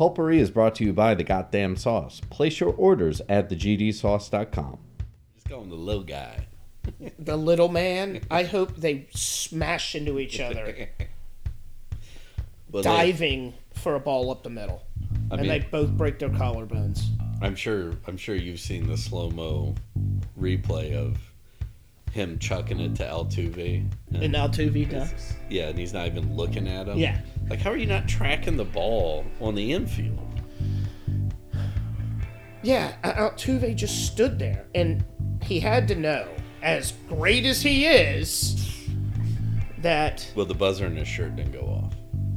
Pulpery 0.00 0.38
is 0.38 0.50
brought 0.50 0.74
to 0.76 0.84
you 0.84 0.94
by 0.94 1.14
the 1.14 1.22
Goddamn 1.22 1.76
Sauce. 1.76 2.22
Place 2.30 2.58
your 2.58 2.72
orders 2.72 3.20
at 3.28 3.50
thegdsauce.com. 3.50 4.78
Just 5.34 5.48
going 5.50 5.68
the 5.68 5.74
little 5.74 6.04
guy. 6.04 6.46
The 7.18 7.36
little 7.36 7.68
man. 7.68 8.22
I 8.30 8.44
hope 8.44 8.76
they 8.76 9.06
smash 9.10 9.94
into 9.94 10.18
each 10.18 10.40
other, 10.40 10.88
Well, 12.70 12.82
they- 12.82 12.88
diving 12.88 13.52
for 13.74 13.94
a 13.94 14.00
ball 14.00 14.30
up 14.30 14.42
the 14.42 14.48
middle, 14.48 14.82
I 15.30 15.34
and 15.34 15.42
mean, 15.42 15.48
they 15.50 15.58
both 15.58 15.90
break 15.90 16.18
their 16.18 16.30
collarbones. 16.30 17.02
I'm 17.42 17.54
sure. 17.54 17.92
I'm 18.06 18.16
sure 18.16 18.34
you've 18.34 18.60
seen 18.60 18.86
the 18.88 18.96
slow 18.96 19.30
mo 19.30 19.74
replay 20.40 20.94
of 20.94 21.18
him 22.10 22.38
chucking 22.38 22.80
it 22.80 22.96
to 22.96 23.04
Altuve. 23.04 23.88
And, 24.12 24.22
And 24.22 24.34
Altuve 24.34 24.88
does. 24.90 25.34
yeah, 25.48 25.68
and 25.68 25.78
he's 25.78 25.92
not 25.92 26.06
even 26.06 26.34
looking 26.36 26.66
at 26.68 26.88
him. 26.88 26.98
Yeah. 26.98 27.20
Like, 27.48 27.60
how 27.60 27.70
are 27.70 27.76
you 27.76 27.86
not 27.86 28.08
tracking 28.08 28.56
the 28.56 28.64
ball 28.64 29.24
on 29.40 29.54
the 29.54 29.72
infield? 29.72 30.18
Yeah, 32.62 32.94
uh, 33.02 33.12
Altuve 33.30 33.74
just 33.74 34.06
stood 34.06 34.38
there, 34.38 34.66
and 34.74 35.04
he 35.42 35.60
had 35.60 35.88
to 35.88 35.94
know, 35.94 36.28
as 36.62 36.92
great 37.08 37.46
as 37.46 37.62
he 37.62 37.86
is, 37.86 38.86
that 39.78 40.30
Well, 40.36 40.44
the 40.46 40.54
buzzer 40.54 40.86
in 40.86 40.96
his 40.96 41.08
shirt 41.08 41.36
didn't 41.36 41.52
go 41.52 41.60
off. 41.60 41.94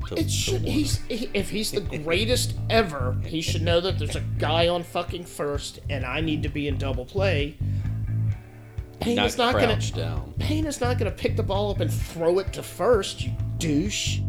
To- 0.09 0.19
it 0.19 0.29
should. 0.31 0.61
He's 0.61 0.97
he, 1.07 1.29
if 1.33 1.49
he's 1.49 1.71
the 1.71 1.81
greatest 1.81 2.55
ever, 2.69 3.17
he 3.25 3.41
should 3.41 3.61
know 3.63 3.81
that 3.81 3.97
there's 3.99 4.15
a 4.15 4.23
guy 4.37 4.67
on 4.69 4.83
fucking 4.83 5.25
first, 5.25 5.79
and 5.89 6.05
I 6.05 6.21
need 6.21 6.43
to 6.43 6.49
be 6.49 6.67
in 6.69 6.77
double 6.77 7.05
play. 7.05 7.57
Payne 9.03 9.17
not 9.17 9.25
is 9.25 9.37
not 9.37 9.53
gonna. 9.55 9.67
crouched 9.67 9.95
down. 9.95 10.33
Payne 10.39 10.65
is 10.65 10.79
not 10.79 10.97
gonna 10.97 11.11
pick 11.11 11.35
the 11.35 11.43
ball 11.43 11.71
up 11.71 11.81
and 11.81 11.91
throw 11.91 12.39
it 12.39 12.53
to 12.53 12.63
first. 12.63 13.21
You 13.21 13.33
douche. 13.57 14.19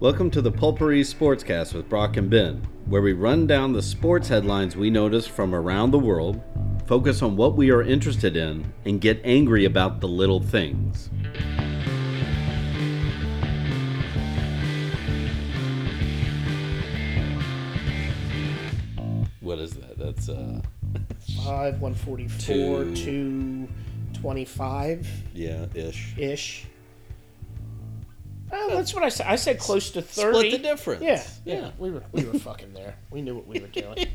Welcome 0.00 0.30
to 0.32 0.42
the 0.42 0.52
Pulpery 0.52 1.00
Sportscast 1.00 1.72
with 1.72 1.88
Brock 1.88 2.18
and 2.18 2.28
Ben, 2.28 2.56
where 2.84 3.00
we 3.00 3.14
run 3.14 3.46
down 3.46 3.72
the 3.72 3.80
sports 3.80 4.28
headlines 4.28 4.76
we 4.76 4.90
notice 4.90 5.26
from 5.26 5.54
around 5.54 5.92
the 5.92 5.98
world, 5.98 6.42
focus 6.86 7.22
on 7.22 7.36
what 7.36 7.56
we 7.56 7.70
are 7.70 7.82
interested 7.82 8.36
in, 8.36 8.70
and 8.84 9.00
get 9.00 9.18
angry 9.24 9.64
about 9.64 10.02
the 10.02 10.08
little 10.08 10.40
things. 10.42 11.08
What 19.40 19.58
is 19.58 19.72
that? 19.72 19.96
That's 19.96 20.28
uh, 20.28 20.60
Five 21.42 21.80
one 21.80 21.94
forty 21.94 22.28
four 22.28 22.84
Two. 22.84 22.94
two 22.94 23.68
twenty 24.22 24.44
five 24.44 25.06
yeah, 25.34 25.66
ish. 25.74 26.14
ish. 26.16 26.66
Oh, 28.54 28.70
that's 28.76 28.94
what 28.94 29.02
I 29.02 29.08
said. 29.08 29.26
I 29.26 29.36
said 29.36 29.58
close 29.58 29.90
to 29.90 30.02
thirty. 30.02 30.38
Split 30.50 30.62
the 30.62 30.68
difference. 30.68 31.02
Yeah, 31.02 31.22
Yeah. 31.44 31.54
yeah, 31.60 31.70
we 31.78 31.90
were 31.90 32.02
we 32.12 32.24
were 32.24 32.38
fucking 32.38 32.72
there. 32.72 32.94
We 33.10 33.20
knew 33.20 33.34
what 33.34 33.46
we 33.46 33.58
were 33.60 33.66
doing. 33.66 34.06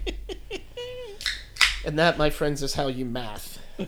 and 1.85 1.99
that, 1.99 2.17
my 2.17 2.29
friends, 2.29 2.63
is 2.63 2.73
how 2.73 2.87
you 2.87 3.05
math. 3.05 3.59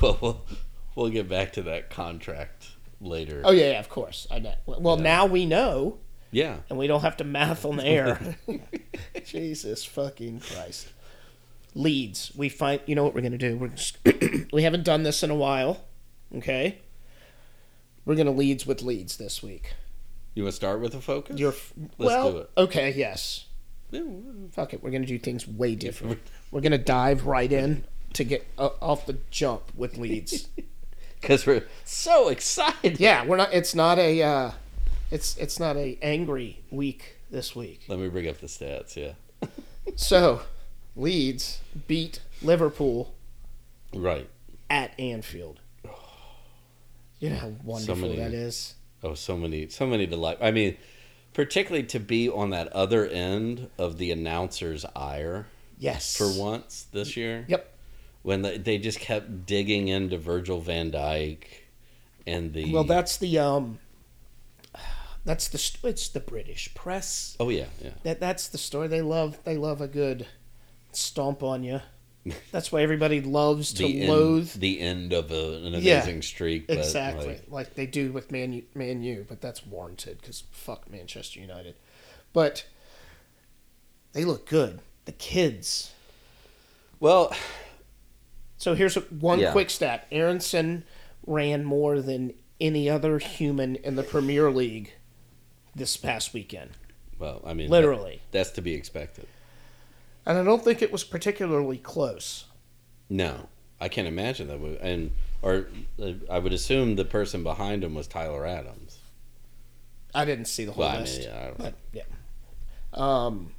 Well, 0.00 0.18
we'll 0.22 0.46
we'll 0.94 1.10
get 1.10 1.28
back 1.28 1.52
to 1.54 1.62
that 1.64 1.90
contract 1.90 2.68
later. 3.02 3.42
Oh 3.44 3.50
yeah, 3.50 3.72
yeah, 3.72 3.80
of 3.80 3.90
course. 3.90 4.26
I 4.30 4.38
know. 4.38 4.54
Well, 4.64 4.96
now 4.96 5.26
we 5.26 5.44
know, 5.44 5.98
Yeah. 6.30 6.56
and 6.70 6.78
we 6.78 6.86
don't 6.86 7.02
have 7.02 7.18
to 7.18 7.24
math 7.24 7.66
on 7.66 7.76
the 7.76 7.84
air. 7.84 8.36
Jesus 9.26 9.84
fucking 9.84 10.40
Christ. 10.40 10.88
Leads. 11.74 12.32
We 12.36 12.48
find. 12.48 12.80
You 12.86 12.94
know 12.94 13.04
what 13.04 13.14
we're 13.14 13.20
gonna 13.22 13.38
do? 13.38 13.56
We're 13.56 13.68
just, 13.68 13.98
we 14.52 14.62
haven't 14.62 14.84
done 14.84 15.02
this 15.02 15.22
in 15.22 15.30
a 15.30 15.34
while. 15.34 15.84
Okay. 16.36 16.78
We're 18.04 18.16
gonna 18.16 18.30
leads 18.30 18.66
with 18.66 18.82
leads 18.82 19.16
this 19.16 19.42
week. 19.42 19.74
You 20.34 20.44
want 20.44 20.52
to 20.52 20.56
start 20.56 20.80
with 20.80 20.94
a 20.94 21.00
focus? 21.00 21.38
You're 21.38 21.54
well. 21.98 22.32
do 22.32 22.38
it. 22.38 22.50
Okay. 22.56 22.92
Yes. 22.94 23.46
Fuck 24.52 24.74
it. 24.74 24.82
We're 24.82 24.90
gonna 24.90 25.06
do 25.06 25.18
things 25.18 25.46
way 25.46 25.74
different. 25.74 26.20
We're 26.50 26.60
gonna 26.60 26.78
dive 26.78 27.26
right 27.26 27.50
in 27.50 27.84
to 28.14 28.24
get 28.24 28.46
uh, 28.58 28.70
off 28.80 29.06
the 29.06 29.18
jump 29.30 29.62
with 29.76 29.96
leads. 29.98 30.48
Because 31.20 31.46
we're 31.46 31.64
so 31.84 32.30
excited. 32.30 32.98
yeah, 32.98 33.26
we're 33.26 33.36
not. 33.36 33.52
It's 33.52 33.74
not 33.74 33.98
a. 33.98 34.22
Uh, 34.22 34.50
it's 35.10 35.36
it's 35.36 35.60
not 35.60 35.76
a 35.76 35.98
angry 36.00 36.60
week 36.70 37.16
this 37.30 37.54
week. 37.54 37.82
Let 37.88 37.98
me 37.98 38.08
bring 38.08 38.26
up 38.26 38.38
the 38.38 38.46
stats. 38.46 38.96
Yeah. 38.96 39.12
So, 39.96 40.40
Leeds 41.00 41.60
beat 41.86 42.20
Liverpool 42.42 43.14
Right. 43.94 44.28
at 44.68 44.98
Anfield. 45.00 45.60
You 47.18 47.30
know 47.30 47.36
how 47.36 47.52
wonderful 47.64 47.96
many- 48.08 48.16
that 48.16 48.32
is. 48.34 48.74
Oh, 49.02 49.14
so 49.14 49.36
many, 49.36 49.68
so 49.68 49.86
many 49.86 50.06
delight. 50.06 50.38
I 50.40 50.50
mean, 50.50 50.76
particularly 51.32 51.86
to 51.88 51.98
be 52.00 52.28
on 52.28 52.50
that 52.50 52.68
other 52.68 53.06
end 53.06 53.70
of 53.78 53.96
the 53.98 54.10
announcer's 54.10 54.84
ire 54.94 55.46
Yes. 55.78 56.16
for 56.16 56.30
once 56.32 56.86
this 56.92 57.16
year. 57.16 57.46
Yep. 57.48 57.72
When 58.22 58.42
they, 58.42 58.58
they 58.58 58.76
just 58.78 59.00
kept 59.00 59.46
digging 59.46 59.88
into 59.88 60.18
Virgil 60.18 60.60
van 60.60 60.90
Dijk 60.90 61.44
and 62.26 62.52
the. 62.52 62.70
Well, 62.72 62.84
that's 62.84 63.16
the 63.16 63.38
um. 63.38 63.78
That's 65.24 65.48
the 65.48 65.88
it's 65.88 66.08
the 66.08 66.20
British 66.20 66.74
press. 66.74 67.36
Oh 67.40 67.48
yeah, 67.50 67.66
yeah. 67.82 67.90
That 68.02 68.20
that's 68.20 68.48
the 68.48 68.58
story 68.58 68.88
they 68.88 69.02
love. 69.02 69.38
They 69.44 69.56
love 69.56 69.80
a 69.80 69.88
good 69.88 70.26
stomp 70.96 71.42
on 71.42 71.62
you. 71.64 71.80
That's 72.52 72.70
why 72.70 72.82
everybody 72.82 73.20
loves 73.22 73.72
to 73.74 73.82
The 73.84 74.06
loathe. 74.06 74.52
end, 74.52 74.60
the 74.60 74.80
end 74.80 75.12
of 75.12 75.30
a, 75.30 75.54
an 75.64 75.72
Yeah, 75.82 75.98
amazing 76.02 76.22
streak. 76.22 76.66
But 76.66 76.78
exactly 76.78 77.26
like, 77.26 77.44
like, 77.48 77.74
they 77.74 77.86
do 77.86 78.12
with 78.12 78.30
Man 78.30 78.52
U, 78.52 78.62
Man 78.74 79.02
U, 79.02 79.24
but 79.28 79.40
that's 79.40 79.66
warranted 79.66 80.18
because 80.20 80.42
fuck 80.52 80.90
Manchester 80.90 81.40
United. 81.40 81.76
But 82.32 82.66
they 84.12 84.24
look 84.24 84.46
good. 84.46 84.80
The 85.06 85.12
kids. 85.12 85.92
well, 87.00 87.34
So 88.58 88.74
here's 88.74 88.94
one 88.94 89.40
Yeah. 89.40 89.52
quick 89.52 89.70
stat: 89.70 90.06
Aaronson 90.12 90.84
ran 91.26 91.64
more 91.64 92.00
than 92.02 92.34
any 92.60 92.90
other 92.90 93.18
human 93.18 93.76
in 93.76 93.96
the 93.96 94.02
Premier 94.02 94.50
League 94.50 94.92
this 95.74 95.96
past 95.96 96.34
weekend. 96.34 96.72
well, 97.18 97.40
I 97.46 97.54
mean, 97.54 97.70
Literally, 97.70 98.20
that's 98.30 98.50
to 98.50 98.60
be 98.62 98.74
expected. 98.74 99.26
And 100.26 100.38
I 100.38 100.44
don't 100.44 100.62
think 100.62 100.82
it 100.82 100.92
was 100.92 101.02
particularly 101.04 101.78
close. 101.78 102.44
No, 103.08 103.48
I 103.80 103.88
can't 103.88 104.06
imagine 104.06 104.48
that. 104.48 104.60
Would, 104.60 104.78
and 104.80 105.12
or 105.42 105.66
uh, 106.00 106.12
I 106.30 106.38
would 106.38 106.52
assume 106.52 106.96
the 106.96 107.04
person 107.04 107.42
behind 107.42 107.82
him 107.82 107.94
was 107.94 108.06
Tyler 108.06 108.46
Adams. 108.46 108.98
I 110.14 110.24
didn't 110.24 110.46
see 110.46 110.64
the 110.64 110.72
whole 110.72 110.84
Well, 110.84 110.96
I 110.96 111.00
list, 111.00 111.20
mean, 111.20 111.28
yeah, 111.28 111.48
I 111.48 111.52
but 111.56 111.74
yeah. 111.92 112.02
Um. 112.92 113.52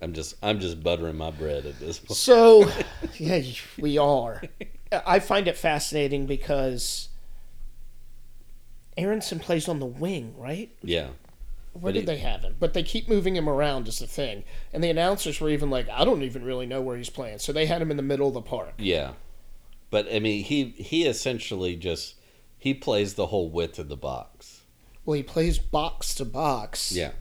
I'm 0.00 0.12
just 0.12 0.36
I'm 0.44 0.60
just 0.60 0.80
buttering 0.82 1.16
my 1.16 1.32
bread 1.32 1.66
at 1.66 1.80
this 1.80 1.98
point. 1.98 2.16
So, 2.16 2.70
yeah, 3.18 3.42
we 3.80 3.98
are. 3.98 4.40
I 5.04 5.18
find 5.18 5.48
it 5.48 5.56
fascinating 5.56 6.26
because 6.26 7.08
Aaronson 8.96 9.40
plays 9.40 9.68
on 9.68 9.80
the 9.80 9.86
wing, 9.86 10.34
right? 10.38 10.70
Yeah, 10.82 11.08
Where 11.80 11.92
did 11.92 12.00
he- 12.00 12.06
they 12.06 12.18
have 12.18 12.42
him? 12.42 12.56
But 12.58 12.74
they 12.74 12.82
keep 12.82 13.08
moving 13.08 13.36
him 13.36 13.48
around 13.48 13.88
is 13.88 13.98
the 13.98 14.06
thing. 14.06 14.44
And 14.72 14.82
the 14.84 14.90
announcers 14.90 15.40
were 15.40 15.50
even 15.50 15.70
like, 15.70 15.88
I 15.88 16.04
don't 16.04 16.22
even 16.22 16.44
really 16.44 16.66
know 16.66 16.80
where 16.80 16.96
he's 16.96 17.10
playing. 17.10 17.38
So 17.38 17.52
they 17.52 17.66
had 17.66 17.80
him 17.82 17.90
in 17.90 17.96
the 17.96 18.02
middle 18.02 18.28
of 18.28 18.34
the 18.34 18.42
park. 18.42 18.74
yeah, 18.78 19.12
but 19.90 20.06
I 20.12 20.18
mean, 20.18 20.44
he 20.44 20.64
he 20.76 21.06
essentially 21.06 21.76
just 21.76 22.14
he 22.58 22.74
plays 22.74 23.14
the 23.14 23.26
whole 23.26 23.48
width 23.50 23.78
of 23.78 23.88
the 23.88 23.96
box. 23.96 24.62
Well, 25.04 25.14
he 25.16 25.22
plays 25.22 25.58
box 25.58 26.14
to 26.16 26.24
box. 26.24 26.92
Yeah, 26.92 27.12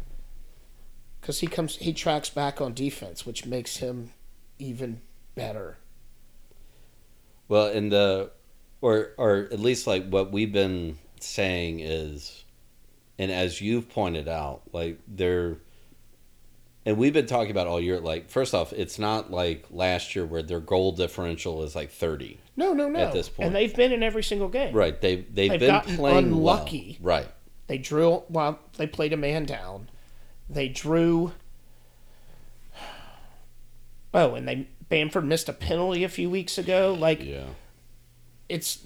Because 1.21 1.39
he 1.39 1.47
comes, 1.47 1.77
he 1.77 1.93
tracks 1.93 2.29
back 2.29 2.59
on 2.59 2.73
defense, 2.73 3.25
which 3.25 3.45
makes 3.45 3.77
him 3.77 4.11
even 4.59 4.99
better. 5.35 5.77
well, 7.47 7.67
in 7.69 7.89
the 7.89 8.31
or 8.81 9.11
or 9.17 9.47
at 9.51 9.59
least 9.59 9.87
like 9.87 10.09
what 10.09 10.31
we've 10.31 10.51
been 10.51 10.97
saying 11.19 11.79
is, 11.79 12.43
and 13.19 13.31
as 13.31 13.61
you've 13.61 13.89
pointed 13.89 14.27
out, 14.27 14.61
like 14.73 14.99
they're. 15.07 15.57
And 16.85 16.97
we've 16.97 17.11
been 17.11 17.25
talking 17.25 17.51
about 17.51 17.67
all 17.67 17.81
year. 17.81 17.99
Like, 17.99 18.29
first 18.29 18.53
off, 18.53 18.71
it's 18.71 18.97
not 18.97 19.29
like 19.29 19.65
last 19.71 20.15
year 20.15 20.25
where 20.25 20.41
their 20.41 20.61
goal 20.61 20.93
differential 20.93 21.63
is 21.63 21.75
like 21.75 21.91
thirty. 21.91 22.39
No, 22.55 22.71
no, 22.71 22.87
no. 22.87 22.99
At 22.99 23.11
this 23.13 23.27
point. 23.27 23.47
and 23.47 23.55
they've 23.55 23.75
been 23.75 23.91
in 23.91 24.03
every 24.03 24.23
single 24.23 24.47
game. 24.47 24.73
Right. 24.73 24.99
They 24.99 25.17
they've, 25.17 25.49
They've 25.51 25.59
been 25.59 25.81
playing 25.97 26.17
unlucky. 26.27 26.97
Well. 27.01 27.17
Right. 27.17 27.27
They 27.67 27.77
drew 27.77 28.23
well. 28.29 28.59
They 28.77 28.87
played 28.87 29.11
a 29.11 29.17
man 29.17 29.43
down. 29.45 29.89
They 30.49 30.69
drew. 30.69 31.33
Oh, 34.13 34.35
and 34.35 34.47
they 34.47 34.67
Bamford 34.89 35.25
missed 35.25 35.49
a 35.49 35.53
penalty 35.53 36.03
a 36.03 36.09
few 36.09 36.29
weeks 36.29 36.57
ago. 36.57 36.95
Like 36.97 37.21
Yeah. 37.23 37.43
it's, 38.47 38.79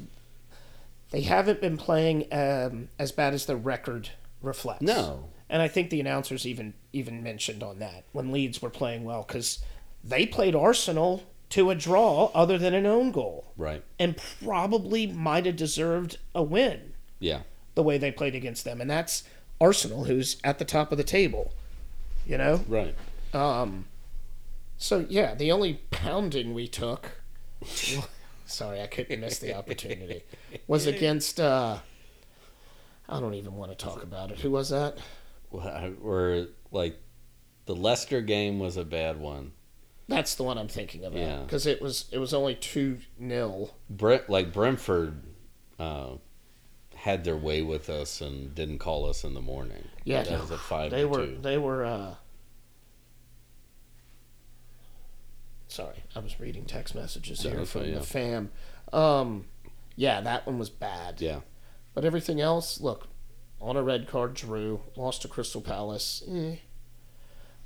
they 1.12 1.22
haven't 1.22 1.62
been 1.62 1.78
playing 1.78 2.26
um, 2.32 2.90
as 2.98 3.12
bad 3.12 3.34
as 3.36 3.46
the 3.46 3.56
record 3.56 4.10
reflects. 4.42 4.82
No. 4.82 5.30
and 5.50 5.62
I 5.62 5.68
think 5.68 5.90
the 5.90 6.00
announcers 6.00 6.46
even 6.48 6.74
even 6.94 7.22
mentioned 7.24 7.62
on 7.64 7.80
that 7.80 8.04
when 8.12 8.32
Leeds 8.32 8.62
were 8.62 8.70
playing 8.70 9.04
well 9.04 9.24
because 9.28 9.60
they 10.04 10.26
played 10.26 10.56
Arsenal 10.56 11.24
to 11.50 11.70
a 11.70 11.76
draw 11.76 12.32
other 12.34 12.58
than 12.58 12.74
an 12.74 12.86
own 12.86 13.12
goal 13.12 13.52
Right. 13.58 13.84
and 14.00 14.16
probably 14.44 15.06
might 15.08 15.46
have 15.46 15.58
deserved 15.58 16.18
a 16.34 16.42
win 16.42 16.94
Yeah. 17.20 17.42
the 17.76 17.84
way 17.84 17.98
they 17.98 18.12
played 18.12 18.36
against 18.36 18.64
them. 18.64 18.80
And 18.82 18.90
that's 18.90 19.24
Arsenal, 19.60 20.06
who's 20.06 20.38
at 20.44 20.58
the 20.60 20.66
top 20.66 20.92
of 20.94 20.98
the 20.98 21.04
table. 21.04 21.52
You 22.26 22.38
know. 22.38 22.64
Right. 22.68 22.96
Um. 23.34 23.86
So 24.78 25.06
yeah, 25.10 25.36
the 25.36 25.52
only 25.52 25.82
pounding 25.92 26.54
we 26.54 26.68
took. 26.68 27.12
sorry, 28.46 28.82
I 28.82 28.88
couldn't 28.88 29.20
miss 29.20 29.40
the 29.40 29.54
opportunity. 29.56 30.24
Was 30.68 30.88
against. 30.96 31.40
uh 31.40 31.80
I 33.10 33.20
don't 33.20 33.34
even 33.34 33.56
want 33.56 33.72
to 33.72 33.78
talk 33.78 34.04
about 34.04 34.32
it. 34.32 34.40
Who 34.40 34.52
was 34.52 34.70
that? 34.70 34.98
Well, 35.50 35.94
Or 36.04 36.48
like 36.72 36.98
the 37.66 37.76
Leicester 37.76 38.22
game 38.22 38.60
was 38.60 38.78
a 38.78 38.86
bad 38.86 39.20
one. 39.20 39.52
That's 40.08 40.36
the 40.36 40.44
one 40.44 40.58
I'm 40.58 40.68
thinking 40.68 41.04
of. 41.06 41.14
Yeah. 41.14 41.40
Because 41.42 41.66
it 41.66 41.82
was 41.82 42.06
it 42.12 42.18
was 42.20 42.34
only 42.34 42.56
two 42.56 43.00
nil. 43.18 43.74
Brent 43.90 44.30
like 44.30 44.52
Brentford 44.54 45.22
uh, 45.80 46.16
had 46.96 47.24
their 47.24 47.38
way 47.38 47.62
with 47.62 47.90
us 47.90 48.22
and 48.22 48.54
didn't 48.54 48.80
call 48.80 49.06
us 49.10 49.24
in 49.24 49.34
the 49.34 49.42
morning. 49.42 49.88
Yeah, 50.04 50.24
that 50.24 50.42
was 50.42 50.52
a 50.52 50.58
five. 50.58 50.92
They 50.92 51.02
to 51.02 51.08
were 51.08 51.26
two. 51.26 51.38
they 51.42 51.58
were. 51.58 51.86
uh 51.86 52.16
Sorry, 55.68 56.04
I 56.16 56.20
was 56.20 56.38
reading 56.40 56.66
text 56.66 56.96
messages 56.96 57.42
here 57.42 57.56
that's 57.56 57.72
from 57.72 57.84
fine, 57.84 57.94
the 57.94 58.02
fam. 58.02 58.52
Um, 58.92 59.46
yeah, 59.96 60.20
that 60.20 60.46
one 60.46 60.60
was 60.60 60.70
bad. 60.70 61.22
Yeah, 61.22 61.40
But 61.94 62.06
everything 62.06 62.40
else, 62.40 62.80
look, 62.80 63.08
on 63.60 63.76
a 63.76 63.84
red 63.84 64.08
card, 64.08 64.34
drew, 64.34 64.82
lost 64.96 65.22
to 65.24 65.28
Crystal 65.28 65.62
Palace. 65.62 66.24
Eh. 66.28 66.56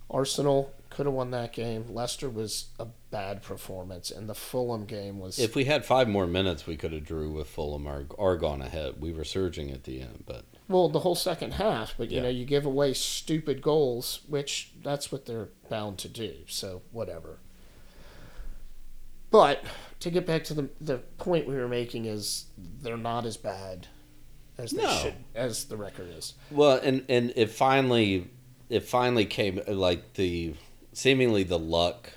Arsenal 0.10 0.72
could 0.90 1.06
have 1.08 1.16
won 1.16 1.32
that 1.32 1.52
game. 1.52 1.86
Leicester 1.90 2.30
was 2.30 2.68
a 2.80 2.86
bad 3.12 3.42
performance, 3.42 4.12
and 4.12 4.30
the 4.30 4.36
Fulham 4.36 4.86
game 4.86 5.20
was. 5.20 5.40
if 5.40 5.56
we 5.56 5.66
had 5.66 5.84
five 5.86 6.08
more 6.08 6.28
minutes, 6.28 6.68
we 6.68 6.78
could 6.78 6.92
have 6.94 7.04
drew 7.04 7.32
with 7.32 7.48
Fulham 7.48 7.88
or, 7.88 8.06
or 8.16 8.38
gone 8.38 8.62
ahead. 8.62 8.96
We 9.02 9.12
were 9.14 9.24
surging 9.24 9.72
at 9.72 9.84
the 9.84 10.02
end, 10.02 10.24
but 10.28 10.46
well, 10.68 10.90
the 10.90 11.00
whole 11.00 11.16
second 11.16 11.56
half, 11.56 11.96
but 11.98 12.10
you 12.12 12.18
Yeah. 12.18 12.24
know, 12.24 12.30
you 12.30 12.46
give 12.46 12.66
away 12.66 12.94
stupid 12.94 13.62
goals, 13.62 14.22
which 14.28 14.72
that's 14.84 15.12
what 15.12 15.26
they're 15.26 15.50
bound 15.70 15.98
to 16.00 16.08
do. 16.10 16.36
So 16.48 16.82
whatever. 16.92 17.40
But 19.32 19.64
to 20.00 20.10
get 20.12 20.26
back 20.26 20.44
to 20.46 20.54
the 20.54 20.70
the 20.80 20.98
point 21.18 21.48
we 21.48 21.56
were 21.56 21.68
making 21.68 22.06
is 22.06 22.46
they're 22.58 22.96
not 22.98 23.26
as 23.26 23.38
bad 23.38 23.88
as 24.58 24.74
No. 24.74 24.90
should 25.02 25.14
as 25.34 25.66
the 25.66 25.78
record 25.78 26.10
is. 26.18 26.34
well, 26.52 26.80
and 26.84 27.04
and 27.10 27.34
it 27.36 27.50
finally 27.52 28.30
it 28.70 28.82
finally 28.84 29.26
came 29.26 29.62
like 29.68 30.14
the 30.14 30.54
seemingly 30.94 31.44
the 31.44 31.60
luck 31.60 32.12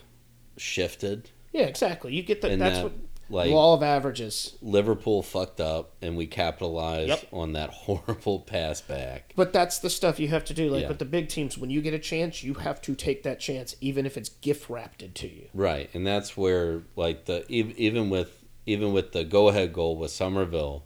shifted 0.56 1.30
Yeah, 1.52 1.62
exactly. 1.62 2.14
You 2.14 2.22
get 2.22 2.40
that. 2.42 2.50
and 2.52 2.60
That's 2.60 2.76
that 2.78 2.84
what 2.84 2.92
like 3.30 3.50
law 3.50 3.74
of 3.74 3.82
averages. 3.82 4.56
Liverpool 4.62 5.22
fucked 5.22 5.60
up 5.60 5.92
and 6.00 6.16
we 6.16 6.26
capitalized 6.26 7.08
Yep. 7.08 7.26
on 7.32 7.52
that 7.52 7.70
horrible 7.84 8.40
pass 8.40 8.80
back. 8.80 9.32
But 9.36 9.52
that's 9.52 9.78
the 9.78 9.90
stuff 9.90 10.18
you 10.18 10.28
have 10.28 10.44
to 10.46 10.54
do. 10.54 10.70
Like 10.70 10.82
Yeah. 10.82 10.88
with 10.88 10.98
the 10.98 11.04
big 11.04 11.28
teams, 11.28 11.58
when 11.58 11.68
you 11.70 11.80
get 11.82 11.92
a 11.94 11.98
chance, 11.98 12.42
you 12.42 12.54
have 12.54 12.80
to 12.82 12.94
take 12.94 13.22
that 13.24 13.40
chance, 13.40 13.76
even 13.80 14.06
if 14.06 14.16
it's 14.16 14.28
gift 14.30 14.70
wrapped 14.70 15.14
to 15.14 15.28
you. 15.28 15.48
Right, 15.54 15.90
and 15.94 16.06
that's 16.06 16.36
where 16.36 16.82
like 16.96 17.26
the 17.26 17.40
ev- 17.52 17.76
even 17.76 18.08
with 18.10 18.44
even 18.66 18.92
with 18.92 19.12
the 19.12 19.24
go 19.24 19.48
ahead 19.48 19.72
goal 19.72 19.96
with 19.96 20.10
Summerville, 20.10 20.84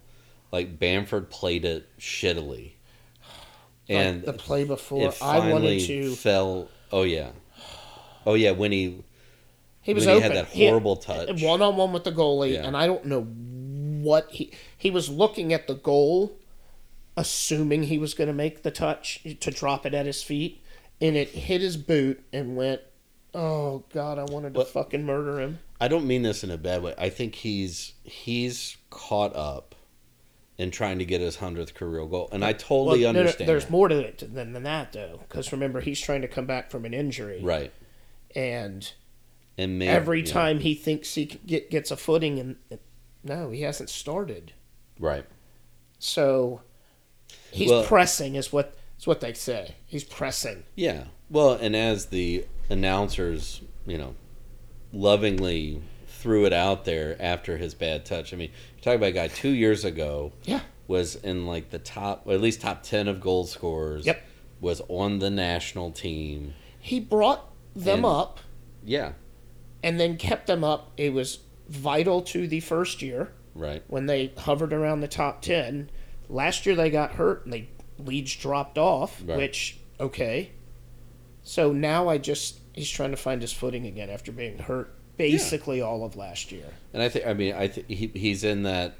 like 0.53 0.79
Bamford 0.79 1.29
played 1.29 1.65
it 1.65 1.89
shittily, 1.99 2.73
and 3.89 4.17
like 4.17 4.25
the 4.25 4.33
play 4.33 4.63
before, 4.63 5.11
I 5.21 5.51
wanted 5.51 5.81
to. 5.87 6.15
fell. 6.15 6.69
Oh 6.91 7.03
yeah, 7.03 7.31
oh 8.25 8.35
yeah. 8.35 8.51
When 8.51 8.71
he 8.71 9.03
He 9.81 9.93
was 9.93 10.05
when 10.05 10.15
he 10.17 10.21
had 10.21 10.31
that 10.33 10.45
horrible 10.47 10.95
touch. 10.95 11.41
one 11.41 11.61
on 11.61 11.75
one 11.75 11.91
with 11.91 12.03
the 12.05 12.11
goalie, 12.11 12.53
Yeah. 12.53 12.65
and 12.67 12.77
I 12.77 12.85
don't 12.87 13.05
know 13.05 13.21
what 13.23 14.29
he 14.31 14.51
he 14.77 14.91
was 14.91 15.09
looking 15.09 15.51
at 15.53 15.67
the 15.67 15.73
goal, 15.75 16.37
assuming 17.17 17.83
he 17.83 17.97
was 17.97 18.13
going 18.13 18.27
to 18.27 18.33
make 18.33 18.63
the 18.63 18.71
touch 18.71 19.21
to 19.39 19.51
drop 19.51 19.85
it 19.85 19.93
at 19.93 20.05
his 20.05 20.21
feet, 20.23 20.63
and 21.01 21.15
it 21.15 21.29
hit 21.29 21.61
his 21.61 21.77
boot 21.77 22.23
and 22.31 22.55
went. 22.55 22.81
Oh 23.35 23.83
God! 23.91 24.19
I 24.19 24.25
wanted 24.31 24.53
to 24.53 24.59
What- 24.59 24.67
fucking 24.67 25.03
murder 25.03 25.39
him. 25.39 25.57
I 25.81 25.87
don't 25.87 26.05
mean 26.05 26.21
this 26.21 26.43
in 26.43 26.51
a 26.51 26.57
bad 26.57 26.83
way. 26.83 26.93
I 26.99 27.09
think 27.09 27.33
he's 27.33 27.93
he's 28.03 28.77
caught 28.91 29.35
up 29.35 29.72
in 30.57 30.69
trying 30.71 30.99
to 30.99 31.05
get 31.05 31.19
his 31.21 31.37
hundredth 31.37 31.73
career 31.73 32.05
goal, 32.05 32.29
and 32.31 32.43
I 32.45 32.53
totally 32.53 33.03
Well, 33.03 33.11
no, 33.13 33.19
no, 33.19 33.19
understand. 33.21 33.49
there's 33.49 33.65
that. 33.65 33.71
more 33.71 33.87
to 33.87 33.97
it 33.99 34.33
than, 34.33 34.53
than 34.53 34.63
that, 34.63 34.93
though, 34.93 35.19
because 35.27 35.51
remember 35.51 35.81
he's 35.81 35.99
trying 35.99 36.21
to 36.21 36.27
come 36.27 36.45
back 36.45 36.69
from 36.69 36.85
an 36.85 36.93
injury, 36.93 37.39
right, 37.41 37.73
and 38.35 38.91
and 39.57 39.79
maybe, 39.79 39.89
every 39.89 40.23
time 40.23 40.59
he 40.59 40.75
thinks 40.75 41.15
he 41.15 41.25
get, 41.25 41.69
gets 41.71 41.89
a 41.91 41.97
footing, 41.97 42.39
and 42.39 42.79
no, 43.23 43.49
he 43.51 43.61
hasn't 43.61 43.89
started. 43.89 44.53
right. 44.99 45.25
So 45.99 46.61
he's 47.51 47.69
Well- 47.69 47.83
pressing, 47.83 48.35
is 48.35 48.51
what 48.53 48.77
is 48.99 49.07
what 49.07 49.21
they 49.21 49.33
say. 49.33 49.75
He's 49.85 50.03
pressing. 50.03 50.63
Yeah. 50.75 51.05
Well, 51.29 51.53
and 51.53 51.75
as 51.75 52.07
the 52.07 52.45
announcers, 52.69 53.61
you 53.87 53.97
know, 53.97 54.15
lovingly 54.91 55.81
threw 56.23 56.45
it 56.45 56.53
out 56.53 56.85
there 56.85 57.17
after 57.21 57.57
his 57.57 57.73
bad 57.73 58.05
touch. 58.05 58.33
I 58.33 58.37
mean, 58.37 58.49
you're 58.75 58.81
talking 58.81 58.95
about 58.95 59.07
a 59.09 59.11
guy 59.11 59.27
two 59.27 59.49
years 59.49 59.83
ago 59.83 60.31
Yeah. 60.45 60.61
was 60.87 61.15
in 61.17 61.45
like 61.45 61.69
the 61.69 61.79
top, 61.79 62.25
at 62.29 62.39
least 62.39 62.61
top 62.61 62.81
10 62.81 63.09
of 63.09 63.19
goal 63.19 63.45
scorers. 63.45 64.05
Yep. 64.05 64.23
Was 64.61 64.81
on 64.87 65.19
the 65.19 65.29
national 65.29 65.91
team. 65.91 66.53
He 66.79 67.01
brought 67.01 67.51
them 67.75 67.97
And- 67.97 68.05
up 68.05 68.39
Yeah. 68.85 69.11
and 69.83 69.99
then 69.99 70.15
kept 70.15 70.47
them 70.47 70.63
up. 70.63 70.91
It 70.95 71.11
was 71.11 71.39
vital 71.67 72.21
to 72.21 72.47
the 72.47 72.61
first 72.61 73.01
year 73.01 73.33
Right. 73.53 73.83
when 73.89 74.05
they 74.05 74.31
hovered 74.37 74.71
around 74.71 75.01
the 75.01 75.09
top 75.09 75.41
10. 75.41 75.89
Last 76.29 76.65
year 76.65 76.73
they 76.73 76.89
got 76.89 77.15
hurt 77.15 77.43
and 77.43 77.51
they 77.53 77.67
leads 77.99 78.33
dropped 78.37 78.77
off, 78.77 79.21
Right. 79.25 79.37
which 79.39 79.77
okay. 79.99 80.51
So 81.43 81.73
now 81.73 82.07
I 82.07 82.17
just 82.17 82.59
he's 82.71 82.89
trying 82.89 83.11
to 83.11 83.17
find 83.17 83.41
his 83.41 83.51
footing 83.51 83.85
again 83.85 84.09
after 84.09 84.31
being 84.31 84.57
hurt 84.59 84.95
basically 85.17 85.81
all 85.81 86.03
of 86.05 86.15
last 86.15 86.51
year. 86.51 86.65
And 86.93 87.01
I 87.01 87.09
think, 87.09 87.25
I 87.27 87.33
mean, 87.33 87.53
I 87.53 87.67
think 87.67 87.87
he, 87.87 88.07
he's 88.13 88.43
in 88.43 88.63
that, 88.63 88.95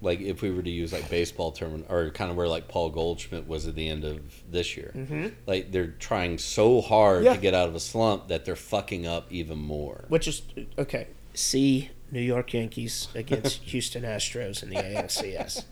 like, 0.00 0.20
if 0.20 0.42
we 0.42 0.50
were 0.50 0.62
to 0.62 0.70
use 0.70 0.92
like 0.92 1.08
baseball 1.08 1.52
term, 1.52 1.84
or 1.88 2.10
kind 2.10 2.30
of 2.30 2.36
where 2.36 2.48
like 2.48 2.68
Paul 2.68 2.90
Goldschmidt 2.90 3.46
was 3.46 3.66
at 3.68 3.74
the 3.74 3.88
end 3.88 4.04
of 4.04 4.20
this 4.50 4.76
year. 4.76 4.92
Mm-hmm. 4.96 5.28
Like, 5.46 5.70
they're 5.72 5.88
trying 5.98 6.38
so 6.38 6.80
hard 6.80 7.24
Yeah. 7.24 7.34
to 7.34 7.40
get 7.40 7.54
out 7.54 7.68
of 7.68 7.74
a 7.74 7.80
slump 7.80 8.28
that 8.28 8.44
they're 8.44 8.56
fucking 8.56 9.06
up 9.06 9.30
even 9.30 9.58
more. 9.58 10.04
Which 10.08 10.26
is 10.26 10.42
okay. 10.78 11.06
See 11.34 11.90
New 12.10 12.20
York 12.20 12.52
Yankees 12.52 13.08
against 13.14 13.62
Houston 13.62 14.02
Astros 14.02 14.62
in 14.62 14.70
the 14.70 14.76
ALCS. 14.76 15.64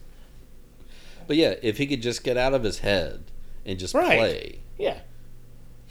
But 1.26 1.36
yeah, 1.36 1.54
if 1.62 1.78
he 1.78 1.86
could 1.86 2.02
just 2.02 2.24
get 2.24 2.36
out 2.36 2.54
of 2.54 2.62
his 2.64 2.78
head 2.80 3.24
and 3.66 3.78
just 3.78 3.94
Right. 3.94 4.18
play, 4.18 4.58
Yeah. 4.78 5.00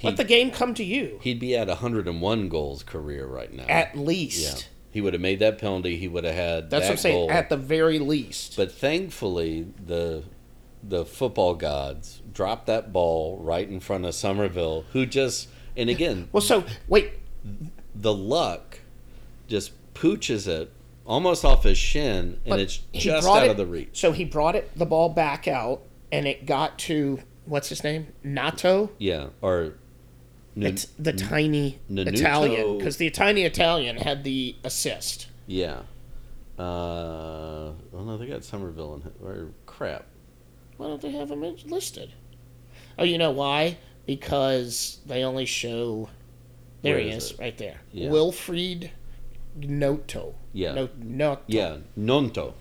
Let 0.03 0.17
the 0.17 0.23
game 0.23 0.51
come 0.51 0.73
to 0.75 0.83
you. 0.83 1.19
he'd 1.21 1.39
be 1.39 1.55
at 1.55 1.67
101 1.67 2.49
goals 2.49 2.83
career 2.83 3.25
right 3.25 3.51
now. 3.51 3.65
At 3.67 3.95
yeah. 3.95 4.01
least. 4.01 4.69
He 4.91 5.01
would 5.01 5.13
have 5.13 5.21
made 5.21 5.39
that 5.39 5.59
penalty. 5.59 5.97
He 5.97 6.07
would 6.07 6.23
have 6.23 6.35
had 6.35 6.69
That's 6.69 6.85
that 6.85 6.89
what 6.89 6.91
I'm 6.91 6.97
saying. 6.97 7.15
goal. 7.15 7.31
At 7.31 7.49
the 7.49 7.57
very 7.57 7.99
least. 7.99 8.55
But 8.57 8.71
thankfully, 8.71 9.67
the 9.85 10.23
the 10.81 11.05
football 11.05 11.55
gods 11.55 12.21
dropped 12.33 12.65
that 12.67 12.93
ball 12.93 13.37
right 13.41 13.67
in 13.69 13.79
front 13.81 14.05
of 14.05 14.15
Summerville, 14.15 14.85
who 14.93 15.05
just 15.05 15.49
and 15.75 15.89
again 15.89 16.29
well, 16.31 16.41
so 16.41 16.63
wait. 16.87 17.11
the 17.93 18.13
luck 18.13 18.79
just 19.47 19.71
pooches 19.93 20.47
it 20.47 20.71
almost 21.05 21.43
off 21.43 21.63
his 21.63 21.77
shin, 21.77 22.39
and 22.45 22.61
it's 22.61 22.77
just 22.93 23.27
out 23.27 23.43
it- 23.43 23.51
of 23.51 23.57
the 23.57 23.65
reach. 23.65 23.89
So 23.99 24.11
he 24.11 24.23
brought 24.23 24.55
it 24.55 24.71
the 24.77 24.85
ball 24.85 25.09
back 25.09 25.47
out, 25.47 25.81
and 26.11 26.25
it 26.27 26.45
got 26.45 26.79
to 26.79 27.19
what's 27.45 27.69
his 27.69 27.83
name? 27.83 28.07
Nato. 28.23 28.91
Yeah, 28.97 29.27
or 29.41 29.73
It's 30.67 30.85
the 30.97 31.13
tiny 31.13 31.79
Nanuto. 31.89 32.13
Italian 32.13 32.77
because 32.77 32.97
the 32.97 33.09
tiny 33.09 33.43
Italian 33.43 33.97
had 33.97 34.23
the 34.23 34.55
assist. 34.63 35.27
yeah. 35.47 35.81
Uh, 36.57 37.71
oh 37.93 38.03
no, 38.03 38.17
they 38.17 38.25
got 38.27 38.43
Summerville 38.43 38.95
in 38.95 39.25
or 39.25 39.47
crap. 39.65 40.05
Why 40.75 40.87
don't 40.87 41.01
they 41.01 41.11
have 41.11 41.31
him 41.31 41.41
listed? 41.65 42.11
Oh, 42.97 43.05
you 43.05 43.17
know 43.17 43.31
why? 43.31 43.77
Because 44.05 44.99
they 45.05 45.23
only 45.23 45.45
show. 45.45 46.09
There 46.81 46.95
Where 46.95 47.03
he 47.03 47.09
is 47.11 47.31
is, 47.31 47.39
right 47.39 47.57
there. 47.57 47.79
Yeah. 47.93 48.09
Wilfried 48.09 48.89
Gnonto. 49.59 50.33
Yeah. 50.53 50.73
No, 50.73 50.89
no. 50.97 51.39
Yeah, 51.47 51.77
Gnonto. 51.97 52.53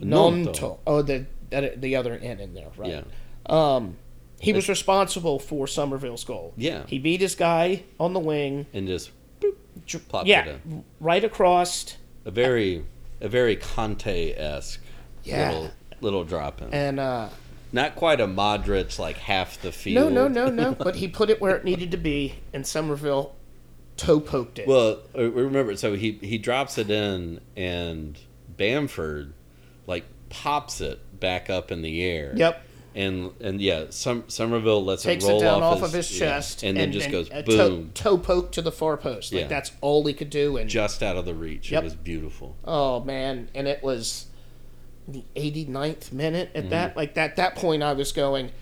Gnonto. 0.00 0.78
Oh, 0.86 1.02
the 1.02 1.26
the 1.50 1.96
other 1.96 2.14
N 2.14 2.40
in 2.40 2.54
there, 2.54 2.68
right? 2.76 2.90
Yeah. 2.90 3.02
Um, 3.46 3.96
he 4.44 4.52
was 4.52 4.68
responsible 4.68 5.38
for 5.38 5.66
Summerville's 5.66 6.24
goal. 6.24 6.52
Yeah. 6.56 6.84
He 6.86 6.98
beat 6.98 7.20
his 7.20 7.34
guy 7.34 7.82
on 7.98 8.12
the 8.12 8.20
wing. 8.20 8.66
And 8.72 8.86
just 8.86 9.10
boop, 9.40 9.56
Plopped 10.08 10.26
yeah, 10.26 10.44
it 10.46 10.60
right 11.00 11.22
across. 11.24 11.96
a 12.24 12.30
very 12.30 12.84
a 13.20 13.28
very 13.28 13.56
Conte 13.56 14.32
esque 14.34 14.80
Yeah. 15.24 15.48
little 15.50 15.70
little 16.00 16.24
drop 16.24 16.60
in. 16.62 16.72
And 16.72 17.00
uh, 17.00 17.28
Not 17.72 17.96
quite 17.96 18.20
a 18.20 18.26
Modric 18.26 18.98
like 18.98 19.16
half 19.16 19.60
the 19.62 19.72
field. 19.72 20.12
no, 20.12 20.28
no, 20.28 20.46
no, 20.46 20.50
no. 20.70 20.74
but 20.78 20.96
he 20.96 21.08
put 21.08 21.30
it 21.30 21.40
where 21.40 21.56
it 21.56 21.64
needed 21.64 21.90
to 21.90 21.96
be, 21.96 22.34
and 22.52 22.66
Summerville 22.66 23.34
toe 23.96 24.20
poked 24.20 24.58
it. 24.58 24.66
Well, 24.68 25.00
uh, 25.16 25.30
remember, 25.30 25.76
so 25.76 25.94
he 25.94 26.12
he 26.20 26.38
drops 26.38 26.78
it 26.78 26.90
in, 26.90 27.40
and 27.56 28.18
Bamford 28.56 29.32
like 29.86 30.04
pops 30.30 30.80
it 30.80 30.98
back 31.20 31.48
up 31.50 31.70
in 31.70 31.82
the 31.82 32.02
air. 32.02 32.32
yep. 32.36 32.63
And 32.94 33.32
and 33.40 33.60
yeah, 33.60 33.86
some 33.90 34.24
Summerville 34.28 34.84
lets 34.84 35.02
takes 35.02 35.24
it 35.24 35.28
roll 35.28 35.38
it 35.40 35.42
down 35.44 35.62
off, 35.62 35.78
off, 35.78 35.82
of 35.82 35.92
his 35.92 36.12
yeah, 36.12 36.26
chest, 36.26 36.62
and 36.62 36.76
then 36.76 36.92
just 36.92 37.10
goes 37.10 37.28
a 37.32 37.42
boom, 37.42 37.90
toe, 37.94 38.16
toe 38.16 38.18
poke 38.18 38.52
to 38.52 38.62
the 38.62 38.70
far 38.70 38.96
post. 38.96 39.32
Like 39.32 39.42
Yeah. 39.42 39.46
that's 39.48 39.72
all 39.80 40.06
he 40.06 40.14
could 40.14 40.30
do, 40.30 40.56
and 40.56 40.70
just 40.70 41.02
out 41.02 41.16
of 41.16 41.24
the 41.24 41.34
reach. 41.34 41.70
Yep. 41.72 41.82
It 41.82 41.84
was 41.84 41.94
beautiful. 41.96 42.56
oh 42.64 43.00
man, 43.00 43.48
and 43.54 43.66
it 43.66 43.82
was 43.82 44.26
the 45.08 45.24
89th 45.34 46.12
minute 46.12 46.48
Mm-hmm. 46.54 46.58
at 46.66 46.70
that. 46.70 46.96
Like 46.96 47.14
that 47.14 47.34
that 47.36 47.56
point, 47.56 47.82
I 47.82 47.94
was 47.94 48.12
going, 48.12 48.52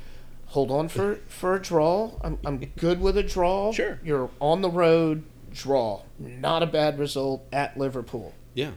hold 0.47 0.71
on 0.71 0.89
for 0.89 1.17
for 1.29 1.55
a 1.57 1.61
draw. 1.61 2.13
I'm 2.23 2.39
I'm 2.45 2.59
good 2.79 3.01
with 3.03 3.19
a 3.19 3.23
draw. 3.23 3.71
Sure. 3.73 4.01
you're 4.03 4.31
on 4.41 4.63
the 4.63 4.71
road. 4.71 5.25
Draw, 5.53 6.01
not 6.19 6.63
a 6.63 6.67
bad 6.67 6.99
result 6.99 7.45
at 7.53 7.77
Liverpool. 7.77 8.33
Yeah, 8.55 8.71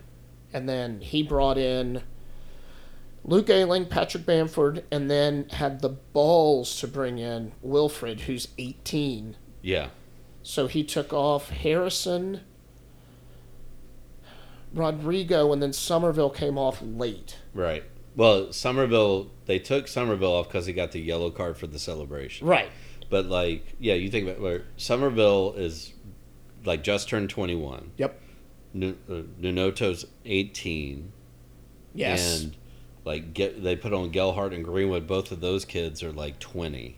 and 0.52 0.68
then 0.68 1.00
he 1.00 1.24
brought 1.24 1.58
in 1.58 2.02
Luke 3.28 3.50
Ayling, 3.50 3.88
Patrick 3.88 4.24
Bamford, 4.26 4.84
and 4.92 5.10
then 5.10 5.50
had 5.50 5.82
the 5.82 5.90
balls 5.90 6.80
to 6.80 6.88
bring 6.88 7.18
in 7.18 7.52
Wilfried, 7.66 8.22
who's 8.22 8.50
18. 8.60 9.36
yeah, 9.64 9.88
So 10.44 10.68
he 10.68 10.84
took 10.84 11.12
off 11.12 11.50
Harrison, 11.50 12.42
Rodrigo, 14.74 15.52
and 15.54 15.62
then 15.62 15.74
Summerville 15.74 16.30
came 16.30 16.58
off 16.58 16.82
late. 16.82 17.38
right. 17.54 17.84
Well, 18.18 18.54
Summerville, 18.54 19.30
they 19.46 19.60
took 19.60 19.90
Summerville 19.90 20.32
off 20.36 20.48
because 20.48 20.66
he 20.68 20.72
got 20.72 20.94
the 20.94 21.02
yellow 21.02 21.30
card 21.32 21.58
for 21.58 21.68
the 21.68 21.78
celebration. 21.78 22.48
Right. 22.48 22.70
But 23.10 23.26
like, 23.26 23.76
yeah, 23.78 23.96
you 23.96 24.10
think 24.10 24.26
about 24.30 24.40
where 24.40 24.64
Summerville 24.78 25.54
is 25.58 25.92
like 26.64 26.82
just 26.82 27.10
turned 27.10 27.30
twenty 27.30 27.56
one. 27.58 27.92
Yep. 27.98 28.22
Nu- 28.74 28.96
uh, 29.10 29.24
Nunoto's 29.38 30.06
eighteen. 30.24 31.12
Yes. 31.94 32.42
And 32.44 32.56
like 33.06 33.34
get 33.34 33.64
they 33.64 33.76
put 33.78 33.94
on 33.94 34.10
Gelhardt 34.12 34.54
and 34.54 34.66
Greenwood. 34.66 35.08
Both 35.08 35.32
of 35.32 35.40
those 35.40 35.64
kids 35.64 36.04
are 36.04 36.12
like 36.12 36.40
twenty. 36.40 36.98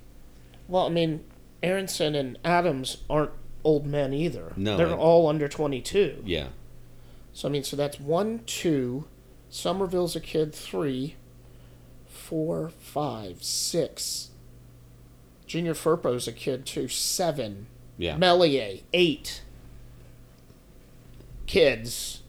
well, 0.67 0.85
I 0.87 0.89
mean, 0.89 1.23
Aaronson 1.61 2.15
and 2.15 2.39
Adams 2.43 2.97
aren't 3.09 3.31
old 3.63 3.85
men 3.85 4.13
either. 4.13 4.53
No, 4.55 4.77
They're 4.77 4.89
I- 4.89 4.93
all 4.97 5.27
under 5.27 5.47
22. 5.47 6.23
Yeah. 6.25 6.47
So 7.33 7.47
I 7.47 7.51
mean, 7.51 7.63
so 7.63 7.75
that's 7.75 7.99
one, 7.99 8.39
two. 8.45 9.05
Summerville's 9.49 10.15
a 10.15 10.19
kid, 10.21 10.53
three, 10.55 11.15
four, 12.07 12.69
five, 12.79 13.43
six. 13.43 14.29
Junior 15.45 15.73
Firpo's 15.73 16.27
a 16.27 16.31
kid, 16.33 16.65
two, 16.65 16.87
seven. 16.87 17.67
Yeah. 17.97 18.17
Meslier, 18.17 18.79
eight. 18.93 19.41
Kids. 21.45 22.21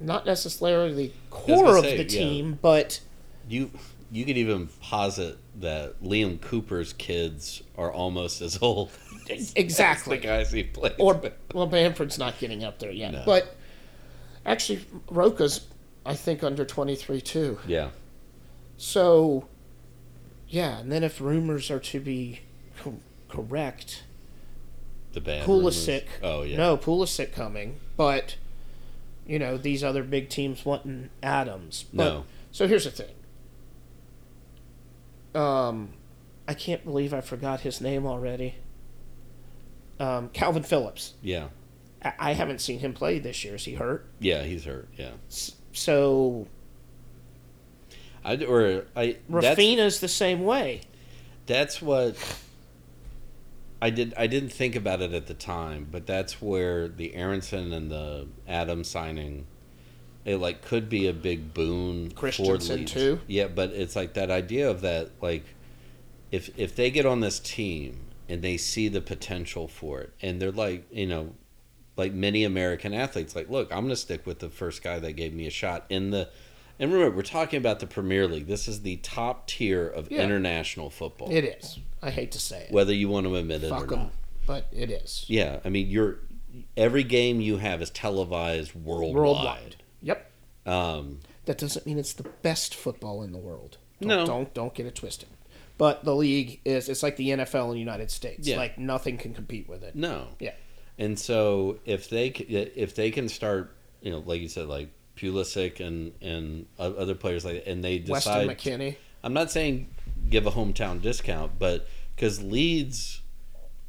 Not 0.00 0.24
necessarily 0.26 0.94
the 1.08 1.12
core 1.30 1.76
of 1.76 1.84
say, 1.84 1.96
the 1.98 2.02
yeah. 2.04 2.08
team, 2.08 2.58
but 2.62 3.00
You 3.48 3.70
you 4.10 4.24
could 4.24 4.36
even 4.38 4.68
posit 4.80 5.36
that 5.60 6.02
Liam 6.02 6.40
Cooper's 6.40 6.92
kids 6.94 7.62
are 7.78 7.92
almost 7.92 8.40
as 8.40 8.58
old 8.62 8.90
exactly. 9.28 10.16
as 10.16 10.22
the 10.22 10.26
guys 10.26 10.52
he 10.52 10.62
plays. 10.64 10.94
Or 10.98 11.14
with. 11.14 11.32
well, 11.54 11.66
Bamford's 11.66 12.18
not 12.18 12.38
getting 12.38 12.64
up 12.64 12.78
there 12.78 12.90
yet, 12.90 13.12
No. 13.12 13.22
but 13.26 13.54
actually, 14.46 14.84
Roca's 15.10 15.66
I 16.06 16.14
think 16.14 16.42
under 16.42 16.64
twenty 16.64 16.96
three 16.96 17.20
too. 17.20 17.58
Yeah. 17.66 17.90
So, 18.78 19.46
yeah, 20.48 20.78
and 20.78 20.90
then 20.90 21.04
if 21.04 21.20
rumors 21.20 21.70
are 21.70 21.78
to 21.80 22.00
be 22.00 22.40
co- 22.82 22.98
correct, 23.28 24.02
The 25.12 25.20
bad. 25.20 25.46
Pulisic. 25.46 26.04
rumors. 26.06 26.08
Oh 26.22 26.42
yeah. 26.42 26.56
No, 26.56 26.76
Pulisic 26.78 27.32
coming, 27.32 27.76
but 27.98 28.36
you 29.26 29.38
know 29.38 29.56
these 29.56 29.82
other 29.84 30.02
big 30.02 30.28
teams 30.28 30.64
wanting 30.64 31.10
Adams. 31.22 31.84
But, 31.92 32.04
No. 32.04 32.24
So 32.52 32.66
here's 32.66 32.84
the 32.84 32.90
thing. 32.90 33.14
Um, 35.34 35.90
I 36.48 36.54
can't 36.54 36.84
believe 36.84 37.14
I 37.14 37.20
forgot 37.20 37.60
his 37.60 37.80
name 37.80 38.06
already. 38.06 38.56
Um, 40.00 40.30
Kalvin 40.30 40.64
Phillips. 40.66 41.14
Yeah. 41.22 41.48
I, 42.02 42.12
I 42.18 42.32
haven't 42.32 42.60
seen 42.60 42.80
him 42.80 42.92
play 42.92 43.18
this 43.18 43.44
year. 43.44 43.54
Is 43.54 43.64
he 43.64 43.74
hurt? 43.74 44.06
Yeah. 44.18 44.42
He's 44.42 44.64
hurt. 44.64 44.88
Yeah. 44.96 45.10
S- 45.28 45.52
So 45.72 46.48
I 48.24 48.36
or 48.44 48.86
I. 48.96 49.16
Raphinha's 49.30 50.00
the 50.00 50.08
same 50.08 50.44
way. 50.44 50.80
that's 51.46 51.80
what. 51.80 52.16
I 53.82 53.90
did. 53.90 54.14
I 54.16 54.26
didn't 54.26 54.50
think 54.50 54.76
about 54.76 55.00
it 55.00 55.12
at 55.12 55.26
the 55.26 55.34
time, 55.34 55.88
but 55.90 56.06
that's 56.06 56.40
where 56.40 56.88
the 56.88 57.14
Aaronson 57.14 57.72
and 57.72 57.90
the 57.90 58.28
Adam 58.46 58.84
signing, 58.84 59.46
it 60.24 60.36
like 60.36 60.62
could 60.62 60.88
be 60.88 61.06
a 61.06 61.14
big 61.14 61.54
boon. 61.54 62.10
for 62.10 62.16
Christensen, 62.16 62.76
Leeds. 62.80 62.92
too? 62.92 63.20
Yeah, 63.26 63.48
but 63.48 63.70
it's 63.70 63.96
like 63.96 64.14
that 64.14 64.30
idea 64.30 64.70
of 64.70 64.82
that 64.82 65.10
like, 65.22 65.44
if 66.30 66.50
if 66.58 66.76
they 66.76 66.90
get 66.90 67.06
on 67.06 67.20
this 67.20 67.38
team 67.38 68.00
and 68.28 68.42
they 68.42 68.56
see 68.58 68.88
the 68.88 69.00
potential 69.00 69.66
for 69.66 70.00
it, 70.00 70.12
and 70.20 70.40
they're 70.42 70.52
like 70.52 70.86
you 70.92 71.06
know, 71.06 71.34
like 71.96 72.12
many 72.12 72.44
American 72.44 72.92
athletes, 72.92 73.34
like 73.34 73.48
look, 73.48 73.72
I'm 73.72 73.80
going 73.80 73.88
to 73.88 73.96
stick 73.96 74.26
with 74.26 74.40
the 74.40 74.50
first 74.50 74.82
guy 74.82 74.98
that 74.98 75.12
gave 75.12 75.32
me 75.32 75.46
a 75.46 75.50
shot 75.50 75.86
in 75.88 76.10
the. 76.10 76.28
And 76.80 76.92
remember, 76.92 77.14
we're 77.16 77.22
talking 77.22 77.58
about 77.58 77.78
the 77.80 77.86
Premier 77.86 78.26
League. 78.26 78.46
This 78.46 78.66
is 78.66 78.80
the 78.82 78.96
top 78.96 79.46
tier 79.46 79.86
of 79.86 80.10
Yeah. 80.10 80.22
international 80.24 80.88
football 80.90 81.30
It 81.30 81.44
is. 81.44 81.78
I 82.02 82.10
hate 82.10 82.32
to 82.32 82.40
say 82.40 82.62
it. 82.64 82.72
whether 82.72 82.92
you 82.94 83.08
want 83.08 83.26
to 83.26 83.36
admit 83.36 83.62
it 83.62 83.68
Fuck 83.68 83.92
or 83.92 83.94
'em, 83.94 84.00
not. 84.04 84.12
but 84.46 84.66
it 84.72 84.90
is. 84.90 85.24
Yeah, 85.28 85.60
I 85.64 85.68
mean, 85.68 85.88
you're 85.88 86.20
every 86.76 87.04
game 87.04 87.40
you 87.40 87.58
have 87.58 87.80
is 87.82 87.90
televised 87.90 88.74
worldwide. 88.74 89.14
Worldwide. 89.14 89.76
Yep. 90.02 90.30
Um, 90.66 91.20
That 91.44 91.58
doesn't 91.58 91.84
mean 91.86 91.98
it's 91.98 92.12
the 92.14 92.28
best 92.42 92.74
football 92.74 93.22
in 93.22 93.32
the 93.32 93.38
world. 93.38 93.76
Don't, 94.00 94.08
No. 94.08 94.26
Don't 94.26 94.54
don't 94.54 94.74
get 94.74 94.86
it 94.86 94.94
twisted. 94.94 95.28
But 95.78 96.04
the 96.04 96.14
league 96.14 96.60
is 96.64 96.88
it's 96.88 97.02
like 97.02 97.16
the 97.16 97.30
NFL 97.30 97.66
in 97.68 97.74
the 97.74 97.78
United 97.80 98.10
States. 98.10 98.48
Yeah. 98.48 98.56
Like 98.56 98.78
nothing 98.78 99.16
can 99.18 99.34
compete 99.34 99.68
with 99.68 99.82
it. 99.82 99.94
no, 99.94 100.28
Yeah. 100.38 100.54
and 100.98 101.18
so 101.18 101.78
if 101.84 102.08
they 102.08 102.28
if 102.28 102.94
they 102.94 103.10
can 103.10 103.28
start, 103.28 103.76
you 104.00 104.10
know, 104.10 104.22
like 104.24 104.40
you 104.40 104.48
said, 104.48 104.66
like 104.66 104.88
Pulisic 105.16 105.80
and 105.80 106.12
and 106.20 106.66
other 106.78 107.14
players 107.14 107.44
like, 107.44 107.64
and 107.66 107.84
they 107.84 108.04
Weston 108.06 108.46
decide. 108.46 108.48
McKennie. 108.48 108.96
I'm 109.22 109.34
not 109.34 109.50
saying 109.50 109.88
give 110.28 110.46
a 110.46 110.50
hometown 110.50 111.00
discount, 111.02 111.58
but 111.58 111.86
because 112.14 112.42
Leeds 112.42 113.22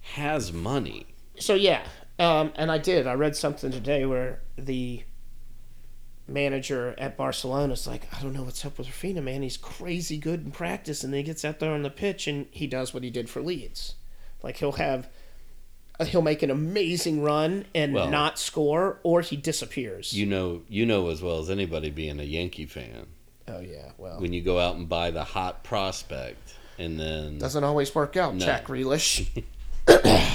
has 0.02 0.52
money. 0.52 1.06
So 1.40 1.56
yeah, 1.56 1.84
um, 2.20 2.52
and 2.56 2.72
I 2.72 2.78
did. 2.78 3.08
I 3.08 3.14
read 3.14 3.36
something 3.36 3.72
today 3.72 4.06
where 4.06 4.42
the 4.58 5.04
manager 6.28 6.96
at 6.98 7.18
Barcelona 7.18 7.74
is 7.74 7.88
like, 7.88 8.08
I 8.16 8.22
don't 8.22 8.34
know 8.34 8.44
what's 8.44 8.64
up 8.66 8.78
with 8.78 8.88
Raphinha, 8.88 9.24
man. 9.24 9.42
He's 9.42 9.58
crazy 9.58 10.18
good 10.18 10.46
in 10.46 10.52
practice, 10.52 11.04
and 11.04 11.14
then 11.14 11.20
he 11.20 11.24
gets 11.24 11.44
out 11.44 11.60
there 11.60 11.72
on 11.72 11.84
the 11.84 11.90
pitch 11.90 12.28
and 12.28 12.48
he 12.52 12.68
does 12.68 12.94
what 12.94 13.04
he 13.04 13.10
did 13.10 13.30
for 13.30 13.42
Leeds. 13.42 13.96
Like 14.42 14.58
he'll 14.58 14.74
have, 14.74 15.10
Uh, 16.02 16.06
he'll 16.06 16.22
make 16.22 16.42
an 16.44 16.50
amazing 16.52 17.22
run 17.22 17.66
and 17.76 17.94
Well- 17.94 18.10
not 18.10 18.40
score, 18.40 19.00
or 19.04 19.22
he 19.22 19.36
disappears. 19.36 20.14
You 20.14 20.26
know, 20.26 20.62
you 20.68 20.86
know 20.86 21.10
as 21.10 21.22
well 21.22 21.40
as 21.40 21.50
anybody 21.50 21.90
being 21.90 22.20
a 22.20 22.24
Yankee 22.24 22.66
fan 22.66 23.08
oh 23.48 23.60
yeah, 23.60 23.92
well, 23.98 24.20
when 24.20 24.34
you 24.34 24.42
go 24.42 24.60
out 24.60 24.76
and 24.76 24.88
buy 24.88 25.12
the 25.12 25.24
hot 25.24 25.64
prospect 25.64 26.56
and 26.78 27.00
then 27.00 27.38
doesn't 27.38 27.64
always 27.64 27.94
work 27.94 28.18
out. 28.18 28.36
No. 28.36 28.46
Jack 28.46 28.66
Grealish. 28.66 29.44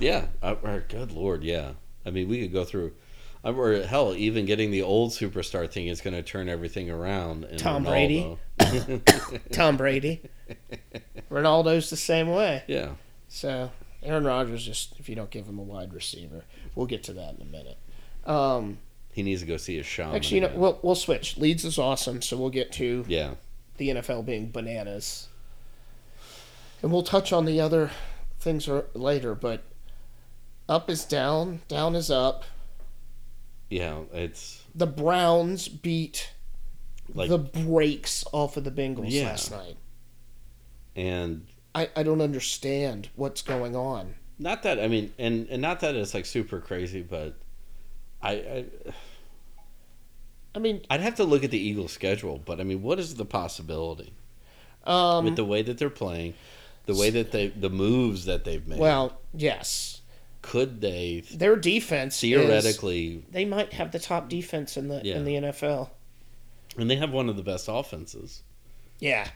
Yeah, 0.00 0.26
I, 0.42 0.54
good 0.88 1.12
lord, 1.12 1.44
yeah. 1.44 1.70
I 2.04 2.10
mean, 2.10 2.28
we 2.28 2.42
could 2.42 2.52
go 2.52 2.64
through. 2.64 2.92
Or 3.44 3.74
hell, 3.82 4.12
even 4.16 4.44
getting 4.44 4.72
the 4.72 4.82
old 4.82 5.12
superstar 5.12 5.70
thing 5.70 5.86
is 5.86 6.00
going 6.00 6.14
to 6.14 6.22
turn 6.22 6.48
everything 6.48 6.90
around. 6.90 7.46
Tom 7.58 7.84
Ronaldo. 7.84 8.38
Brady. 8.58 9.02
Tom 9.52 9.76
Brady. 9.76 10.20
Ronaldo's 11.30 11.90
the 11.90 11.96
same 11.96 12.28
way. 12.28 12.64
Yeah, 12.66 12.90
So 13.28 13.70
Aaron 14.04 14.24
Rodgers, 14.24 14.64
just 14.64 14.98
if 14.98 15.08
you 15.08 15.14
don't 15.14 15.30
give 15.30 15.46
him 15.46 15.58
a 15.58 15.62
wide 15.62 15.92
receiver, 15.94 16.44
we'll 16.74 16.86
get 16.86 17.02
to 17.04 17.12
that 17.14 17.36
in 17.36 17.42
a 17.42 17.44
minute. 17.44 17.78
Um, 18.26 18.78
he 19.12 19.22
needs 19.22 19.40
to 19.42 19.46
go 19.46 19.56
see 19.56 19.76
his 19.76 19.86
shaman. 19.86 20.16
actually, 20.16 20.36
you 20.36 20.48
know, 20.48 20.52
we'll 20.54 20.78
we'll 20.82 20.94
switch. 20.94 21.36
Leeds 21.36 21.64
is 21.64 21.78
awesome, 21.78 22.20
so 22.22 22.36
we'll 22.36 22.50
get 22.50 22.72
to 22.72 23.04
yeah, 23.08 23.34
the 23.76 23.88
NFL 23.90 24.24
being 24.26 24.50
bananas, 24.50 25.28
and 26.82 26.90
we'll 26.92 27.02
touch 27.02 27.32
on 27.32 27.44
the 27.44 27.60
other 27.60 27.90
things 28.40 28.68
later. 28.94 29.34
But 29.34 29.62
up 30.68 30.88
is 30.90 31.04
down, 31.04 31.60
down 31.68 31.94
is 31.94 32.10
up. 32.10 32.44
yeah. 33.68 34.00
It's 34.12 34.62
The 34.74 34.86
Browns 34.86 35.68
beat 35.68 36.32
like, 37.14 37.28
the 37.28 37.38
brakes 37.38 38.24
off 38.32 38.56
of 38.56 38.64
the 38.64 38.70
Bengals 38.70 39.06
Yeah. 39.10 39.24
last 39.26 39.50
night. 39.50 39.76
and 40.96 41.46
I, 41.74 41.88
I 41.96 42.02
don't 42.02 42.20
understand 42.20 43.08
what's 43.16 43.42
going 43.42 43.74
on. 43.74 44.14
not 44.38 44.62
that 44.62 44.78
I 44.80 44.88
mean, 44.88 45.12
and 45.18 45.46
and 45.48 45.60
not 45.62 45.80
that 45.80 45.94
it's 45.96 46.14
like 46.14 46.26
super 46.26 46.60
crazy, 46.60 47.02
but 47.02 47.34
I, 48.22 48.32
I 48.32 48.64
I 50.54 50.58
mean, 50.60 50.82
I'd 50.88 51.00
have 51.00 51.16
to 51.16 51.24
look 51.24 51.42
at 51.44 51.50
the 51.50 51.58
Eagles' 51.58 51.92
schedule. 51.92 52.38
But 52.44 52.60
I 52.60 52.64
mean, 52.64 52.82
what 52.82 52.98
is 53.00 53.16
the 53.16 53.24
possibility 53.24 54.12
um, 54.84 55.24
with 55.24 55.36
the 55.36 55.44
way 55.44 55.62
that 55.62 55.78
they're 55.78 55.90
playing, 55.90 56.34
the 56.86 56.94
way 56.94 57.10
that 57.10 57.32
they, 57.32 57.48
the 57.48 57.70
moves 57.70 58.24
that 58.26 58.44
they've 58.44 58.66
made? 58.66 58.78
well, 58.78 59.18
yes, 59.32 60.00
could 60.42 60.80
they 60.80 61.24
their 61.32 61.56
defense 61.56 62.14
is- 62.16 62.20
theoretically? 62.20 63.24
they 63.32 63.44
might 63.44 63.72
have 63.72 63.90
the 63.90 63.98
top 63.98 64.28
defense 64.28 64.76
in 64.76 64.88
the 64.88 65.00
Yeah. 65.04 65.16
in 65.16 65.24
the 65.24 65.34
NFL. 65.34 65.90
And 66.78 66.88
they 66.90 66.96
have 66.96 67.10
one 67.12 67.28
of 67.28 67.36
the 67.36 67.42
best 67.42 67.68
offenses. 67.70 68.42
Yeah, 69.00 69.28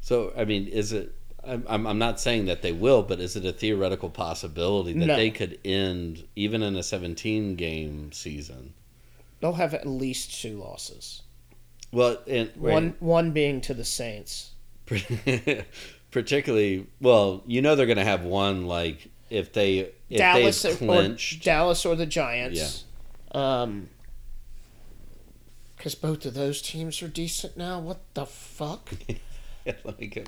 So, 0.00 0.32
I 0.36 0.44
mean, 0.44 0.66
is 0.68 0.92
it? 0.92 1.14
I'm, 1.48 1.64
I'm 1.68 1.86
I'm 1.86 1.98
not 1.98 2.20
saying 2.20 2.46
that 2.46 2.62
they 2.62 2.72
will, 2.72 3.02
but 3.02 3.20
is 3.20 3.34
it 3.36 3.44
a 3.44 3.52
theoretical 3.52 4.10
possibility 4.10 4.92
that 4.92 5.06
No. 5.06 5.16
they 5.16 5.30
could 5.30 5.58
end 5.64 6.24
even 6.36 6.62
in 6.62 6.76
a 6.76 6.82
17 6.82 7.56
game 7.56 8.12
season? 8.12 8.74
They'll 9.40 9.52
have 9.54 9.72
at 9.74 9.86
least 9.86 10.40
two 10.42 10.58
losses. 10.58 11.22
Well, 11.92 12.18
and 12.26 12.50
One 12.56 12.94
one 13.00 13.30
being 13.32 13.60
to 13.62 13.74
the 13.74 13.84
Saints. 13.84 14.50
particularly, 16.10 16.86
well, 17.00 17.42
you 17.46 17.62
know 17.62 17.74
they're 17.76 17.86
going 17.86 17.98
to 17.98 18.04
have 18.04 18.24
one 18.24 18.66
like 18.66 19.08
if 19.30 19.52
they 19.52 19.90
if 20.08 20.18
Dallas 20.18 20.62
they've 20.62 20.74
or, 20.74 20.86
clinched. 20.86 21.44
Dallas 21.44 21.84
or 21.86 21.94
the 21.96 22.06
Giants. 22.06 22.84
Yeah. 23.34 23.60
Um 23.62 23.88
because 25.76 25.94
both 25.94 26.26
of 26.26 26.34
those 26.34 26.60
teams 26.60 27.00
are 27.02 27.08
decent 27.08 27.56
now. 27.56 27.78
What 27.78 28.00
the 28.14 28.26
fuck? 28.26 28.90
Let 29.64 30.00
me 30.00 30.08
go. 30.08 30.24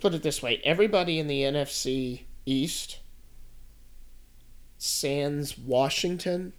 Put 0.00 0.14
it 0.14 0.22
this 0.22 0.42
way: 0.42 0.60
everybody 0.64 1.18
in 1.18 1.26
the 1.26 1.42
NFC 1.42 2.22
East, 2.44 3.00
sans 4.78 5.56
Washington, 5.58 6.52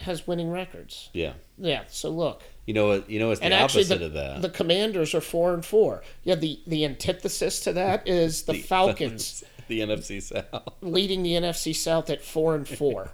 has 0.00 0.26
winning 0.26 0.50
records. 0.50 1.10
Yeah, 1.12 1.34
Yeah. 1.58 1.84
So 1.88 2.10
look, 2.10 2.42
you 2.66 2.74
know 2.74 2.88
what? 2.88 3.10
You 3.10 3.18
know 3.18 3.28
what's 3.28 3.40
the 3.40 3.54
opposite 3.54 3.98
the, 3.98 4.06
of 4.06 4.12
that. 4.14 4.42
the 4.42 4.48
Commanders 4.48 5.14
are 5.14 5.20
four 5.20 5.54
and 5.54 5.64
four. 5.64 6.02
Yeah. 6.24 6.34
The 6.34 6.60
the 6.66 6.84
antithesis 6.84 7.60
to 7.60 7.72
that 7.74 8.06
is 8.08 8.42
the, 8.42 8.54
Falcons 8.58 9.44
the 9.68 9.80
NFC 9.80 10.22
South. 10.22 10.74
leading 10.80 11.22
the 11.22 11.32
NFC 11.32 11.74
South 11.74 12.10
at 12.10 12.22
four 12.22 12.54
and 12.54 12.66
four. 12.66 13.10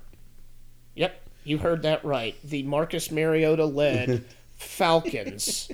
yep, 0.95 1.23
you 1.45 1.59
heard 1.59 1.83
that 1.83 2.05
right. 2.05 2.37
The 2.45 2.63
Marcus 2.65 3.11
Mariota 3.11 3.65
led 3.65 4.25
Falcons 4.57 5.71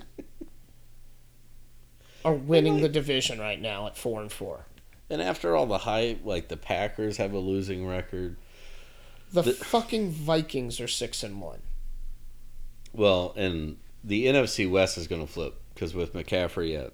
are 2.25 2.35
winning 2.35 2.81
the 2.81 2.89
division 2.89 3.39
right 3.39 3.61
now 3.61 3.87
at 3.87 3.97
four 3.97 4.21
and 4.21 4.31
four. 4.31 4.67
And 5.11 5.21
after 5.21 5.55
all 5.57 5.67
the 5.67 5.79
hype, 5.79 6.21
like 6.25 6.49
the 6.49 6.57
Packers 6.57 7.17
have 7.19 7.33
a 7.33 7.39
losing 7.39 7.87
record. 7.87 8.37
The, 9.33 9.43
The- 9.43 9.53
fucking 9.53 10.11
Vikings 10.11 10.81
are 10.81 10.89
six 10.89 11.23
and 11.23 11.41
one. 11.41 11.61
Well, 12.93 13.33
and 13.37 13.79
the 14.05 14.27
NFC 14.27 14.71
West 14.71 14.99
is 14.99 15.07
going 15.07 15.25
to 15.27 15.33
flip 15.33 15.61
because 15.75 15.95
with 15.95 16.13
McCaffrey 16.15 16.79
at 16.83 16.93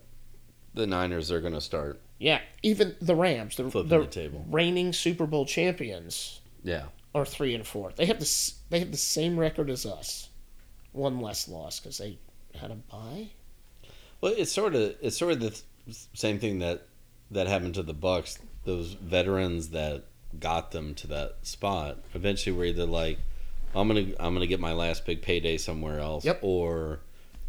the 0.74 0.86
Niners, 0.86 1.28
they're 1.28 1.40
going 1.40 1.54
to 1.54 1.60
start. 1.60 2.00
Yeah, 2.18 2.40
even 2.62 2.96
the 3.00 3.14
Rams, 3.14 3.56
the, 3.56 3.64
the 3.64 3.82
the 3.84 4.06
table. 4.06 4.44
reigning 4.48 4.92
Super 4.92 5.26
Bowl 5.26 5.46
champions, 5.46 6.40
Yeah, 6.64 6.86
are 7.14 7.24
three 7.24 7.54
and 7.54 7.64
four. 7.66 7.92
They 7.94 8.06
have 8.06 8.18
the 8.18 8.52
they 8.70 8.80
have 8.80 8.90
the 8.90 8.96
same 8.96 9.38
record 9.38 9.70
as 9.70 9.86
us, 9.86 10.28
one 10.90 11.20
less 11.20 11.46
loss 11.48 11.78
because 11.78 11.98
they 11.98 12.18
had 12.56 12.72
a 12.72 12.74
bye. 12.74 13.28
Well, 14.20 14.34
it's 14.36 14.52
sort 14.52 14.74
of 14.74 14.94
it's 15.00 15.16
sort 15.16 15.32
of 15.32 15.40
the 15.40 15.50
th- 15.50 15.62
same 16.14 16.38
thing 16.38 16.58
that 16.60 16.86
that 17.30 17.46
happened 17.46 17.74
to 17.74 17.82
the 17.82 17.94
Bucks. 17.94 18.38
Those 18.64 18.92
veterans 18.94 19.70
that 19.70 20.04
got 20.38 20.72
them 20.72 20.94
to 20.96 21.06
that 21.08 21.36
spot 21.42 21.98
eventually 22.14 22.54
were 22.56 22.64
either 22.64 22.86
like, 22.86 23.18
"I'm 23.74 23.88
gonna 23.88 24.06
I'm 24.20 24.34
gonna 24.34 24.46
get 24.46 24.60
my 24.60 24.72
last 24.72 25.06
big 25.06 25.22
payday 25.22 25.56
somewhere 25.56 26.00
else," 26.00 26.24
Yep. 26.24 26.40
or, 26.42 27.00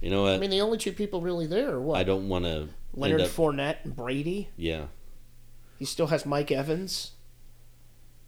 you 0.01 0.09
know 0.09 0.23
what, 0.23 0.33
I 0.33 0.37
mean, 0.37 0.49
the 0.49 0.61
only 0.61 0.77
two 0.77 0.93
people 0.93 1.21
really 1.21 1.45
there 1.47 1.71
are 1.71 1.81
what 1.81 1.97
I 1.99 2.03
don't 2.03 2.29
want 2.29 2.45
to 2.45 2.69
Leonard 2.93 3.21
Fournette 3.21 3.83
and 3.83 3.95
Brady. 3.95 4.49
yeah, 4.55 4.85
He 5.77 5.85
still 5.85 6.07
has 6.07 6.25
Mike 6.25 6.51
Evans 6.51 7.11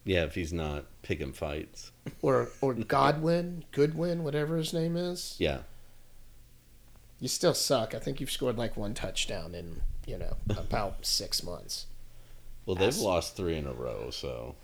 yeah. 0.04 0.24
If 0.24 0.36
he's 0.36 0.52
not 0.54 0.86
picking 1.04 1.34
fights, 1.34 1.92
or 2.22 2.50
or 2.62 2.74
Godwin, 2.74 3.66
Goodwin, 3.72 4.24
whatever 4.24 4.58
his 4.58 4.74
name 4.74 4.98
is. 4.98 5.36
yeah. 5.40 5.60
You 7.22 7.28
still 7.30 7.54
suck. 7.54 7.96
I 7.96 8.00
think 8.00 8.20
you've 8.20 8.32
scored 8.32 8.58
like 8.58 8.76
one 8.76 8.94
touchdown 8.94 9.56
in 9.56 9.82
you 10.06 10.18
know 10.18 10.36
about 10.50 11.06
six 11.06 11.42
months. 11.44 11.86
Well, 12.66 12.76
they've 12.76 12.90
Ass- 12.90 13.00
lost 13.02 13.38
three 13.38 13.56
in 13.56 13.66
a 13.68 13.74
row, 13.74 14.10
so 14.10 14.56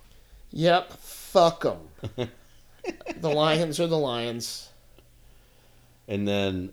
Yep, 0.51 0.91
fuck 0.93 1.61
them. 1.63 1.89
the 3.19 3.29
Lions 3.29 3.79
are 3.79 3.87
the 3.87 3.97
Lions. 3.97 4.69
And 6.07 6.27
then 6.27 6.71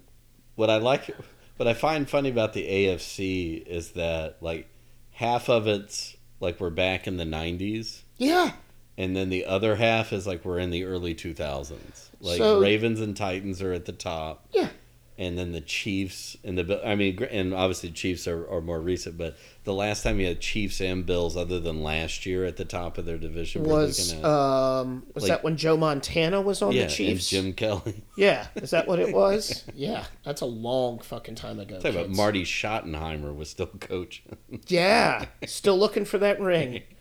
what 0.54 0.70
I 0.70 0.76
like, 0.76 1.10
what 1.56 1.66
I 1.68 1.74
find 1.74 2.08
funny 2.08 2.28
about 2.30 2.52
the 2.52 2.66
AFC 2.66 3.66
is 3.66 3.90
that 3.92 4.36
like 4.40 4.68
half 5.12 5.48
of 5.48 5.66
it's 5.66 6.16
like 6.40 6.60
we're 6.60 6.70
back 6.70 7.06
in 7.06 7.16
the 7.16 7.24
90s, 7.24 8.02
Yeah, 8.16 8.52
and 8.96 9.16
then 9.16 9.28
the 9.30 9.44
other 9.46 9.76
half 9.76 10.12
is 10.12 10.26
like 10.26 10.44
we're 10.44 10.58
in 10.60 10.70
the 10.70 10.84
early 10.84 11.14
2000s. 11.14 11.74
Like 12.20 12.38
So- 12.38 12.60
Ravens 12.60 13.00
and 13.00 13.16
Titans 13.16 13.60
are 13.60 13.72
at 13.72 13.84
the 13.86 13.92
top. 13.92 14.46
Yeah. 14.52 14.68
And 15.16 15.38
then 15.38 15.52
the 15.52 15.60
Chiefs 15.60 16.36
and 16.42 16.58
the 16.58 16.84
I 16.84 16.96
mean, 16.96 17.22
and 17.30 17.54
obviously 17.54 17.90
Chiefs 17.92 18.26
are, 18.26 18.50
are 18.50 18.60
more 18.60 18.80
recent, 18.80 19.16
but 19.16 19.36
the 19.62 19.72
last 19.72 20.02
time 20.02 20.18
you 20.18 20.26
had 20.26 20.40
Chiefs 20.40 20.80
and 20.80 21.06
Bills, 21.06 21.36
other 21.36 21.60
than 21.60 21.84
last 21.84 22.26
year 22.26 22.44
at 22.44 22.56
the 22.56 22.64
top 22.64 22.98
of 22.98 23.04
their 23.06 23.16
division, 23.16 23.62
was 23.62 24.12
at 24.12 24.24
um 24.24 25.04
was 25.14 25.22
Like- 25.22 25.28
that 25.28 25.44
when 25.44 25.56
Joe 25.56 25.76
Montana 25.76 26.40
was 26.40 26.62
on 26.62 26.72
yeah, 26.72 26.86
the 26.86 26.90
Chiefs? 26.90 27.30
Jim 27.30 27.52
Kelly. 27.52 28.02
Yeah, 28.16 28.48
is 28.56 28.70
that 28.70 28.88
what 28.88 28.98
it 28.98 29.14
was? 29.14 29.64
yeah, 29.72 30.06
that's 30.24 30.40
a 30.40 30.46
long 30.46 30.98
fucking 30.98 31.36
time 31.36 31.60
ago. 31.60 31.78
Talk 31.78 31.92
about. 31.92 32.10
Marty 32.10 32.42
Schottenheimer 32.42 33.32
was 33.36 33.48
still 33.48 33.66
coaching. 33.80 34.36
Yeah, 34.66 35.26
still 35.46 35.78
looking 35.78 36.04
for 36.06 36.18
that 36.18 36.40
ring. 36.40 36.82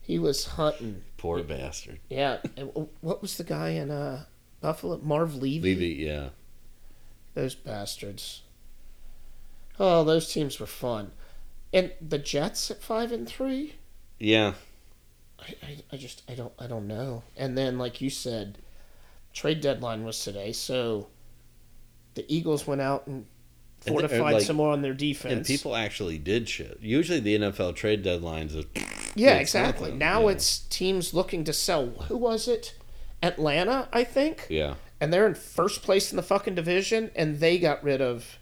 He 0.00 0.18
was 0.18 0.46
hunting. 0.46 1.02
Poor 1.18 1.42
bastard. 1.42 1.98
Yeah, 2.08 2.38
and 2.56 2.70
what 3.02 3.20
was 3.20 3.36
the 3.36 3.44
guy 3.44 3.70
in 3.70 3.90
uh 3.90 4.24
Buffalo? 4.62 4.98
Marv 5.02 5.34
Levy. 5.34 5.74
Levy, 5.74 5.86
yeah. 6.04 6.28
Those 7.38 7.54
bastards. 7.54 8.42
Oh, 9.78 10.02
those 10.02 10.32
teams 10.32 10.58
were 10.58 10.66
fun. 10.66 11.12
And 11.72 11.92
the 12.00 12.18
Jets 12.18 12.68
at 12.68 12.82
five 12.82 13.12
and 13.12 13.28
three. 13.28 13.76
Yeah. 14.18 14.54
I, 15.38 15.54
I, 15.62 15.76
I 15.92 15.96
just 15.98 16.22
I 16.28 16.34
don't 16.34 16.52
I 16.58 16.66
don't 16.66 16.88
know. 16.88 17.22
And 17.36 17.56
then 17.56 17.78
like 17.78 18.00
you 18.00 18.10
said, 18.10 18.58
trade 19.32 19.60
deadline 19.60 20.02
was 20.02 20.20
today, 20.24 20.50
so 20.50 21.06
the 22.14 22.24
Eagles 22.26 22.66
went 22.66 22.80
out 22.80 23.06
and 23.06 23.14
And 23.16 23.26
they- 23.84 23.90
uh, 23.92 23.94
fortified 24.08 24.34
like- 24.34 24.42
some 24.42 24.56
more 24.56 24.72
on 24.72 24.82
their 24.82 24.94
defense. 24.94 25.32
And 25.32 25.46
people 25.46 25.76
actually 25.76 26.18
did 26.18 26.48
shit. 26.48 26.78
Usually 26.80 27.20
the 27.20 27.38
NFL 27.38 27.76
trade 27.76 28.02
deadlines 28.04 28.56
is 28.56 28.64
yeah, 29.14 29.34
exactly. 29.36 29.90
nothing, 29.90 29.98
Now 29.98 30.22
yeah. 30.22 30.32
it's 30.34 30.58
teams 30.58 31.14
looking 31.14 31.44
to 31.44 31.52
sell. 31.52 31.86
Who 32.08 32.16
was 32.16 32.48
it? 32.48 32.74
Atlanta, 33.22 33.88
I 33.92 34.02
think. 34.02 34.46
yeah. 34.50 34.74
And 35.00 35.12
they're 35.12 35.26
in 35.26 35.34
first 35.34 35.82
place 35.82 36.10
in 36.10 36.16
the 36.16 36.22
fucking 36.22 36.54
division, 36.54 37.10
and 37.14 37.38
they 37.38 37.58
got 37.58 37.84
rid 37.84 38.00
of 38.00 38.38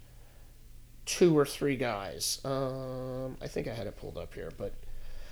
two 1.05 1.37
or 1.37 1.45
three 1.45 1.77
guys. 1.77 2.41
Um, 2.45 3.37
I 3.43 3.47
think 3.47 3.69
I 3.69 3.75
had 3.75 3.87
it 3.87 3.97
pulled 3.97 4.17
up 4.19 4.33
here, 4.35 4.51
but 4.57 4.73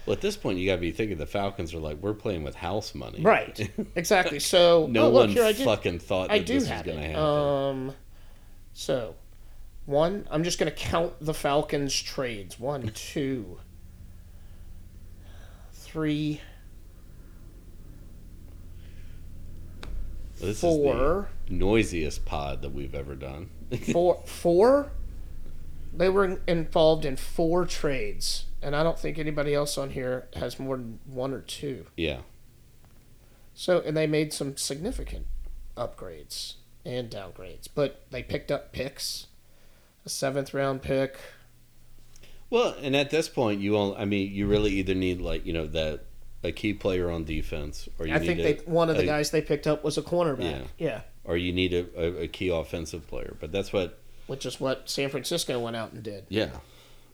Well, 0.06 0.14
at 0.14 0.20
this 0.20 0.36
point, 0.36 0.58
you 0.58 0.66
got 0.66 0.76
to 0.76 0.80
be 0.80 0.92
thinking 0.92 1.16
the 1.16 1.26
Falcons 1.26 1.72
are 1.74 1.78
like, 1.78 1.96
we're 1.98 2.12
playing 2.14 2.44
with 2.44 2.54
house 2.54 2.94
money. 2.94 3.20
right, 3.22 3.70
exactly. 3.96 4.38
So 4.38 4.86
no 4.90 5.04
oh, 5.06 5.10
look, 5.10 5.14
one 5.14 5.28
here 5.30 5.44
I 5.44 5.52
did. 5.52 5.64
fucking 5.64 5.98
thought 6.00 6.30
I 6.30 6.38
do 6.40 6.54
this 6.54 6.70
was 6.70 6.82
going 6.82 6.98
to 6.98 7.06
happen. 7.06 7.16
Um, 7.16 7.94
so 8.74 9.14
one, 9.86 10.28
I'm 10.30 10.44
just 10.44 10.58
going 10.58 10.70
to 10.70 10.76
count 10.76 11.14
the 11.20 11.34
Falcons 11.34 11.98
trades. 12.00 12.60
One, 12.60 12.88
two, 12.94 13.58
three, 15.72 16.40
this 20.44 20.60
four, 20.60 21.28
is 21.46 21.50
the 21.50 21.54
noisiest 21.54 22.24
pod 22.24 22.62
that 22.62 22.70
we've 22.70 22.94
ever 22.94 23.14
done. 23.14 23.50
four, 23.92 24.22
four. 24.26 24.92
They 25.92 26.08
were 26.08 26.40
involved 26.46 27.04
in 27.04 27.16
four 27.16 27.66
trades, 27.66 28.46
and 28.60 28.74
I 28.74 28.82
don't 28.82 28.98
think 28.98 29.18
anybody 29.18 29.54
else 29.54 29.78
on 29.78 29.90
here 29.90 30.28
has 30.34 30.58
more 30.58 30.76
than 30.76 30.98
one 31.06 31.32
or 31.32 31.40
two. 31.40 31.86
yeah. 31.96 32.20
So, 33.56 33.80
and 33.86 33.96
they 33.96 34.08
made 34.08 34.32
some 34.32 34.56
significant 34.56 35.26
upgrades 35.76 36.54
and 36.84 37.08
downgrades, 37.08 37.68
but 37.72 38.02
they 38.10 38.20
picked 38.22 38.50
up 38.50 38.72
picks, 38.72 39.28
a 40.04 40.08
seventh 40.08 40.52
round 40.52 40.82
pick. 40.82 41.16
Well, 42.50 42.74
and 42.82 42.94
at 42.96 43.10
this 43.10 43.28
point, 43.28 43.60
you 43.60 43.76
all, 43.76 43.96
I 43.96 44.04
mean, 44.04 44.32
you 44.32 44.46
really 44.46 44.72
either 44.72 44.94
need 44.94 45.20
like 45.20 45.46
you 45.46 45.52
know 45.52 45.66
that 45.68 46.04
a 46.44 46.52
key 46.52 46.72
player 46.74 47.10
on 47.10 47.24
defense, 47.24 47.88
or 47.98 48.06
you 48.06 48.14
I 48.14 48.18
need 48.18 48.26
think 48.26 48.38
a, 48.40 48.42
they 48.42 48.52
one 48.70 48.90
of 48.90 48.96
the 48.96 49.02
a- 49.02 49.06
guys 49.06 49.30
they 49.30 49.40
picked 49.42 49.66
up 49.66 49.82
was 49.82 49.98
a 49.98 50.02
cornerback. 50.02 50.66
Yeah. 50.78 51.00
or 51.24 51.36
you 51.36 51.52
need 51.52 51.72
a, 51.74 51.86
a, 51.96 52.22
a 52.24 52.28
key 52.28 52.48
offensive 52.50 53.06
player. 53.08 53.34
But 53.40 53.50
that's 53.50 53.72
what, 53.72 53.98
which 54.26 54.44
is 54.46 54.60
what 54.60 54.88
San 54.88 55.08
Francisco 55.08 55.58
went 55.58 55.74
out 55.74 55.92
and 55.92 56.02
did. 56.02 56.26
yeah. 56.28 56.50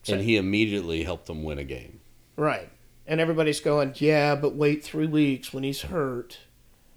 So- 0.03 0.13
and 0.15 0.23
he 0.23 0.35
immediately 0.37 1.03
helped 1.03 1.27
them 1.27 1.43
win 1.43 1.57
a 1.59 1.63
game. 1.63 1.99
Right. 2.35 2.69
And 3.07 3.19
everybody's 3.21 3.59
going, 3.59 3.93
yeah, 3.97 4.35
but 4.35 4.55
wait 4.55 4.83
three 4.83 5.07
weeks 5.07 5.53
when 5.53 5.63
he's 5.63 5.81
hurt. 5.83 6.39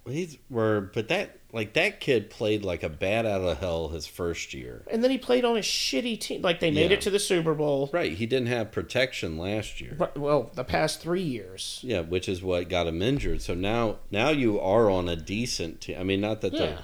He's 0.06 0.38
were, 0.50 0.90
but 0.92 1.08
that 1.08 1.38
like 1.54 1.72
that 1.74 2.00
kid 2.00 2.28
played 2.30 2.64
like 2.64 2.82
a 2.82 2.88
bat 2.88 3.24
out 3.24 3.40
of 3.40 3.58
hell 3.58 3.88
his 3.88 4.06
first 4.06 4.52
year. 4.52 4.84
And 4.90 5.02
then 5.02 5.10
he 5.10 5.18
played 5.18 5.44
on 5.44 5.56
a 5.56 5.60
shitty 5.60 6.20
team. 6.20 6.42
Like 6.42 6.60
they 6.60 6.70
made 6.70 6.90
Yeah. 6.90 6.96
it 6.96 7.00
to 7.02 7.10
the 7.10 7.18
Super 7.20 7.54
Bowl. 7.54 7.88
Right, 7.92 8.12
he 8.12 8.26
didn't 8.26 8.48
have 8.48 8.72
protection 8.72 9.38
last 9.38 9.80
year. 9.80 9.94
But, 9.96 10.18
well, 10.18 10.50
the 10.54 10.64
past 10.64 11.00
three 11.00 11.22
years. 11.22 11.78
Yeah, 11.82 12.00
which 12.00 12.28
is 12.28 12.42
what 12.42 12.68
got 12.68 12.86
him 12.88 13.00
injured. 13.00 13.40
So 13.40 13.54
now, 13.54 13.98
now 14.10 14.30
you 14.30 14.60
are 14.60 14.90
on 14.90 15.08
a 15.08 15.16
decent 15.16 15.80
team. 15.80 15.96
I 15.98 16.02
mean, 16.02 16.20
not 16.20 16.40
that 16.42 16.52
Yeah. 16.52 16.58
they're, 16.58 16.78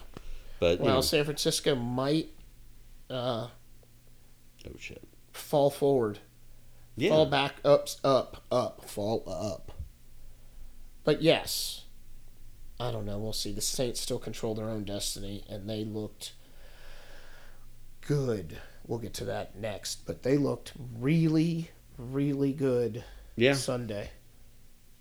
but 0.60 0.78
you 0.78 0.84
Well, 0.86 0.94
know, 0.96 1.00
San 1.00 1.24
Francisco 1.24 1.74
might 1.74 2.28
uh, 3.10 3.48
Oh 4.68 4.70
shit. 4.78 5.02
fall 5.32 5.68
forward, 5.70 6.20
Yeah. 6.96 7.10
fall 7.10 7.26
back, 7.26 7.56
up, 7.64 7.88
up, 8.04 8.44
up, 8.52 8.84
fall 8.88 9.24
up. 9.26 9.72
But 11.02 11.22
yes, 11.22 11.79
I 12.80 12.90
don't 12.90 13.04
know. 13.04 13.18
We'll 13.18 13.32
see. 13.34 13.52
The 13.52 13.60
Saints 13.60 14.00
still 14.00 14.18
control 14.18 14.54
their 14.54 14.68
own 14.70 14.84
destiny, 14.84 15.44
and 15.48 15.68
they 15.68 15.84
looked 15.84 16.32
good. 18.06 18.58
We'll 18.86 18.98
get 18.98 19.14
to 19.14 19.24
that 19.26 19.56
next, 19.56 20.06
but 20.06 20.22
they 20.22 20.36
looked 20.38 20.72
really, 20.98 21.70
really 21.98 22.52
good 22.52 23.04
Yeah. 23.36 23.52
Sunday. 23.54 24.10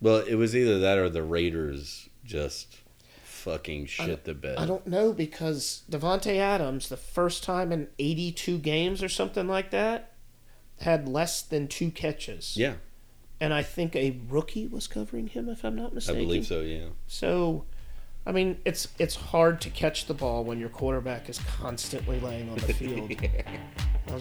Well, 0.02 0.18
it 0.18 0.36
was 0.36 0.56
either 0.56 0.80
that 0.80 0.98
or 0.98 1.10
the 1.10 1.24
Raiders 1.24 2.10
just 2.24 2.76
fucking 3.24 3.86
shit 3.86 4.26
the 4.26 4.34
bed. 4.34 4.58
I 4.58 4.65
don't 4.65 4.86
know 4.86 5.13
because 5.13 5.84
Davante 5.89 6.36
Adams, 6.36 6.89
the 6.89 6.98
first 6.98 7.44
time 7.44 7.72
in 7.72 7.88
82 7.98 8.60
games 8.60 9.02
or 9.02 9.10
something 9.10 9.48
like 9.48 9.72
that, 9.72 10.13
had 10.82 11.08
less 11.08 11.42
than 11.42 11.68
two 11.68 11.92
catches. 11.92 12.56
Yeah, 12.56 12.76
And 13.41 13.54
I 13.54 13.63
think 13.63 13.95
a 13.95 14.17
rookie 14.28 14.67
was 14.67 14.88
covering 14.88 15.28
him, 15.28 15.47
if 15.47 15.63
I'm 15.63 15.75
not 15.75 15.93
mistaken. 15.93 16.21
I 16.21 16.25
believe 16.25 16.45
so. 16.45 16.62
Yeah. 16.62 16.88
So, 17.08 17.63
I 18.25 18.32
mean, 18.32 18.58
it's 18.65 18.89
it's 18.99 19.15
hard 19.15 19.62
to 19.62 19.69
catch 19.69 20.06
the 20.06 20.13
ball 20.13 20.43
when 20.43 20.60
your 20.60 20.69
quarterback 20.69 21.30
is 21.30 21.39
constantly 21.39 22.19
laying 22.19 22.49
on 22.49 22.58
the 22.58 22.73
field. 22.73 23.12
I 24.08 24.19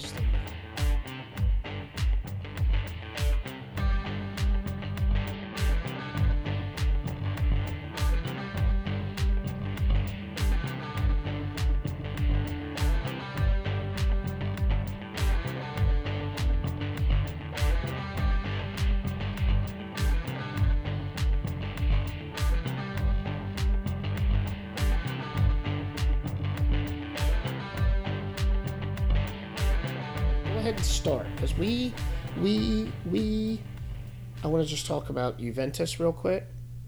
want 34.59 34.69
to 34.69 34.75
just 34.75 34.87
talk 34.87 35.09
about 35.09 35.39
Juventus 35.39 36.01
real 36.01 36.13
quick. 36.13 36.47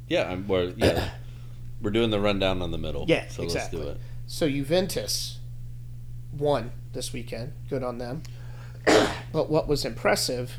Yeah, 0.09 0.31
I'm, 0.31 0.47
we're 0.49 0.73
yeah, 0.77 1.11
we're 1.81 1.91
doing 1.91 2.11
the 2.11 2.21
rundown 2.21 2.63
on 2.63 2.71
the 2.73 2.79
middle. 2.79 3.05
Yeah, 3.09 3.29
so 3.29 3.43
exactly. 3.43 3.79
let's 3.79 3.89
do 3.89 3.93
it. 3.93 4.01
So 4.27 4.49
Juventus 4.49 5.39
won 6.37 6.73
this 6.93 7.13
weekend. 7.13 7.53
Good 7.69 7.83
on 7.83 7.99
them. 7.99 8.23
but 9.33 9.51
what 9.51 9.69
was 9.69 9.85
impressive 9.85 10.59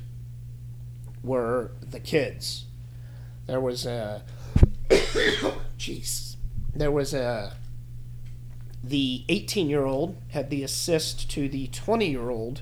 were 1.21 1.71
the 1.81 1.99
kids. 1.99 2.65
There 3.45 3.59
was 3.59 3.85
a 3.85 4.23
jeez. 4.89 6.37
There 6.73 6.91
was 6.91 7.13
a 7.13 7.57
the 8.83 9.25
18-year-old 9.29 10.17
had 10.29 10.49
the 10.49 10.63
assist 10.63 11.29
to 11.31 11.47
the 11.47 11.67
20-year-old 11.67 12.61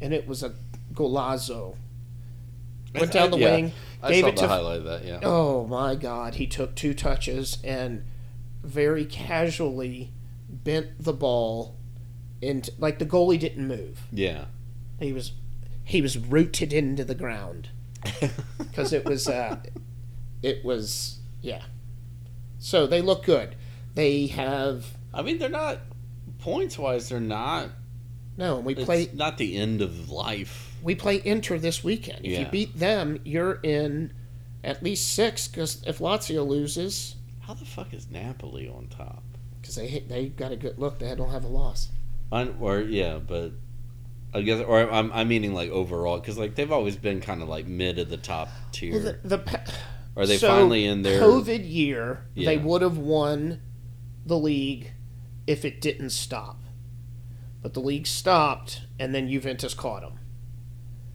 and 0.00 0.12
it 0.12 0.28
was 0.28 0.42
a 0.42 0.54
golazo. 0.92 1.76
Went 2.94 3.12
down 3.12 3.30
the 3.30 3.38
Yeah, 3.38 3.54
wing, 3.54 3.72
I 4.02 4.12
gave 4.12 4.26
it 4.26 4.36
to 4.38 4.48
highlight 4.48 4.84
that. 4.84 5.04
Yeah. 5.04 5.20
Oh 5.22 5.66
my 5.66 5.94
God! 5.94 6.36
He 6.36 6.46
took 6.46 6.74
two 6.74 6.94
touches 6.94 7.58
and 7.62 8.04
very 8.62 9.04
casually 9.04 10.12
bent 10.48 11.02
the 11.02 11.12
ball 11.12 11.76
into 12.40 12.72
like 12.78 12.98
the 12.98 13.06
goalie 13.06 13.38
didn't 13.38 13.66
move. 13.66 14.00
Yeah. 14.12 14.46
He 14.98 15.12
was 15.12 15.32
he 15.84 16.00
was 16.02 16.18
rooted 16.18 16.72
into 16.72 17.04
the 17.04 17.14
ground 17.14 17.68
because 18.58 18.92
it 18.92 19.04
was 19.04 19.28
uh, 19.28 19.58
it 20.42 20.64
was 20.64 21.18
yeah. 21.42 21.62
So 22.58 22.86
they 22.86 23.02
look 23.02 23.24
good. 23.24 23.54
They 23.94 24.26
have 24.28 24.86
I 25.12 25.22
mean, 25.22 25.38
they're 25.38 25.48
not 25.48 25.78
points 26.38 26.78
wise. 26.78 27.08
They're 27.08 27.20
not. 27.20 27.70
no. 28.36 28.60
We 28.60 28.74
It's 28.74 28.84
play 28.84 29.08
not 29.12 29.38
the 29.38 29.56
end 29.56 29.82
of 29.82 30.10
life. 30.10 30.67
We 30.82 30.94
play 30.94 31.20
Inter 31.24 31.58
this 31.58 31.82
weekend. 31.82 32.24
If 32.24 32.38
you 32.38 32.46
beat 32.46 32.78
them, 32.78 33.20
you're 33.24 33.60
in 33.62 34.12
at 34.64 34.82
least 34.82 35.12
six. 35.14 35.48
Because 35.48 35.82
if 35.86 35.98
Lazio 35.98 36.46
loses, 36.46 37.16
How 37.40 37.54
the 37.54 37.64
fuck 37.64 37.92
is 37.94 38.10
Napoli 38.10 38.68
on 38.68 38.88
top? 38.88 39.22
because 39.60 39.76
they 39.76 40.04
they 40.08 40.28
got 40.28 40.52
a 40.52 40.56
good 40.56 40.78
look, 40.78 40.98
they 40.98 41.14
don't 41.14 41.30
have 41.30 41.44
a 41.44 41.48
loss. 41.48 41.88
Un, 42.32 42.56
or 42.60 42.80
yeah, 42.80 43.18
but 43.18 43.52
I 44.32 44.42
guess, 44.42 44.62
or 44.62 44.90
I'm, 44.90 45.12
I'm 45.12 45.28
meaning 45.28 45.54
like 45.54 45.70
overall 45.70 46.18
because 46.18 46.38
like 46.38 46.54
they've 46.54 46.72
always 46.72 46.96
been 46.96 47.20
kind 47.20 47.42
of 47.42 47.48
like 47.48 47.66
mid 47.66 47.98
of 47.98 48.08
the 48.08 48.16
top 48.16 48.48
tier. 48.72 48.92
Well, 48.94 49.02
the, 49.02 49.28
the 49.28 49.38
pa- 49.38 49.64
Are 50.16 50.26
they 50.26 50.38
so, 50.38 50.48
finally 50.48 50.86
in 50.86 51.02
their? 51.02 51.20
COVID 51.20 51.68
year? 51.70 52.26
They 52.34 52.56
would 52.56 52.82
have 52.82 52.98
won 52.98 53.60
the 54.24 54.38
league 54.38 54.92
if 55.46 55.64
it 55.64 55.80
didn't 55.80 56.10
stop, 56.10 56.60
but 57.62 57.74
the 57.74 57.80
league 57.80 58.06
stopped, 58.06 58.82
and 58.98 59.14
then 59.14 59.28
Juventus 59.28 59.74
caught 59.74 60.02
them 60.02 60.18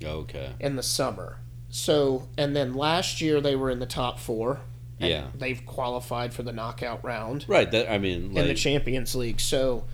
Okay. 0.06 0.52
in 0.60 0.76
the 0.76 0.84
summer. 0.84 1.38
So, 1.70 2.28
and 2.38 2.56
then 2.56 2.74
last 2.74 3.20
year 3.22 3.42
they 3.42 3.56
were 3.56 3.70
in 3.70 3.80
the 3.80 3.86
top 3.86 4.20
four. 4.20 4.62
and 5.00 5.10
Yeah. 5.10 5.26
they've 5.36 5.66
qualified 5.66 6.34
for 6.34 6.44
the 6.44 6.54
knockout 6.54 7.04
round 7.04 7.46
Right. 7.48 7.70
That 7.72 7.92
I 7.92 7.98
mean, 7.98 8.38
in 8.38 8.48
the 8.48 8.54
Champions 8.54 9.16
League. 9.16 9.40
So, 9.42 9.86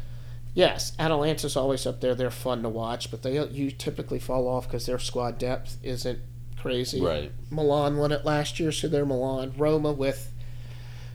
yes, 0.53 0.91
Atalanta's 0.99 1.55
always 1.55 1.85
up 1.87 2.01
there. 2.01 2.13
They're 2.15 2.29
fun 2.29 2.61
to 2.63 2.69
watch, 2.69 3.09
but 3.09 3.23
they 3.23 3.43
you 3.47 3.71
typically 3.71 4.19
fall 4.19 4.47
off 4.47 4.67
because 4.67 4.85
their 4.85 4.99
squad 4.99 5.37
depth 5.39 5.77
isn't 5.81 6.19
crazy. 6.57 6.99
right. 7.01 7.31
Milan 7.49 7.95
won 7.97 8.11
it 8.11 8.25
last 8.25 8.59
year, 8.59 8.71
so 8.73 8.87
they're 8.89 9.05
Milan. 9.05 9.53
Roma 9.57 9.93
with 9.93 10.31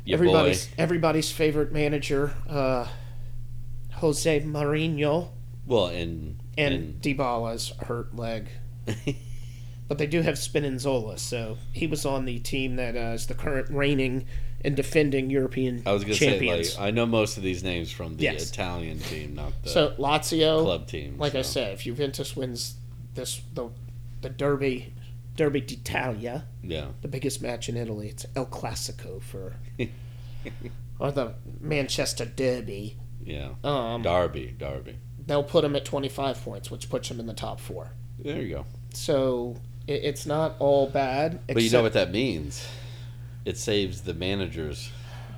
Your 0.07 0.16
everybody's 0.16 0.66
boy. 0.66 0.72
everybody's 0.78 1.30
favorite 1.30 1.70
manager, 1.70 2.33
uh, 2.48 2.88
Jose 3.96 4.40
Mourinho, 4.40 5.28
Well, 5.66 5.87
and 5.88 6.38
and, 6.57 7.00
Dybala's 7.02 7.70
hurt 7.87 8.16
leg. 8.16 8.48
But 9.86 9.98
they 9.98 10.06
do 10.06 10.22
have 10.22 10.36
Spinazzola, 10.36 11.18
so 11.18 11.58
he 11.72 11.86
was 11.86 12.06
on 12.06 12.24
the 12.24 12.38
team 12.38 12.76
that 12.76 12.96
uh, 12.96 13.12
is 13.12 13.26
the 13.26 13.34
current 13.34 13.68
reigning 13.68 14.24
and 14.62 14.74
defending 14.74 15.28
European 15.28 15.82
I 15.84 15.92
was 15.92 16.04
gonna 16.04 16.14
champions. 16.14 16.72
say 16.72 16.80
like 16.80 16.88
I 16.88 16.90
know 16.90 17.04
most 17.04 17.36
of 17.36 17.42
these 17.42 17.62
names 17.62 17.92
from 17.92 18.16
the 18.16 18.22
Yes. 18.22 18.48
Italian 18.48 18.98
team, 18.98 19.34
not 19.34 19.52
the 19.62 19.68
so 19.68 19.90
Lazio, 19.98 20.62
club 20.62 20.86
team. 20.86 21.18
like 21.18 21.34
I 21.34 21.42
so. 21.42 21.50
said, 21.52 21.72
if 21.74 21.82
Juventus 21.82 22.34
wins 22.34 22.76
this 23.14 23.42
the 23.52 23.68
the 24.22 24.30
Derby 24.30 24.94
Derby 25.36 25.60
d'Italia, 25.60 26.46
yeah, 26.62 26.86
the 27.02 27.08
biggest 27.08 27.42
match 27.42 27.68
in 27.68 27.76
Italy, 27.76 28.08
it's 28.08 28.24
El 28.34 28.46
Clasico 28.46 29.20
for 29.20 29.56
or 30.98 31.12
the 31.12 31.34
Manchester 31.60 32.24
Derby. 32.24 32.96
yeah. 33.22 33.50
Um, 33.62 34.00
Derby, 34.00 34.54
Derby. 34.58 34.96
they'll 35.26 35.42
put 35.44 35.60
them 35.60 35.76
at 35.76 35.84
25 35.84 36.42
points, 36.42 36.70
which 36.70 36.88
puts 36.88 37.10
them 37.10 37.20
in 37.20 37.26
the 37.26 37.34
top 37.34 37.60
four. 37.60 37.90
There 38.18 38.40
you 38.40 38.55
go. 38.55 38.66
So 38.92 39.57
it, 39.87 40.05
it's 40.05 40.27
not 40.27 40.57
all 40.59 40.88
bad. 40.88 41.40
But 41.46 41.62
you 41.62 41.70
know 41.70 41.83
what 41.83 41.94
that 41.94 42.11
means? 42.11 42.66
It 43.44 43.59
saves 43.59 44.03
the 44.03 44.14
manager's 44.14 44.90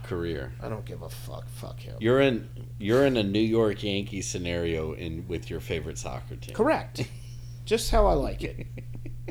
career. 0.05 0.53
I 0.63 0.69
don't 0.69 0.85
give 0.85 1.03
a 1.03 1.09
fuck. 1.09 1.49
Fuck 1.49 1.81
him. 1.81 1.97
You're 2.01 2.21
in 2.21 2.49
you're 2.79 3.05
in 3.07 3.17
a 3.17 3.23
New 3.23 3.41
York 3.41 3.83
Yankee 3.83 4.23
scenario 4.23 4.93
in 4.93 5.27
with 5.29 5.51
your 5.51 5.61
favorite 5.61 5.99
soccer 5.99 6.37
team. 6.37 6.55
Correct. 6.55 7.09
Just 7.65 7.91
how 7.91 8.07
I 8.07 8.13
like 8.13 8.45
it. 8.45 8.67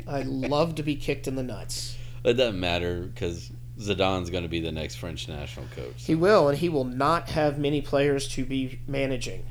I 0.06 0.22
love 0.22 0.74
to 0.74 0.82
be 0.82 0.94
kicked 0.94 1.26
in 1.26 1.36
the 1.36 1.42
nuts. 1.42 1.96
It 2.22 2.34
doesn't 2.34 2.60
matter 2.60 3.02
because 3.02 3.50
Zidane's 3.78 4.30
going 4.30 4.42
to 4.42 4.48
be 4.48 4.60
the 4.60 4.72
next 4.72 4.96
French 4.96 5.28
national 5.28 5.66
coach. 5.74 5.94
He 5.96 6.14
will, 6.14 6.48
and 6.48 6.58
he 6.58 6.68
will 6.68 6.84
not 6.84 7.30
have 7.30 7.58
many 7.58 7.80
players 7.80 8.28
to 8.28 8.44
be 8.44 8.80
managing. 8.86 9.44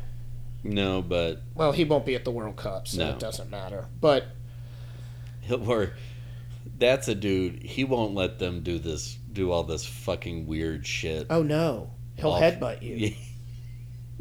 No, 0.65 1.01
but 1.01 1.41
Well, 1.53 1.71
he 1.71 1.83
won't 1.83 2.05
be 2.05 2.15
at 2.15 2.25
the 2.25 2.31
World 2.31 2.55
Cup, 2.55 2.87
so 2.87 2.99
No. 3.05 3.09
it 3.11 3.19
doesn't 3.19 3.49
matter. 3.49 3.85
But 4.01 4.25
he'll 5.41 5.69
or 5.69 5.93
that's 6.77 7.07
a 7.07 7.15
dude. 7.15 7.61
He 7.63 7.83
won't 7.83 8.15
let 8.15 8.39
them 8.39 8.61
do 8.63 8.79
this, 8.79 9.17
do 9.31 9.51
all 9.51 9.63
this 9.63 9.85
fucking 9.85 10.47
weird 10.47 10.85
shit. 10.87 11.27
oh 11.29 11.43
no, 11.43 11.91
he'll 12.15 12.31
off- 12.31 12.41
headbutt 12.41 12.81
you. 12.81 13.13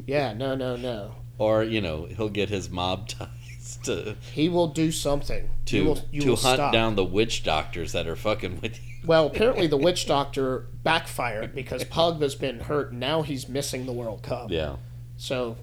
Yeah, 0.07 0.33
no, 0.35 0.55
no, 0.55 0.77
no. 0.77 1.15
Or 1.39 1.63
you 1.65 1.81
know, 1.81 2.05
he'll 2.07 2.29
get 2.29 2.49
his 2.49 2.69
mob 2.69 3.09
ties 3.09 3.79
to 3.85 4.17
He 4.33 4.49
will 4.49 4.69
do 4.69 4.93
something. 4.93 5.49
to 5.67 5.77
you 5.77 5.85
will, 5.85 5.99
you 6.13 6.21
to 6.23 6.27
hunt 6.37 6.57
stop. 6.57 6.73
down 6.73 6.95
the 6.97 7.05
witch 7.05 7.43
doctors 7.43 7.93
that 7.93 8.07
are 8.07 8.17
fucking 8.17 8.61
with 8.61 8.77
you. 8.85 8.95
Well, 9.07 9.27
apparently 9.27 9.67
the 9.67 9.77
witch 9.89 10.07
doctor 10.07 10.67
backfired 10.83 11.55
because 11.55 11.85
Pogba's 11.85 12.35
been 12.35 12.61
hurt. 12.61 12.93
Now 12.93 13.23
he's 13.23 13.49
missing 13.49 13.87
the 13.87 13.93
World 13.93 14.23
Cup. 14.23 14.51
Yeah. 14.51 14.77
So, 15.17 15.57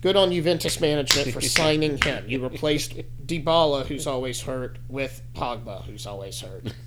good 0.00 0.16
on 0.16 0.30
Juventus 0.32 0.80
management 0.80 1.32
for 1.32 1.40
signing 1.58 2.00
him. 2.02 2.24
You 2.28 2.42
replaced 2.42 2.94
Dybala, 3.26 3.86
who's 3.86 4.06
always 4.06 4.40
hurt, 4.42 4.78
with 4.88 5.22
Pogba, 5.34 5.84
who's 5.84 6.06
always 6.06 6.40
hurt. 6.40 6.72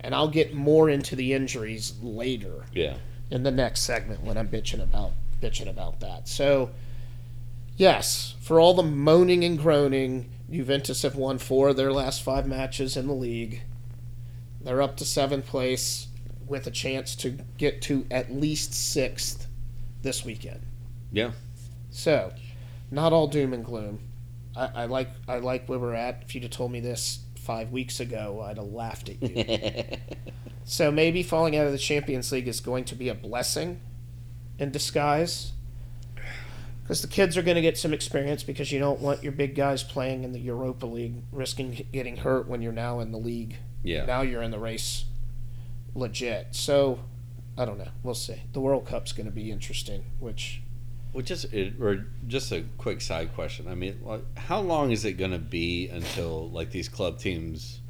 And 0.00 0.14
I'll 0.14 0.28
get 0.28 0.54
more 0.54 0.88
into 0.88 1.16
the 1.16 1.32
injuries 1.32 1.92
later 2.00 2.64
Yeah. 2.72 2.98
in 3.32 3.42
the 3.42 3.50
next 3.50 3.80
segment 3.80 4.22
when 4.22 4.38
I'm 4.38 4.46
bitching 4.48 4.80
about 4.80 5.10
bitching 5.42 5.68
about 5.68 5.98
that. 6.00 6.28
So, 6.28 6.70
Yes, 7.76 8.34
for 8.40 8.60
all 8.60 8.74
the 8.74 8.82
moaning 8.84 9.42
and 9.44 9.58
groaning, 9.58 10.30
Juventus 10.50 11.02
have 11.02 11.16
won 11.16 11.38
four 11.38 11.68
of 11.70 11.76
their 11.76 11.92
last 11.92 12.22
five 12.22 12.46
matches 12.46 12.96
in 12.96 13.06
the 13.08 13.12
league. 13.12 13.62
They're 14.60 14.82
up 14.82 14.96
to 14.98 15.04
seventh 15.04 15.46
place 15.46 16.06
with 16.46 16.66
a 16.66 16.70
chance 16.72 17.14
to 17.16 17.30
get 17.56 17.82
to 17.82 18.06
at 18.10 18.32
least 18.32 18.74
sixth 18.74 19.46
this 20.02 20.24
weekend. 20.24 20.60
Yeah. 21.12 21.32
So, 21.98 22.32
not 22.92 23.12
all 23.12 23.26
doom 23.26 23.52
and 23.52 23.64
gloom. 23.64 23.98
I, 24.54 24.68
I 24.82 24.84
like 24.84 25.10
I 25.26 25.38
like 25.38 25.68
where 25.68 25.80
we're 25.80 25.94
at. 25.94 26.22
If 26.22 26.32
you'd 26.32 26.44
have 26.44 26.52
told 26.52 26.70
me 26.70 26.78
this 26.78 27.24
five 27.34 27.72
weeks 27.72 27.98
ago, 27.98 28.40
I'd 28.40 28.56
have 28.56 28.68
laughed 28.68 29.08
at 29.08 29.20
you. 29.20 29.98
so 30.64 30.92
maybe 30.92 31.24
falling 31.24 31.56
out 31.56 31.66
of 31.66 31.72
the 31.72 31.78
Champions 31.78 32.30
League 32.30 32.46
is 32.46 32.60
going 32.60 32.84
to 32.84 32.94
be 32.94 33.08
a 33.08 33.16
blessing 33.16 33.80
in 34.60 34.70
disguise. 34.70 35.50
Because 36.84 37.02
the 37.02 37.08
kids 37.08 37.36
are 37.36 37.42
going 37.42 37.56
to 37.56 37.62
get 37.62 37.76
some 37.76 37.92
experience 37.92 38.44
because 38.44 38.70
you 38.70 38.78
don't 38.78 39.00
want 39.00 39.24
your 39.24 39.32
big 39.32 39.56
guys 39.56 39.82
playing 39.82 40.22
in 40.22 40.30
the 40.30 40.38
Europa 40.38 40.86
League, 40.86 41.16
risking 41.32 41.84
getting 41.92 42.18
hurt 42.18 42.46
when 42.46 42.62
you're 42.62 42.70
now 42.70 43.00
in 43.00 43.10
the 43.10 43.18
league. 43.18 43.56
Yeah. 43.82 44.06
Now 44.06 44.22
you're 44.22 44.42
in 44.42 44.52
the 44.52 44.60
race 44.60 45.04
legit. 45.96 46.54
So, 46.54 47.00
I 47.56 47.64
don't 47.64 47.76
know. 47.76 47.90
We'll 48.04 48.14
see. 48.14 48.42
The 48.52 48.60
World 48.60 48.86
Cup's 48.86 49.12
going 49.12 49.26
to 49.26 49.32
be 49.32 49.50
interesting, 49.50 50.04
which 50.20 50.62
Well, 51.18 51.24
just 51.24 51.52
it, 51.52 51.80
or 51.80 52.06
just 52.28 52.52
a 52.52 52.62
quick 52.78 53.00
side 53.00 53.34
question. 53.34 53.66
I 53.66 53.74
mean, 53.74 53.98
like, 54.04 54.38
how 54.38 54.60
long 54.60 54.92
is 54.92 55.04
it 55.04 55.14
going 55.14 55.32
to 55.32 55.38
be 55.40 55.88
until 55.88 56.48
like 56.50 56.70
these 56.70 56.88
club 56.88 57.18
teams 57.18 57.80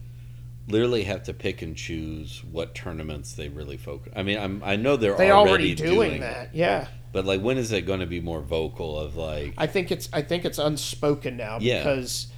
literally 0.66 1.02
have 1.04 1.24
to 1.24 1.34
pick 1.34 1.60
and 1.60 1.76
choose 1.76 2.42
what 2.42 2.74
tournaments 2.74 3.34
they 3.34 3.50
really 3.50 3.76
focus? 3.76 4.14
I 4.16 4.22
mean, 4.22 4.38
I'm 4.38 4.62
I 4.64 4.76
know 4.76 4.96
they're 4.96 5.14
they 5.14 5.30
already, 5.30 5.50
already 5.50 5.74
doing, 5.74 6.12
it, 6.12 6.20
that. 6.20 6.54
Yeah. 6.54 6.88
but 7.12 7.26
like, 7.26 7.42
when 7.42 7.58
is 7.58 7.70
it 7.70 7.82
going 7.82 8.00
to 8.00 8.06
be 8.06 8.22
more 8.22 8.40
vocal 8.40 8.98
of 8.98 9.16
like? 9.16 9.52
I 9.58 9.66
think 9.66 9.90
it's 9.92 10.08
I 10.10 10.22
think 10.22 10.46
it's 10.46 10.58
unspoken 10.58 11.36
now 11.36 11.58
Yeah. 11.60 11.80
because 11.80 12.28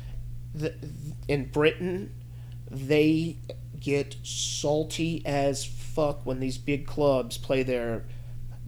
the, 0.56 0.74
in 1.28 1.50
Britain 1.52 2.12
they 2.68 3.36
get 3.78 4.16
salty 4.24 5.22
as 5.24 5.64
fuck 5.64 6.26
when 6.26 6.40
these 6.40 6.58
big 6.58 6.84
clubs 6.84 7.38
play 7.38 7.62
their 7.62 8.06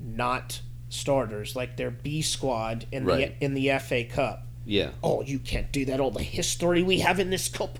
not 0.00 0.60
starters 0.92 1.56
like 1.56 1.76
their 1.76 1.90
B 1.90 2.20
squad 2.22 2.86
in 2.92 3.04
Right. 3.04 3.38
the 3.38 3.44
in 3.44 3.54
the 3.54 3.70
FA 3.78 4.04
Cup. 4.04 4.46
Yeah, 4.64 4.90
Oh, 5.02 5.22
you 5.22 5.38
can't 5.40 5.72
do 5.72 5.84
that. 5.86 5.98
All 5.98 6.10
the 6.12 6.22
history 6.22 6.82
we 6.82 7.00
have 7.00 7.18
in 7.18 7.30
this 7.30 7.48
cup. 7.48 7.78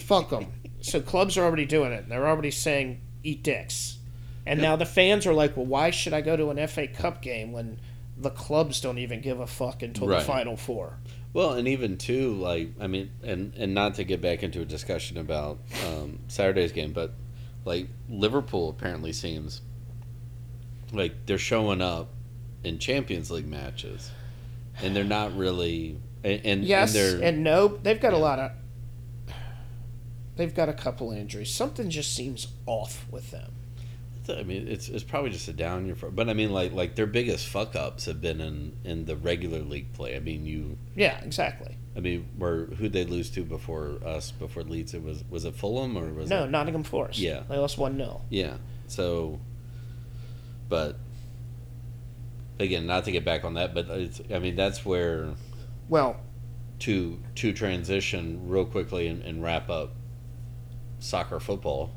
Fuck 0.00 0.30
them. 0.30 0.46
So 0.80 1.00
clubs 1.00 1.38
are 1.38 1.44
already 1.44 1.64
doing 1.64 1.92
it. 1.92 2.08
They're 2.08 2.26
already 2.26 2.50
saying 2.50 3.00
eat 3.22 3.42
dicks. 3.42 3.98
And 4.44 4.60
now 4.60 4.74
the 4.76 4.84
fans 4.84 5.26
are 5.26 5.32
like, 5.32 5.56
well, 5.56 5.64
why 5.66 5.90
should 5.90 6.12
I 6.12 6.20
go 6.20 6.36
to 6.36 6.50
an 6.50 6.66
FA 6.66 6.88
Cup 6.88 7.22
game 7.22 7.52
when 7.52 7.78
the 8.18 8.30
clubs 8.30 8.80
don't 8.80 8.98
even 8.98 9.20
give 9.20 9.38
a 9.38 9.46
fuck 9.46 9.82
until 9.82 10.08
Right. 10.08 10.18
the 10.18 10.24
Final 10.24 10.56
Four? 10.56 10.98
Well, 11.32 11.52
and 11.54 11.68
even 11.68 11.96
too, 11.96 12.34
like 12.34 12.70
I 12.80 12.88
mean, 12.88 13.10
and 13.22 13.54
and 13.56 13.72
not 13.72 13.94
to 13.94 14.04
get 14.04 14.20
back 14.20 14.42
into 14.42 14.60
a 14.60 14.64
discussion 14.64 15.16
about 15.16 15.60
um, 15.86 16.18
Saturday's 16.28 16.72
game, 16.72 16.92
but 16.92 17.14
like 17.64 17.86
Liverpool 18.10 18.68
apparently 18.68 19.12
seems 19.12 19.62
like 20.92 21.26
they're 21.26 21.38
showing 21.38 21.80
up 21.80 22.10
in 22.64 22.78
Champions 22.78 23.30
League 23.30 23.46
matches, 23.46 24.10
and 24.82 24.94
they're 24.94 25.04
not 25.04 25.36
really. 25.36 25.98
And, 26.24 26.40
and 26.44 26.64
Yes 26.64 26.94
and 26.96 27.46
and. 27.46 27.78
They've 27.82 28.00
got 28.00 28.12
a 28.12 28.18
lot 28.18 28.38
of. 28.38 28.52
They've 30.36 30.54
got 30.54 30.68
a 30.68 30.72
couple 30.72 31.12
injuries. 31.12 31.52
Something 31.52 31.90
just 31.90 32.14
seems 32.14 32.48
off 32.66 33.06
with 33.10 33.30
them. 33.30 33.52
I 34.28 34.44
mean, 34.44 34.68
it's 34.68 34.88
it's 34.88 35.02
probably 35.02 35.30
just 35.30 35.48
a 35.48 35.52
down 35.52 35.86
year 35.86 35.96
for. 35.96 36.10
But 36.10 36.28
I 36.28 36.34
mean, 36.34 36.52
like 36.52 36.72
like 36.72 36.94
their 36.94 37.06
biggest 37.06 37.48
fuck 37.48 37.74
ups 37.74 38.04
have 38.06 38.20
been 38.20 38.40
in 38.40 38.72
in 38.84 39.04
the 39.04 39.16
regular 39.16 39.60
league 39.60 39.92
play. 39.92 40.16
I 40.16 40.20
mean, 40.20 40.46
you. 40.46 40.78
Yeah, 40.94 41.18
exactly. 41.22 41.76
I 41.96 42.00
mean, 42.00 42.28
where 42.38 42.66
who'd 42.66 42.92
they 42.92 43.04
lose 43.04 43.30
to 43.30 43.44
before 43.44 43.98
us? 44.04 44.30
Before 44.30 44.62
Leeds, 44.62 44.94
it 44.94 45.02
was 45.02 45.24
was 45.28 45.44
it 45.44 45.54
Fulham 45.56 45.96
or 45.98 46.12
was 46.12 46.30
No, 46.30 46.44
it? 46.44 46.50
Nottingham 46.50 46.84
Forest. 46.84 47.18
Yeah. 47.18 47.42
They 47.48 47.58
lost 47.58 47.78
1 47.78 47.96
0. 47.96 48.22
Yeah. 48.30 48.56
So, 48.86 49.40
but 50.72 50.96
again, 52.58 52.86
not 52.86 53.04
to 53.04 53.12
get 53.12 53.26
back 53.26 53.44
on 53.44 53.52
that, 53.54 53.74
but 53.74 53.90
it's, 53.90 54.22
I 54.34 54.38
mean 54.38 54.56
that's 54.56 54.86
where 54.86 55.28
Well, 55.90 56.16
to 56.78 57.18
to 57.34 57.52
transition 57.52 58.48
real 58.48 58.64
quickly 58.64 59.06
and, 59.06 59.22
and 59.22 59.42
wrap 59.42 59.68
up 59.68 59.90
soccer 60.98 61.38
football. 61.40 61.92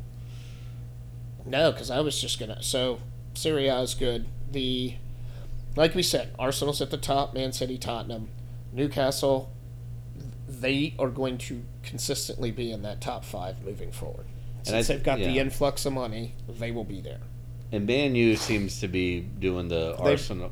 No, 1.45 1.71
because 1.71 1.89
I 1.89 2.01
was 2.01 2.19
just 2.19 2.37
gonna. 2.37 2.61
So 2.61 2.99
Serie 3.33 3.69
A 3.69 3.79
is 3.79 3.93
good. 3.93 4.25
The 4.51 4.95
like 5.77 5.95
we 5.95 6.03
said, 6.03 6.33
Arsenal's 6.37 6.81
at 6.81 6.91
the 6.91 6.97
top. 6.97 7.33
Man 7.33 7.53
City, 7.53 7.77
Tottenham, 7.77 8.27
Newcastle. 8.73 9.53
They 10.49 10.95
are 10.99 11.09
going 11.09 11.37
to 11.37 11.63
consistently 11.81 12.51
be 12.51 12.73
in 12.73 12.81
that 12.81 12.99
top 12.99 13.23
five 13.23 13.63
moving 13.63 13.93
forward. 13.93 14.25
And 14.57 14.67
Since 14.67 14.89
I- 14.89 14.93
they've 14.93 15.03
got 15.03 15.19
the 15.19 15.39
influx 15.39 15.85
of 15.85 15.93
money, 15.93 16.33
they 16.49 16.71
will 16.71 16.83
be 16.83 16.99
there. 16.99 17.21
And 17.71 17.85
Man 17.87 18.15
U 18.15 18.35
seems 18.35 18.79
to 18.81 18.87
be 18.87 19.19
doing 19.19 19.67
the 19.67 19.95
They- 19.97 20.11
Arsenal 20.11 20.51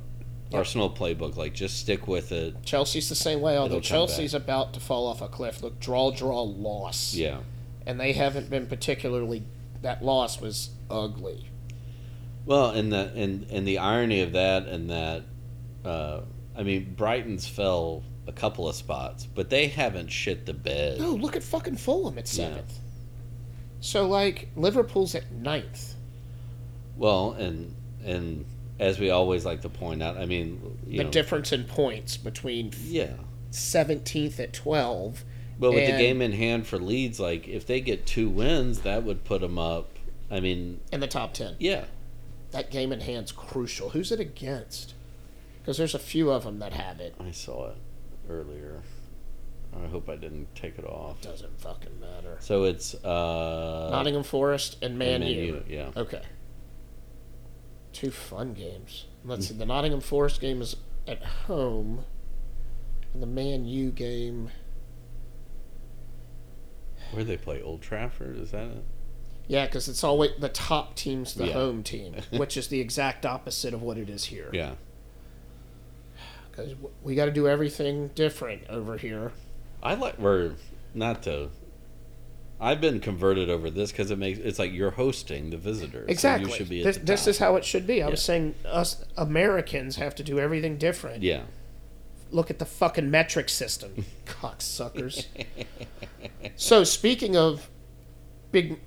Yep. 0.52 0.60
Arsenal 0.60 0.90
playbook. 0.92 1.36
Like 1.36 1.54
just 1.54 1.78
stick 1.80 2.08
with 2.08 2.32
it. 2.32 2.64
Chelsea's 2.64 3.10
the 3.10 3.16
same 3.16 3.42
way, 3.42 3.58
although 3.58 3.80
Chelsea's 3.80 4.34
about 4.36 4.74
to 4.74 4.80
fall 4.80 5.08
off 5.08 5.22
a 5.22 5.28
cliff. 5.28 5.64
Look, 5.64 5.80
draw, 5.80 6.12
draw, 6.12 6.42
loss. 6.44 7.14
Yeah. 7.16 7.40
And 7.88 8.00
they 8.00 8.14
haven't 8.14 8.50
been 8.50 8.68
particularly. 8.68 9.44
That 9.82 10.04
loss 10.04 10.40
was 10.40 10.70
ugly. 10.92 11.50
Well, 12.46 12.70
and 12.70 12.92
the 12.94 13.12
and 13.16 13.48
and 13.50 13.68
the 13.68 13.78
irony 13.80 14.22
of 14.22 14.34
that 14.34 14.68
and 14.68 14.90
that, 14.90 15.24
uh, 15.86 16.22
I 16.56 16.64
mean, 16.64 16.94
Brighton's 16.96 17.48
fell 17.48 18.04
a 18.28 18.32
couple 18.32 18.70
of 18.70 18.76
spots, 18.76 19.26
but 19.26 19.50
they 19.50 19.68
haven't 19.68 20.10
shit 20.12 20.46
the 20.46 20.54
bed. 20.54 21.00
No, 21.00 21.12
look 21.12 21.36
at 21.36 21.44
fucking 21.44 21.78
Fulham 21.78 22.18
at 22.18 22.26
Yeah. 22.34 22.48
seventh. 22.50 22.80
So, 23.82 24.08
like, 24.08 24.50
Liverpool's 24.56 25.16
at 25.16 25.30
ninth. 25.32 25.93
Well, 26.98 27.34
and 27.34 27.76
and 28.04 28.46
as 28.80 29.00
we 29.00 29.10
always 29.10 29.46
like 29.46 29.62
to 29.62 29.70
point 29.70 30.02
out, 30.04 30.18
I 30.18 30.26
mean, 30.26 30.78
you 30.88 30.98
the 30.98 31.04
know, 31.06 31.10
difference 31.10 31.52
in 31.52 31.64
points 31.64 32.18
between 32.18 32.72
yeah. 32.84 33.14
17th 33.52 34.40
at 34.40 34.54
12. 34.54 35.24
But 35.60 35.72
with 35.74 35.86
the 35.86 35.98
game 35.98 36.22
in 36.22 36.32
hand 36.34 36.66
for 36.68 36.80
Leeds, 36.80 37.20
like 37.20 37.48
if 37.48 37.66
they 37.68 37.80
get 37.80 38.06
two 38.06 38.28
wins, 38.30 38.82
that 38.82 39.04
would 39.04 39.24
put 39.24 39.42
them 39.42 39.58
up. 39.60 39.90
I 40.32 40.40
mean, 40.40 40.80
in 40.92 41.00
the 41.00 41.08
top 41.08 41.34
10. 41.34 41.58
yeah, 41.60 41.86
That 42.52 42.72
game 42.72 42.92
in 42.92 43.02
hand's 43.02 43.32
crucial. 43.32 43.90
Who's 43.90 44.12
it 44.12 44.20
against? 44.20 44.96
Because 45.62 45.78
there's 45.78 45.94
a 45.94 46.00
few 46.00 46.32
of 46.32 46.44
them 46.44 46.60
that 46.60 46.74
have 46.74 47.00
it. 47.00 47.16
I 47.20 47.32
saw 47.32 47.70
it 47.70 47.78
earlier. 48.28 48.82
I 49.82 49.88
hope 49.88 50.10
I 50.10 50.16
didn't 50.16 50.54
take 50.56 50.78
it 50.78 50.86
off. 50.86 51.22
Doesn't 51.22 51.60
fucking 51.60 52.00
matter. 52.00 52.38
So 52.40 52.64
it's 52.64 52.96
uh, 52.96 53.90
Nottingham 53.92 54.24
Forest 54.24 54.78
and 54.82 54.98
Man, 54.98 55.22
Man 55.22 55.30
U. 55.30 55.44
U, 55.46 55.64
yeah. 55.68 55.90
Okay. 55.96 56.22
Two 57.94 58.12
fun 58.12 58.54
games. 58.54 59.06
Let's 59.24 59.48
see. 59.48 59.54
The 59.54 59.66
Nottingham 59.66 60.02
Forest 60.02 60.42
game 60.42 60.62
is 60.62 60.76
at 61.08 61.24
home. 61.24 62.04
And 63.14 63.22
the 63.22 63.28
Man 63.28 63.66
U 63.66 63.92
game. 63.92 64.50
Where 67.12 67.24
they 67.24 67.38
play 67.38 67.62
Old 67.62 67.82
Trafford? 67.82 68.38
Is 68.38 68.52
that 68.52 68.66
it? 68.66 68.84
Yeah, 69.48 69.66
because 69.66 69.88
it's 69.88 70.04
always 70.04 70.32
the 70.40 70.50
top 70.50 70.96
team's 70.96 71.36
the 71.36 71.48
Yeah. 71.48 71.54
home 71.54 71.84
team, 71.84 72.16
which 72.32 72.58
is 72.58 72.68
the 72.70 72.80
exact 72.80 73.26
opposite 73.26 73.74
of 73.74 73.82
what 73.84 73.98
it 73.98 74.10
is 74.10 74.26
here. 74.26 74.50
Yeah. 74.52 74.76
Because 76.50 76.74
we 77.04 77.14
got 77.16 77.26
to 77.26 77.32
do 77.32 77.48
everything 77.48 78.10
different 78.16 78.62
over 78.70 78.98
here. 78.98 79.32
I 79.82 79.94
like 79.96 80.18
we're 80.18 80.54
not 80.94 81.24
to. 81.24 81.50
I've 82.62 82.80
been 82.80 83.00
converted 83.02 83.50
over 83.50 83.70
this 83.70 83.92
because 83.92 84.10
it 84.12 84.18
makes 84.18 84.40
it's 84.40 84.58
like 84.60 84.72
you're 84.72 84.92
hosting 84.92 85.50
the 85.50 85.58
visitors. 85.58 86.08
so 86.08 86.12
Exactly. 86.12 86.50
you 86.50 86.56
should 86.56 86.70
be 86.70 86.80
at 86.80 86.86
this 86.86 86.98
this 86.98 87.28
is 87.28 87.38
how 87.40 87.56
it 87.58 87.66
should 87.66 87.86
be. 87.86 88.02
I 88.02 88.08
was 88.10 88.22
saying 88.22 88.56
us 88.66 89.04
Americans 89.18 89.98
have 89.98 90.16
to 90.16 90.24
do 90.24 90.40
everything 90.40 90.78
different. 90.78 91.24
Yeah. 91.24 91.42
Look 92.32 92.50
at 92.50 92.58
the 92.60 92.66
fucking 92.66 93.12
metric 93.12 93.50
system, 93.50 94.06
cocksuckers. 94.26 95.26
so 96.56 96.84
speaking 96.84 97.36
of 97.38 97.70
big 98.52 98.80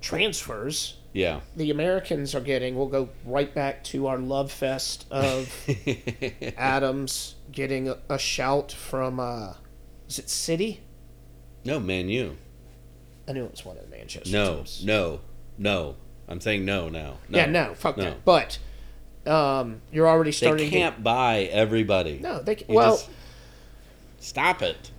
transfers, 0.00 0.96
Yeah. 1.12 1.40
the 1.56 1.70
Americans 1.70 2.34
are 2.34 2.40
getting. 2.40 2.76
We'll 2.76 2.86
go 2.86 3.08
right 3.24 3.52
back 3.54 3.82
to 3.84 4.06
our 4.06 4.18
love 4.18 4.50
fest 4.52 5.06
of 5.10 5.52
Adams 6.56 7.34
getting 7.52 7.88
a, 7.88 7.98
a 8.08 8.18
shout 8.18 8.72
from. 8.72 9.20
Uh, 9.20 9.54
is 10.08 10.18
it 10.18 10.30
City? 10.30 10.80
no, 11.64 11.80
Man 11.80 12.08
U. 12.08 12.36
I 13.28 13.32
knew 13.32 13.44
it 13.44 13.50
was 13.50 13.64
one 13.64 13.76
of 13.76 13.82
the 13.88 13.96
Manchester 13.96 14.30
No, 14.30 14.56
teams. 14.56 14.84
no, 14.84 15.20
no. 15.58 15.96
I'm 16.28 16.40
saying 16.40 16.64
no 16.64 16.88
now. 16.88 17.18
No. 17.28 17.38
Yeah, 17.38 17.46
no, 17.46 17.74
fuck 17.74 17.96
no. 17.96 18.04
that. 18.04 18.24
But 18.24 18.58
um, 19.26 19.80
you're 19.92 20.08
already 20.08 20.32
starting. 20.32 20.70
They 20.70 20.76
can't 20.76 21.02
buy 21.02 21.42
everybody. 21.52 22.18
No, 22.20 22.40
they 22.40 22.54
can, 22.56 22.74
well. 22.74 22.96
just- 22.96 23.10
stop 24.18 24.62
it. 24.62 24.90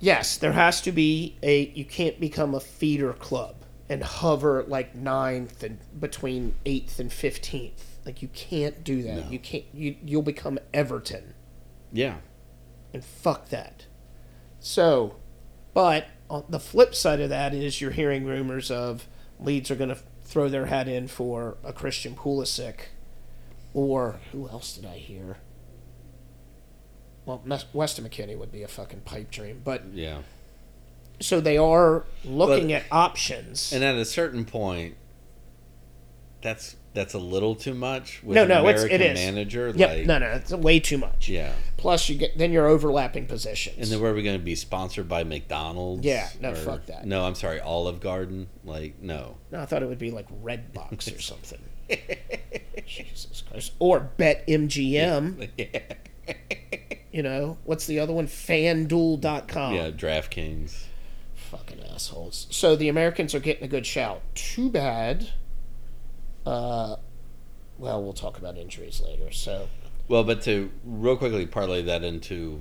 Yes, 0.00 0.36
there 0.36 0.52
has 0.52 0.80
to 0.82 0.92
be 0.92 1.36
a. 1.42 1.70
You 1.74 1.84
can't 1.84 2.20
become 2.20 2.54
a 2.54 2.60
feeder 2.60 3.12
club 3.12 3.56
and 3.88 4.02
hover 4.04 4.64
like 4.68 4.94
ninth 4.94 5.62
and 5.64 5.78
between 5.98 6.54
eighth 6.66 7.00
and 7.00 7.12
fifteenth 7.12 7.98
Like 8.06 8.22
you 8.22 8.28
can't 8.28 8.84
do 8.84 9.02
that. 9.02 9.24
No. 9.24 9.30
You 9.30 9.38
can't. 9.40 9.64
You 9.74 9.96
you'll 10.04 10.22
become 10.22 10.58
Everton, 10.72 11.34
Yeah. 11.92 12.16
and 12.94 13.04
fuck 13.04 13.48
that. 13.48 13.86
So, 14.60 15.16
but 15.74 16.06
the 16.48 16.60
flip 16.60 16.94
side 16.94 17.20
of 17.20 17.30
that 17.30 17.54
is 17.54 17.80
you're 17.80 17.90
hearing 17.90 18.24
rumors 18.24 18.70
of 18.70 19.06
Leeds 19.40 19.70
are 19.70 19.76
going 19.76 19.88
to 19.90 19.98
throw 20.24 20.48
their 20.48 20.66
hat 20.66 20.88
in 20.88 21.08
for 21.08 21.56
a 21.64 21.72
Christian 21.72 22.14
Pulisic, 22.14 22.80
or 23.72 24.20
who 24.32 24.48
else 24.48 24.74
did 24.74 24.84
I 24.84 24.98
hear? 24.98 25.38
Well, 27.24 27.42
Weston 27.72 28.08
McKennie 28.08 28.38
would 28.38 28.52
be 28.52 28.62
a 28.62 28.68
fucking 28.68 29.00
pipe 29.02 29.30
dream, 29.30 29.60
but 29.64 29.84
Yeah. 29.92 30.22
so 31.20 31.40
they 31.40 31.56
are 31.58 32.04
looking 32.24 32.68
But- 32.68 32.74
at 32.74 32.84
options. 32.90 33.72
And 33.72 33.84
at 33.84 33.94
a 33.96 34.04
certain 34.04 34.44
point, 34.44 34.96
that's 36.42 36.76
that's 36.98 37.14
a 37.14 37.18
little 37.18 37.54
too 37.54 37.74
much 37.74 38.22
with 38.22 38.34
No, 38.34 38.44
no, 38.44 38.68
it's- 38.68 38.82
American 38.82 39.00
it 39.00 39.12
is. 39.12 39.18
manager. 39.18 39.72
yep, 39.74 39.90
like, 39.90 40.06
no, 40.06 40.18
no, 40.18 40.26
it's 40.32 40.50
way 40.52 40.80
too 40.80 40.98
much. 40.98 41.28
Yeah. 41.28 41.52
Plus, 41.76 42.08
you 42.08 42.16
get 42.16 42.36
then 42.36 42.52
you're 42.52 42.66
overlapping 42.66 43.26
positions. 43.26 43.76
And 43.78 43.86
then 43.86 44.00
where 44.00 44.10
are 44.10 44.14
we 44.14 44.22
going 44.22 44.38
to 44.38 44.44
be 44.44 44.54
sponsored 44.56 45.08
by 45.08 45.22
McDonald's? 45.24 46.04
Yeah, 46.04 46.28
no, 46.40 46.54
fuck 46.54 46.86
that. 46.86 47.06
No, 47.06 47.24
I'm 47.24 47.34
sorry, 47.36 47.60
Olive 47.60 48.00
Garden. 48.00 48.48
Like, 48.64 49.00
no. 49.00 49.36
no, 49.52 49.60
I 49.60 49.66
thought 49.66 49.82
it 49.82 49.88
would 49.88 49.98
be 49.98 50.10
like 50.10 50.26
Redbox 50.42 51.16
or 51.16 51.20
something. 51.22 51.60
Jesus 52.86 53.42
Christ, 53.48 53.72
or 53.78 54.00
Bet 54.00 54.46
MGM. 54.46 55.48
You 57.10 57.22
know 57.22 57.56
what's 57.64 57.86
the 57.86 58.00
other 58.00 58.12
one? 58.12 58.26
FanDuel.com. 58.26 59.74
yeah, 59.74 59.90
DraftKings. 59.90 60.84
Fucking 61.34 61.80
assholes. 61.92 62.46
So 62.50 62.76
the 62.76 62.88
Americans 62.90 63.34
are 63.34 63.40
getting 63.40 63.64
a 63.64 63.68
good 63.68 63.86
shout. 63.86 64.20
Too 64.34 64.68
bad. 64.68 65.28
Uh, 66.48 66.96
well, 67.78 68.02
we'll 68.02 68.12
talk 68.12 68.38
about 68.38 68.56
injuries 68.56 69.00
later. 69.04 69.30
So 69.30 69.68
Well, 70.08 70.24
but 70.24 70.42
to 70.42 70.70
real 70.84 71.16
quickly 71.16 71.46
parlay 71.46 71.82
that 71.82 72.02
into 72.02 72.60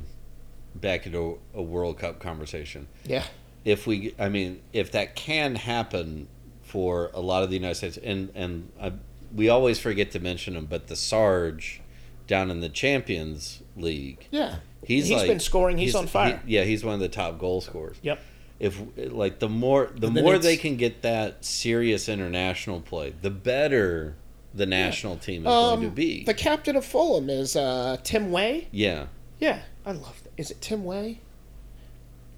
back 0.76 1.06
into 1.06 1.40
a 1.54 1.62
World 1.62 1.98
Cup 1.98 2.20
conversation. 2.20 2.88
yeah, 3.06 3.24
If 3.66 3.88
we, 3.88 4.14
I 4.20 4.30
mean, 4.30 4.62
if 4.74 4.92
that 4.92 5.16
can 5.16 5.56
happen 5.56 6.28
for 6.64 7.10
a 7.14 7.22
lot 7.22 7.44
of 7.44 7.50
the 7.50 7.56
United 7.56 7.76
States, 7.76 7.98
and 7.98 8.30
and 8.36 8.72
I, 8.80 8.92
we 9.34 9.50
always 9.50 9.80
forget 9.80 10.12
to 10.12 10.20
mention 10.20 10.56
him, 10.56 10.66
but 10.66 10.88
the 10.88 10.96
Sarge 10.96 11.82
down 12.28 12.52
in 12.52 12.60
the 12.60 12.70
Champions 12.70 13.64
League, 13.78 14.28
yeah. 14.32 14.58
he's 14.86 15.08
he's 15.08 15.18
like- 15.18 15.28
been 15.28 15.40
scoring. 15.40 15.78
He's, 15.78 15.96
on 15.96 16.08
fire. 16.08 16.42
he- 16.46 16.56
yeah, 16.56 16.64
he's 16.64 16.84
one 16.84 16.94
of 16.94 17.00
the 17.00 17.08
top 17.10 17.40
goal 17.40 17.62
scorers. 17.62 17.98
yep. 18.02 18.20
If 18.60 18.82
like 18.98 19.40
the 19.40 19.50
more 19.50 19.92
the 19.96 20.10
more 20.10 20.38
they 20.38 20.58
can 20.58 20.78
get 20.78 21.02
that 21.04 21.46
serious 21.46 22.10
international 22.10 22.82
play, 22.82 23.14
the 23.22 23.30
better 23.30 24.16
the 24.54 24.66
national 24.66 25.18
team 25.18 25.42
is 25.44 25.48
going 25.48 25.82
to 25.82 25.88
Um, 25.88 25.94
be. 25.94 26.24
The 26.24 26.34
captain 26.34 26.76
of 26.76 26.84
Fulham 26.86 27.30
is 27.30 27.56
uh, 27.56 27.98
Tim 28.04 28.32
Way. 28.32 28.68
yeah, 28.72 29.08
Yeah, 29.40 29.62
I 29.86 29.92
love 29.92 30.22
that. 30.24 30.32
Is 30.38 30.50
it 30.50 30.62
Tim 30.62 30.84
Way? 30.84 31.20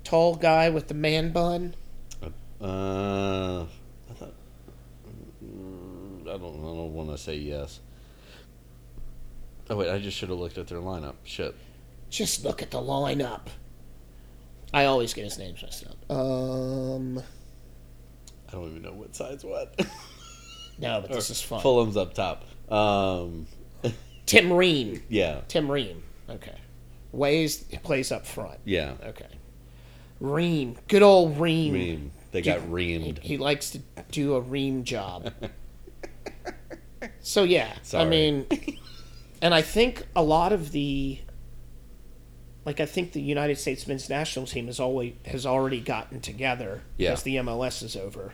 Tall 0.04 0.36
guy 0.36 0.70
with 0.70 0.88
the 0.90 0.94
man 0.94 1.32
bun. 1.32 1.76
uh, 2.22 2.26
I 3.64 3.68
thought 4.16 4.34
mm, 5.44 6.22
I 6.24 6.38
don't 6.38 6.42
I 6.60 6.74
don't 6.76 6.94
want 6.94 7.10
to 7.12 7.18
say 7.18 7.36
yes. 7.36 7.80
Oh 9.70 9.78
wait, 9.78 9.90
I 9.90 10.00
just 10.00 10.18
should 10.18 10.30
have 10.30 10.40
looked 10.40 10.58
at 10.58 10.68
their 10.68 10.80
lineup. 10.80 11.16
Shit. 11.24 11.56
Just 12.10 12.44
look 12.44 12.62
at 12.62 12.72
the 12.72 12.80
lineup. 12.80 13.48
I 14.74 14.86
always 14.86 15.14
get 15.14 15.24
his 15.24 15.38
names 15.38 15.62
messed 15.62 15.86
up. 15.88 16.12
Um, 16.12 17.22
I 18.48 18.52
don't 18.52 18.70
even 18.70 18.82
know 18.82 18.94
what 18.94 19.16
side's 19.16 19.44
what. 19.44 19.80
no, 20.80 21.02
but 21.02 21.12
this 21.12 21.30
is 21.30 21.42
fun. 21.42 21.62
Fulham's 21.62 21.98
up 21.98 22.14
top. 22.14 22.46
Um, 22.72 23.48
Tim 24.26 24.54
Ream. 24.54 25.02
yeah, 25.10 25.42
Tim 25.48 25.70
Ream. 25.72 26.04
Okay. 26.30 26.56
Ways 27.12 27.64
plays 27.84 28.12
up 28.12 28.28
front. 28.28 28.60
yeah. 28.66 28.94
Okay. 29.04 29.26
Ream. 30.20 30.78
Good 30.88 31.02
old 31.02 31.40
Ream. 31.40 31.74
Ream. 31.74 32.12
They 32.32 32.42
got 32.42 32.60
reamed. 32.62 33.20
He, 33.20 33.30
he 33.30 33.38
likes 33.38 33.72
to 33.72 33.80
do 34.12 34.36
a 34.36 34.42
ream 34.42 34.84
job. 34.84 35.34
so 37.22 37.44
yeah, 37.44 37.74
I 37.94 38.06
mean, 38.06 38.46
and 39.42 39.54
I 39.54 39.62
think 39.62 40.06
a 40.16 40.22
lot 40.22 40.54
of 40.54 40.72
the, 40.72 41.20
like 42.66 42.80
I 42.80 42.86
think 42.86 43.14
the 43.14 43.22
United 43.22 43.58
States 43.58 43.88
men's 43.88 44.10
national 44.10 44.46
team 44.46 44.68
has 44.68 44.80
always 44.80 45.14
has 45.26 45.46
already 45.46 45.80
gotten 45.80 46.20
together 46.22 46.82
Yeah. 46.98 47.10
because 47.12 47.24
the 47.24 47.36
MLS 47.38 47.82
is 47.84 47.96
over, 47.96 48.34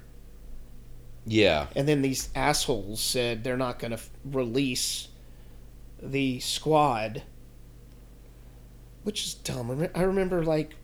Yeah, 1.26 1.68
and 1.76 1.88
then 1.88 2.02
these 2.02 2.30
assholes 2.36 3.00
said 3.02 3.44
they're 3.44 3.58
not 3.58 3.80
going 3.80 3.92
to 3.92 3.98
f- 3.98 4.10
release 4.26 5.08
the 6.02 6.40
squad, 6.40 7.24
which 9.04 9.24
is 9.26 9.34
dumb. 9.36 9.88
I 9.96 10.02
remember 10.02 10.44
like 10.44 10.76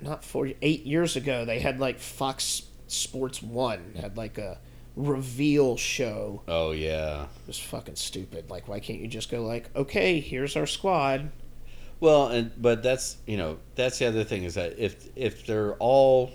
not 0.00 0.24
four 0.24 0.48
eight 0.62 0.86
years 0.86 1.14
ago 1.16 1.44
they 1.44 1.58
had 1.58 1.78
like 1.78 1.98
Fox 1.98 2.62
Sports 2.86 3.42
One 3.42 3.94
had 4.00 4.16
like 4.16 4.38
a 4.38 4.58
reveal 4.96 5.76
show. 5.76 6.42
Oh 6.48 6.70
yeah. 6.72 7.24
It 7.24 7.28
was 7.46 7.58
fucking 7.58 7.96
stupid. 7.96 8.50
Like, 8.50 8.66
why 8.68 8.80
can't 8.80 9.00
you 9.00 9.08
just 9.08 9.30
go 9.30 9.42
like, 9.44 9.70
okay, 9.76 10.20
here's 10.20 10.56
our 10.56 10.66
squad. 10.66 11.30
Well, 12.00 12.28
and 12.28 12.50
but 12.60 12.82
that's 12.82 13.18
you 13.26 13.36
know 13.36 13.58
that's 13.74 13.98
the 13.98 14.06
other 14.06 14.24
thing 14.24 14.44
is 14.44 14.54
that 14.54 14.78
if 14.78 15.08
if 15.16 15.46
they're 15.46 15.74
all 15.74 16.32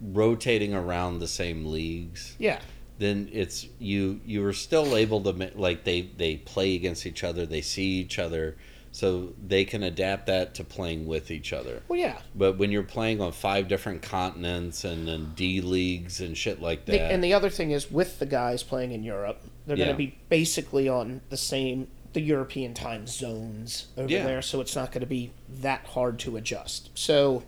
rotating 0.00 0.74
around 0.74 1.18
the 1.18 1.28
same 1.28 1.66
leagues, 1.66 2.34
Yeah, 2.38 2.60
then 2.98 3.28
it's 3.32 3.66
you 3.78 4.20
you 4.24 4.44
are 4.46 4.52
still 4.52 4.96
able 4.96 5.20
to 5.22 5.50
like 5.54 5.84
they 5.84 6.02
they 6.16 6.36
play 6.36 6.74
against 6.74 7.06
each 7.06 7.22
other, 7.22 7.44
they 7.46 7.60
see 7.60 8.00
each 8.00 8.18
other, 8.18 8.56
so 8.92 9.34
they 9.46 9.64
can 9.64 9.82
adapt 9.82 10.26
that 10.26 10.54
to 10.54 10.64
playing 10.64 11.06
with 11.06 11.30
each 11.30 11.52
other. 11.52 11.82
well, 11.88 11.98
yeah. 11.98 12.18
But 12.34 12.56
when 12.58 12.70
you're 12.70 12.82
playing 12.82 13.20
on 13.20 13.32
five 13.32 13.68
different 13.68 14.02
continents 14.02 14.84
and 14.84 15.06
then 15.06 15.32
D 15.34 15.60
leagues 15.60 16.20
and 16.20 16.36
shit 16.36 16.62
like 16.62 16.86
The, 16.86 16.92
that, 16.92 17.10
and 17.12 17.22
the 17.22 17.34
other 17.34 17.50
thing 17.50 17.72
is, 17.72 17.90
with 17.90 18.18
the 18.20 18.26
guys 18.26 18.62
playing 18.62 18.92
in 18.92 19.02
Europe, 19.02 19.42
they're 19.66 19.76
going 19.76 19.88
to 19.88 19.94
be 19.94 20.18
basically 20.28 20.88
on 20.88 21.20
the 21.28 21.36
same 21.36 21.88
the 22.14 22.20
European 22.22 22.72
time 22.74 23.06
zones 23.06 23.86
over 23.98 24.08
Yeah. 24.10 24.24
there, 24.24 24.40
so 24.42 24.60
it's 24.60 24.74
not 24.74 24.90
going 24.92 25.02
to 25.02 25.06
be 25.06 25.32
that 25.60 25.84
hard 25.86 26.18
to 26.20 26.36
adjust. 26.36 26.90
So 26.94 27.42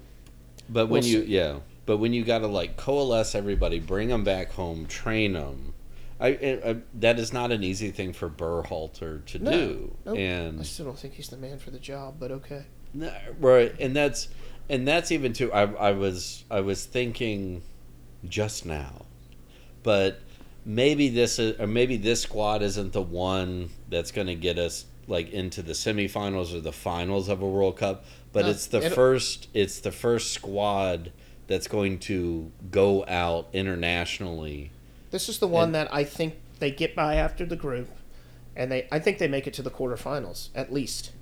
But 0.69 0.87
when 0.89 1.03
We'll 1.03 1.11
you 1.11 1.21
see. 1.25 1.33
yeah, 1.33 1.59
but 1.87 1.97
when 1.99 2.13
you 2.13 2.25
got 2.25 2.39
to 2.41 2.49
like 2.49 2.77
coalesce 2.77 3.35
everybody, 3.35 3.79
bring 3.81 4.09
them 4.09 4.25
back 4.25 4.53
home, 4.53 4.87
train 4.87 5.33
them. 5.35 5.73
I, 6.19 6.29
I, 6.29 6.77
that 6.95 7.19
is 7.19 7.33
not 7.33 7.53
an 7.53 7.63
easy 7.63 7.91
thing 7.91 8.13
for 8.15 8.29
Berhalter 8.31 9.25
to 9.27 9.39
No. 9.39 9.51
do, 9.51 9.97
Nope. 10.07 10.19
I 10.61 10.63
still 10.65 10.87
don't 10.87 10.99
think 10.99 11.15
he's 11.15 11.29
the 11.29 11.37
man 11.37 11.59
for 11.59 11.71
the 11.71 11.79
job, 11.79 12.17
but 12.19 12.31
okay. 12.33 12.65
No, 12.95 13.13
right, 13.39 13.75
and 13.79 13.95
that's 13.95 14.29
and 14.69 14.89
that's 14.89 15.13
even 15.13 15.33
too. 15.35 15.53
I, 15.53 15.63
I 15.75 15.93
was 15.93 16.45
I 16.51 16.61
was 16.61 16.85
thinking 16.87 17.63
just 18.27 18.65
now, 18.67 19.05
but 19.83 20.21
maybe 20.67 21.09
this 21.09 21.39
is 21.39 21.59
or 21.59 21.67
maybe 21.67 21.97
this 21.97 22.21
squad 22.23 22.61
isn't 22.61 22.93
the 22.93 23.01
one 23.01 23.71
that's 23.89 24.11
going 24.11 24.27
to 24.27 24.35
get 24.35 24.59
us 24.59 24.85
like 25.07 25.31
into 25.31 25.63
the 25.63 25.73
semifinals 25.73 26.53
or 26.53 26.61
the 26.61 26.73
finals 26.73 27.29
of 27.29 27.41
a 27.41 27.49
World 27.49 27.79
Cup, 27.79 28.05
but 28.33 28.45
No, 28.45 28.51
it's 28.51 28.67
the 28.67 28.83
first 28.83 29.49
it's 29.55 29.81
the 29.81 29.93
first 29.93 30.33
squad 30.33 31.13
that's 31.47 31.69
going 31.69 32.01
to 32.01 32.51
go 32.73 33.05
out 33.07 33.49
internationally. 33.53 34.73
This 35.13 35.29
is 35.29 35.39
the 35.39 35.47
one 35.47 35.73
that 35.73 35.93
I 35.95 36.03
think 36.03 36.35
they 36.59 36.73
get 36.73 36.97
by 36.97 37.15
after 37.15 37.47
the 37.47 37.57
group, 37.57 37.89
and 38.57 38.71
they 38.71 38.89
I 38.91 38.99
think 38.99 39.19
they 39.19 39.29
make 39.29 39.47
it 39.47 39.55
to 39.55 39.63
the 39.63 39.71
quarterfinals 39.71 40.49
at 40.55 40.73
least. 40.73 41.13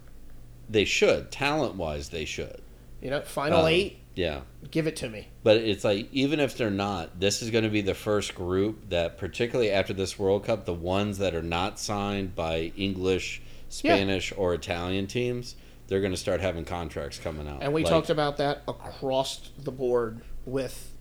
They 0.69 0.87
should 0.87 1.31
talent 1.31 1.75
wise, 1.75 2.09
they 2.09 2.25
should. 2.25 2.63
You 3.03 3.11
know, 3.11 3.21
final 3.21 3.61
Um, 3.61 3.69
eight, 3.69 3.99
Yeah. 4.15 4.43
give 4.71 4.87
it 4.87 4.97
to 4.97 5.09
me. 5.09 5.29
But 5.43 5.57
it's 5.59 5.83
like 5.85 6.09
even 6.13 6.39
if 6.41 6.57
they're 6.57 6.71
not, 6.71 7.19
this 7.21 7.43
is 7.43 7.51
going 7.51 7.65
to 7.65 7.71
be 7.71 7.81
the 7.81 7.95
first 7.95 8.35
group 8.35 8.89
that, 8.91 9.19
particularly 9.19 9.71
after 9.71 9.93
this 9.93 10.19
World 10.19 10.45
Cup, 10.45 10.65
the 10.67 10.75
ones 10.75 11.19
that 11.19 11.35
are 11.35 11.43
not 11.43 11.79
signed 11.81 12.35
by 12.35 12.73
English, 12.77 13.43
Spanish, 13.69 14.33
or 14.37 14.55
Italian 14.55 15.07
teams, 15.09 15.57
they're 15.89 16.01
going 16.01 16.13
to 16.13 16.17
start 16.19 16.41
having 16.41 16.65
contracts 16.65 17.19
coming 17.19 17.49
out. 17.49 17.63
And 17.63 17.73
we 17.73 17.83
Like, 17.83 17.91
talked 17.91 18.11
about 18.11 18.37
that 18.39 18.63
across 18.69 19.51
the 19.59 19.73
board 19.73 20.21
with 20.47 20.93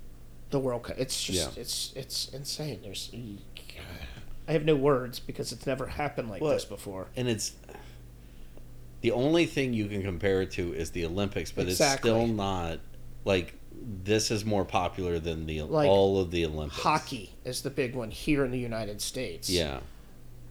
the 0.50 0.60
World 0.60 0.84
Cup. 0.84 0.98
It's 1.00 1.24
just 1.24 1.56
Yeah. 1.56 1.62
it's 1.62 1.94
it's 1.96 2.30
insane. 2.30 2.80
There's 2.84 3.12
I 4.48 4.52
have 4.52 4.66
no 4.66 4.76
words 4.76 5.20
because 5.20 5.52
it's 5.52 5.66
never 5.66 5.86
happened 5.88 6.30
like 6.30 6.42
What? 6.42 6.54
this 6.54 6.66
before. 6.66 7.08
and 7.16 7.28
it's 7.30 7.54
the 9.02 9.12
only 9.12 9.46
thing 9.46 9.74
you 9.74 9.88
can 9.88 10.02
compare 10.02 10.42
it 10.42 10.52
to 10.52 10.74
is 10.74 10.92
the 10.92 11.06
Olympics, 11.06 11.52
but 11.52 11.68
Exactly. 11.68 12.10
it's 12.12 12.18
still 12.20 12.28
not 12.28 12.80
like 13.26 13.56
this 13.82 14.32
is 14.32 14.46
more 14.46 14.64
popular 14.66 15.20
than 15.20 15.46
the 15.46 15.62
Like, 15.64 15.90
all 15.90 16.20
of 16.20 16.32
the 16.32 16.46
Olympics. 16.46 16.82
Hockey 16.82 17.36
is 17.44 17.62
the 17.62 17.70
big 17.70 17.96
one 17.96 18.12
here 18.12 18.46
in 18.46 18.52
the 18.52 18.60
United 18.60 19.02
States. 19.02 19.50
yeah, 19.50 19.80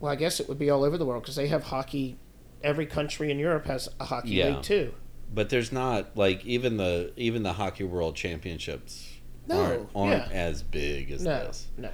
Well, 0.01 0.13
I 0.13 0.17
guess 0.17 0.41
it 0.41 0.49
would 0.49 0.59
be 0.59 0.69
all 0.71 0.85
over 0.85 0.99
the 0.99 1.07
world 1.07 1.23
because 1.23 1.37
they 1.37 1.47
have 1.49 1.65
hockey. 1.65 2.19
Every 2.63 2.87
country 2.87 3.31
in 3.31 3.39
Europe 3.39 3.67
has 3.67 3.89
a 4.01 4.05
hockey 4.05 4.31
Yeah. 4.31 4.49
league 4.55 4.63
too. 4.63 4.93
but 5.35 5.49
there's 5.49 5.73
not 5.73 6.15
like 6.17 6.45
even 6.45 6.77
the 6.77 7.13
even 7.17 7.43
the 7.43 7.55
hockey 7.55 7.85
world 7.85 8.15
championships 8.17 9.09
No, 9.49 9.61
aren't, 9.63 9.89
aren't 9.95 10.31
yeah. 10.31 10.39
as 10.49 10.63
big 10.63 11.11
as 11.11 11.23
No, 11.25 11.39
this. 11.47 11.67
no. 11.79 11.89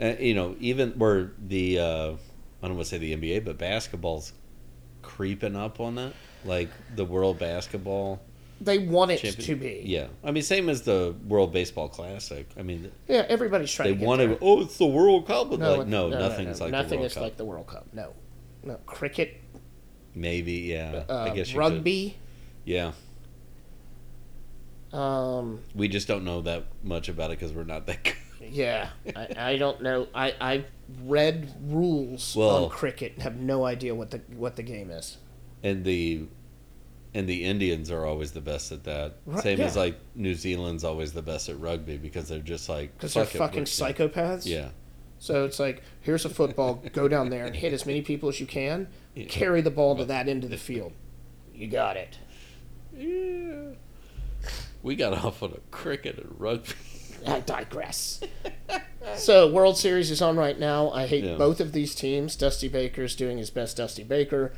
Uh, 0.00 0.14
you 0.18 0.34
know, 0.34 0.56
even 0.58 0.90
where 0.98 1.30
the 1.38 1.78
uh, 1.78 2.12
I 2.62 2.66
don't 2.68 2.76
want 2.76 2.80
to 2.80 2.84
say 2.86 2.98
the 2.98 3.14
NBA, 3.14 3.44
but 3.44 3.56
basketball's 3.58 4.32
creeping 5.02 5.54
up 5.56 5.78
on 5.80 5.94
that. 5.96 6.12
Like 6.44 6.70
the 6.96 7.04
World 7.04 7.38
Basketball 7.38 8.20
They 8.64 8.78
want 8.78 9.10
it 9.10 9.18
Champion. 9.20 9.46
to 9.46 9.56
be. 9.56 9.82
Yeah, 9.84 10.06
I 10.22 10.30
mean, 10.30 10.42
same 10.42 10.68
as 10.68 10.82
the 10.82 11.14
World 11.26 11.52
Baseball 11.52 11.88
Classic. 11.88 12.48
I 12.58 12.62
mean, 12.62 12.90
Yeah, 13.08 13.26
everybody's 13.28 13.72
trying 13.72 13.94
they 13.94 13.98
to 14.00 14.04
want 14.06 14.20
to. 14.20 14.38
Oh, 14.40 14.60
it's 14.62 14.78
the 14.78 14.86
World 14.86 15.26
Cup. 15.26 15.50
But 15.50 15.60
like, 15.60 15.80
it- 15.80 15.88
no, 15.88 16.08
nothing's 16.08 16.60
like 16.60 16.70
nothing 16.70 16.90
the 16.90 16.96
World 16.98 17.06
is 17.06 17.14
Cup. 17.14 17.22
like 17.22 17.36
the 17.36 17.44
World 17.44 17.66
Cup. 17.66 17.86
No, 17.92 18.12
no 18.62 18.76
cricket, 18.86 19.40
Maybe, 20.14 20.52
yeah. 20.52 21.04
uh, 21.08 21.16
I 21.22 21.30
guess 21.30 21.48
you 21.48 21.54
Could. 21.54 21.72
rugby. 21.72 22.16
Yeah, 22.64 22.92
Um, 24.92 25.60
we 25.74 25.88
just 25.88 26.06
don't 26.06 26.24
know 26.24 26.42
that 26.42 26.64
much 26.82 27.08
about 27.08 27.30
it 27.30 27.38
because 27.38 27.52
we're 27.52 27.64
not 27.64 27.86
that 27.86 28.04
good. 28.04 28.14
yeah, 28.50 28.90
I, 29.16 29.28
I 29.36 29.56
don't 29.56 29.82
know. 29.82 30.06
I 30.14 30.34
I 30.40 30.64
read 31.04 31.52
rules 31.64 32.36
Well- 32.36 32.64
on 32.64 32.70
cricket 32.70 33.14
and 33.14 33.22
have 33.22 33.36
no 33.36 33.64
idea 33.64 33.94
what 33.94 34.10
the 34.10 34.20
what 34.36 34.56
the 34.56 34.62
game 34.62 34.90
is. 34.90 35.16
And 35.64 35.84
the 35.84 36.26
and 37.14 37.28
the 37.28 37.44
Indians 37.44 37.90
are 37.90 38.06
always 38.06 38.32
the 38.32 38.40
best 38.40 38.72
at 38.72 38.84
that. 38.84 39.16
Right, 39.26 39.42
Same 39.42 39.60
as 39.60 39.76
like 39.76 39.98
New 40.14 40.34
Zealand's 40.34 40.84
always 40.84 41.12
the 41.12 41.22
best 41.22 41.48
at 41.48 41.58
rugby 41.60 41.96
because 41.98 42.28
they're 42.28 42.38
just 42.38 42.68
like 42.68 42.92
Because 42.96 43.14
they're 43.14 43.24
"Fuck 43.26 43.34
it, 43.34 43.38
fucking 43.38 43.64
psychopaths. 43.64 44.46
Yeah, 44.46 44.70
So 45.18 45.44
it's 45.44 45.58
like, 45.60 45.82
here's 46.00 46.24
a 46.24 46.28
football, 46.30 46.82
go 46.92 47.08
down 47.08 47.30
there 47.30 47.44
and 47.46 47.54
hit 47.54 47.72
as 47.72 47.84
many 47.86 48.02
people 48.02 48.28
as 48.28 48.40
you 48.40 48.46
can. 48.46 48.88
Yeah. 49.14 49.26
Carry 49.26 49.60
the 49.60 49.70
ball 49.70 49.94
to 49.96 50.04
that 50.06 50.26
end 50.28 50.42
of 50.44 50.50
the 50.50 50.56
field. 50.56 50.92
You 51.54 51.68
got 51.68 51.96
it. 51.98 52.18
yeah. 52.96 53.74
We 54.82 54.96
got 54.96 55.12
off 55.12 55.42
on 55.42 55.52
a 55.52 55.60
cricket 55.70 56.18
and 56.18 56.34
rugby. 56.40 56.70
I 57.26 57.38
digress. 57.40 58.20
so 59.16 59.48
World 59.52 59.76
Series 59.76 60.10
is 60.10 60.20
on 60.20 60.36
right 60.36 60.58
now. 60.58 60.90
I 60.90 61.06
hate 61.06 61.22
Yeah. 61.24 61.36
both 61.36 61.60
of 61.60 61.70
these 61.72 61.94
teams. 61.94 62.34
Dusty 62.34 62.66
Baker's 62.68 63.14
doing 63.14 63.38
his 63.38 63.50
best 63.50 63.76
Dusty 63.76 64.02
Baker, 64.02 64.52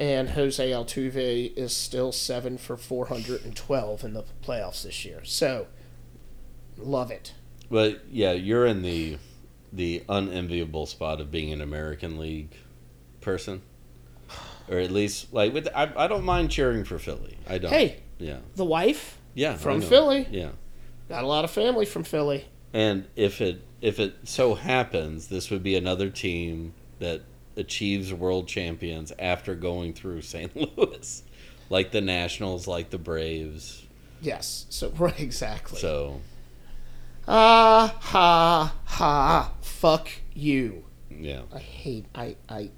and 0.00 0.30
Jose 0.30 0.68
Altuve 0.70 1.56
is 1.56 1.76
still 1.76 2.10
seven 2.10 2.58
for 2.58 2.76
four 2.76 3.06
hundred 3.06 3.44
and 3.44 3.54
twelve 3.54 4.02
in 4.02 4.14
the 4.14 4.24
playoffs 4.42 4.82
this 4.82 5.04
year. 5.04 5.20
So 5.24 5.68
love 6.76 7.10
it. 7.12 7.34
But 7.70 8.02
yeah, 8.10 8.32
you're 8.32 8.66
in 8.66 8.82
the 8.82 9.18
the 9.72 10.02
unenviable 10.08 10.86
spot 10.86 11.20
of 11.20 11.30
being 11.30 11.52
an 11.52 11.60
American 11.60 12.18
League 12.18 12.50
person, 13.20 13.62
or 14.68 14.78
at 14.78 14.90
least 14.90 15.32
like 15.32 15.52
with 15.52 15.68
I, 15.74 15.92
I 15.96 16.06
don't 16.08 16.24
mind 16.24 16.50
cheering 16.50 16.84
for 16.84 16.98
Philly. 16.98 17.36
I 17.48 17.58
don't. 17.58 17.70
Hey, 17.70 18.00
Yeah. 18.18 18.38
the 18.56 18.64
wife 18.64 19.18
Yeah. 19.34 19.54
From. 19.56 19.80
Philly. 19.82 20.26
Yeah. 20.30 20.50
got 21.08 21.22
a 21.22 21.26
lot 21.26 21.44
of 21.44 21.50
family 21.50 21.84
from 21.84 22.02
Philly. 22.04 22.46
And 22.72 23.06
if 23.16 23.40
it 23.40 23.62
if 23.80 24.00
it 24.00 24.14
so 24.24 24.54
happens, 24.54 25.28
this 25.28 25.50
would 25.50 25.62
be 25.62 25.76
another 25.76 26.08
team 26.10 26.72
that 27.00 27.22
achieves 27.60 28.12
world 28.12 28.48
champions 28.48 29.12
after 29.18 29.54
going 29.54 29.92
through 29.92 30.22
St. 30.22 30.54
Louis, 30.78 31.22
like 31.68 31.92
the 31.92 32.00
Nationals, 32.00 32.66
like 32.66 32.90
the 32.90 32.98
Braves. 32.98 33.86
Yes. 34.20 34.66
So 34.70 34.90
right, 34.98 35.18
exactly. 35.20 35.78
So 35.78 36.20
Ah 37.28 37.94
ha 38.00 38.74
ha. 38.84 39.52
Fuck 39.60 40.10
you. 40.34 40.84
yeah, 41.10 41.42
I 41.54 41.58
hate 41.58 42.06
I 42.14 42.36
I 42.48 42.70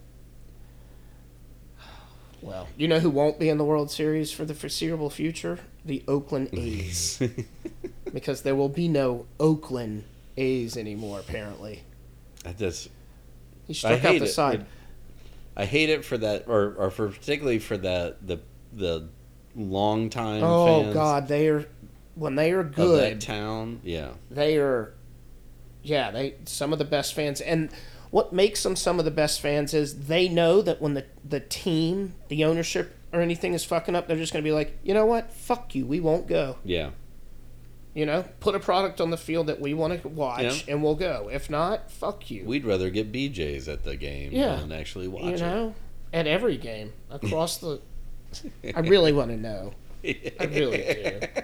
well, 2.40 2.66
you 2.76 2.88
know 2.88 2.98
who 2.98 3.08
won't 3.10 3.38
be 3.38 3.48
in 3.48 3.56
the 3.58 3.64
World 3.64 3.90
Series 3.90 4.32
for 4.32 4.44
the 4.44 4.54
foreseeable 4.54 5.10
future? 5.10 5.60
The 5.84 6.02
Oakland 6.08 6.48
A's. 6.52 7.22
because 8.12 8.42
there 8.42 8.56
will 8.56 8.68
be 8.68 8.88
no 8.88 9.26
Oakland 9.38 10.04
A's 10.36 10.76
anymore 10.76 11.20
apparently. 11.20 11.82
Just 12.58 12.88
He 13.66 13.72
I 13.72 13.74
struck 13.74 13.92
out 13.92 14.00
hate 14.00 14.18
the 14.18 14.24
it. 14.24 14.28
side. 14.28 14.66
I 15.56 15.64
hate 15.66 15.90
it 15.90 16.04
for 16.04 16.18
that, 16.18 16.44
or 16.48 16.74
or 16.78 16.90
for 16.90 17.08
particularly 17.08 17.58
for 17.58 17.76
that 17.78 18.26
the 18.26 18.40
the 18.72 19.08
long 19.54 20.10
time. 20.10 20.42
Oh 20.42 20.82
fans 20.82 20.94
god, 20.94 21.28
they 21.28 21.48
are 21.48 21.66
when 22.14 22.34
they 22.34 22.52
are 22.52 22.64
good, 22.64 23.20
town. 23.20 23.80
Yeah, 23.82 24.10
they 24.30 24.56
are 24.58 24.94
yeah, 25.82 26.10
they 26.10 26.36
some 26.44 26.72
of 26.72 26.78
the 26.78 26.84
best 26.84 27.14
fans 27.14 27.40
and 27.40 27.70
what 28.10 28.32
makes 28.32 28.62
them 28.62 28.76
some 28.76 28.98
of 28.98 29.06
the 29.06 29.10
best 29.10 29.40
fans 29.40 29.72
is 29.72 30.06
they 30.06 30.28
know 30.28 30.60
that 30.62 30.80
when 30.82 30.94
the 30.94 31.04
the 31.24 31.40
team, 31.40 32.14
the 32.28 32.44
ownership 32.44 32.94
or 33.12 33.20
anything 33.20 33.54
is 33.54 33.64
fucking 33.64 33.96
up, 33.96 34.06
they're 34.06 34.18
just 34.18 34.32
going 34.32 34.44
to 34.44 34.48
be 34.48 34.52
like, 34.52 34.78
"You 34.82 34.92
know 34.94 35.06
what? 35.06 35.32
Fuck 35.32 35.74
you. 35.74 35.86
We 35.86 35.98
won't 35.98 36.26
go." 36.26 36.58
yeah, 36.62 36.90
You 37.94 38.06
know, 38.06 38.24
put 38.40 38.54
a 38.54 38.58
product 38.58 39.00
on 39.02 39.10
the 39.10 39.18
field 39.18 39.48
that 39.48 39.60
we 39.60 39.74
want 39.74 40.00
to 40.00 40.08
watch 40.08 40.42
Yeah. 40.66 40.72
and 40.72 40.82
we'll 40.82 40.94
go. 40.94 41.28
If 41.30 41.50
not, 41.50 41.90
fuck 41.90 42.30
you. 42.30 42.44
we'd 42.46 42.64
rather 42.64 42.88
get 42.88 43.12
BJ's 43.12 43.68
at 43.68 43.84
the 43.84 43.96
game 43.96 44.32
Yeah. 44.32 44.56
than 44.56 44.72
actually 44.72 45.08
watch 45.08 45.24
you 45.24 45.36
know, 45.36 45.74
at 46.12 46.26
every 46.26 46.56
game 46.56 46.92
across 47.10 47.58
the 47.58 47.80
I 48.74 48.80
really 48.80 49.12
want 49.12 49.30
to 49.30 49.36
know. 49.36 49.74
I 50.04 50.44
really 50.50 50.78
do. 50.78 51.42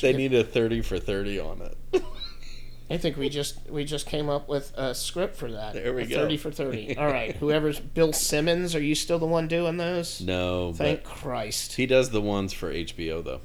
They 0.00 0.12
need 0.12 0.32
a 0.34 0.44
thirty 0.44 0.80
for 0.82 0.98
thirty 0.98 1.38
on 1.38 1.60
it. 1.92 2.02
I 2.90 2.96
think 2.98 3.16
we 3.16 3.28
just 3.28 3.68
we 3.68 3.84
just 3.84 4.06
came 4.06 4.28
up 4.28 4.48
with 4.48 4.72
a 4.76 4.94
script 4.94 5.34
for 5.36 5.50
that. 5.50 5.74
There 5.74 5.92
we 5.92 6.02
A 6.02 6.06
go. 6.06 6.14
30 6.22 6.36
for 6.36 6.50
30. 6.52 6.96
All 6.96 7.06
right. 7.08 7.34
Whoever's 7.36 7.80
Bill 7.94 8.12
Simmons, 8.12 8.76
are 8.76 8.80
you 8.82 8.94
still 8.94 9.18
the 9.18 9.26
one 9.26 9.48
doing 9.48 9.76
those? 9.76 10.20
No, 10.20 10.72
Thank 10.72 11.02
Christ. 11.02 11.72
he 11.74 11.86
does 11.86 12.10
the 12.10 12.20
ones 12.20 12.52
for 12.52 12.72
HBO 12.72 13.24
though. 13.24 13.40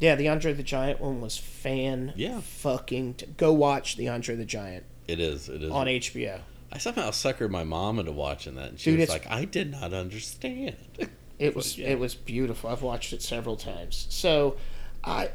Yeah, 0.00 0.14
the 0.16 0.28
Andre 0.28 0.52
the 0.52 0.62
Giant 0.62 1.00
one 1.00 1.20
was 1.20 1.36
fan 1.38 2.12
Yeah. 2.16 2.40
fucking 2.40 3.14
t- 3.14 3.26
go 3.36 3.52
watch 3.52 3.96
the 3.96 4.08
Andre 4.08 4.34
the 4.36 4.44
Giant 4.44 4.84
It 5.08 5.20
is. 5.20 5.48
It 5.48 5.62
is. 5.62 5.70
on 5.70 5.86
HBO. 5.86 6.40
I 6.72 6.78
somehow 6.78 7.10
suckered 7.10 7.50
my 7.50 7.62
mom 7.64 7.98
into 8.00 8.10
watching 8.12 8.56
that, 8.56 8.70
and 8.70 8.80
she 8.80 8.90
Dude, 8.90 9.00
was 9.00 9.08
like, 9.08 9.30
"I 9.30 9.44
did 9.44 9.70
not 9.70 9.92
understand." 9.92 10.76
It 11.36 11.56
was 11.56 11.76
Yeah. 11.76 11.88
it 11.88 11.98
was 11.98 12.14
beautiful. 12.14 12.70
I've 12.70 12.82
watched 12.82 13.12
it 13.12 13.20
several 13.20 13.56
times. 13.56 14.06
So, 14.08 14.56
I 15.02 15.30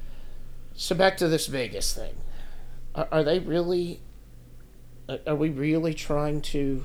so 0.74 0.94
back 0.96 1.16
to 1.18 1.28
this 1.28 1.46
Vegas 1.46 1.94
thing. 1.94 2.14
Are, 2.94 3.06
are 3.12 3.22
they 3.22 3.38
really? 3.38 4.00
are- 5.26 5.36
we 5.36 5.48
really 5.50 5.94
trying 5.94 6.40
to 6.42 6.84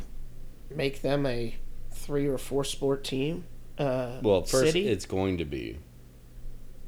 make 0.73 1.01
them 1.01 1.25
a 1.25 1.55
three 1.91 2.27
or 2.27 2.37
four 2.37 2.63
sport 2.63 3.03
team? 3.03 3.45
Uh, 3.77 4.19
Well, 4.21 4.43
first, 4.43 4.73
city? 4.73 4.87
it's 4.87 5.05
going 5.07 5.37
to 5.39 5.45
be. 5.45 5.77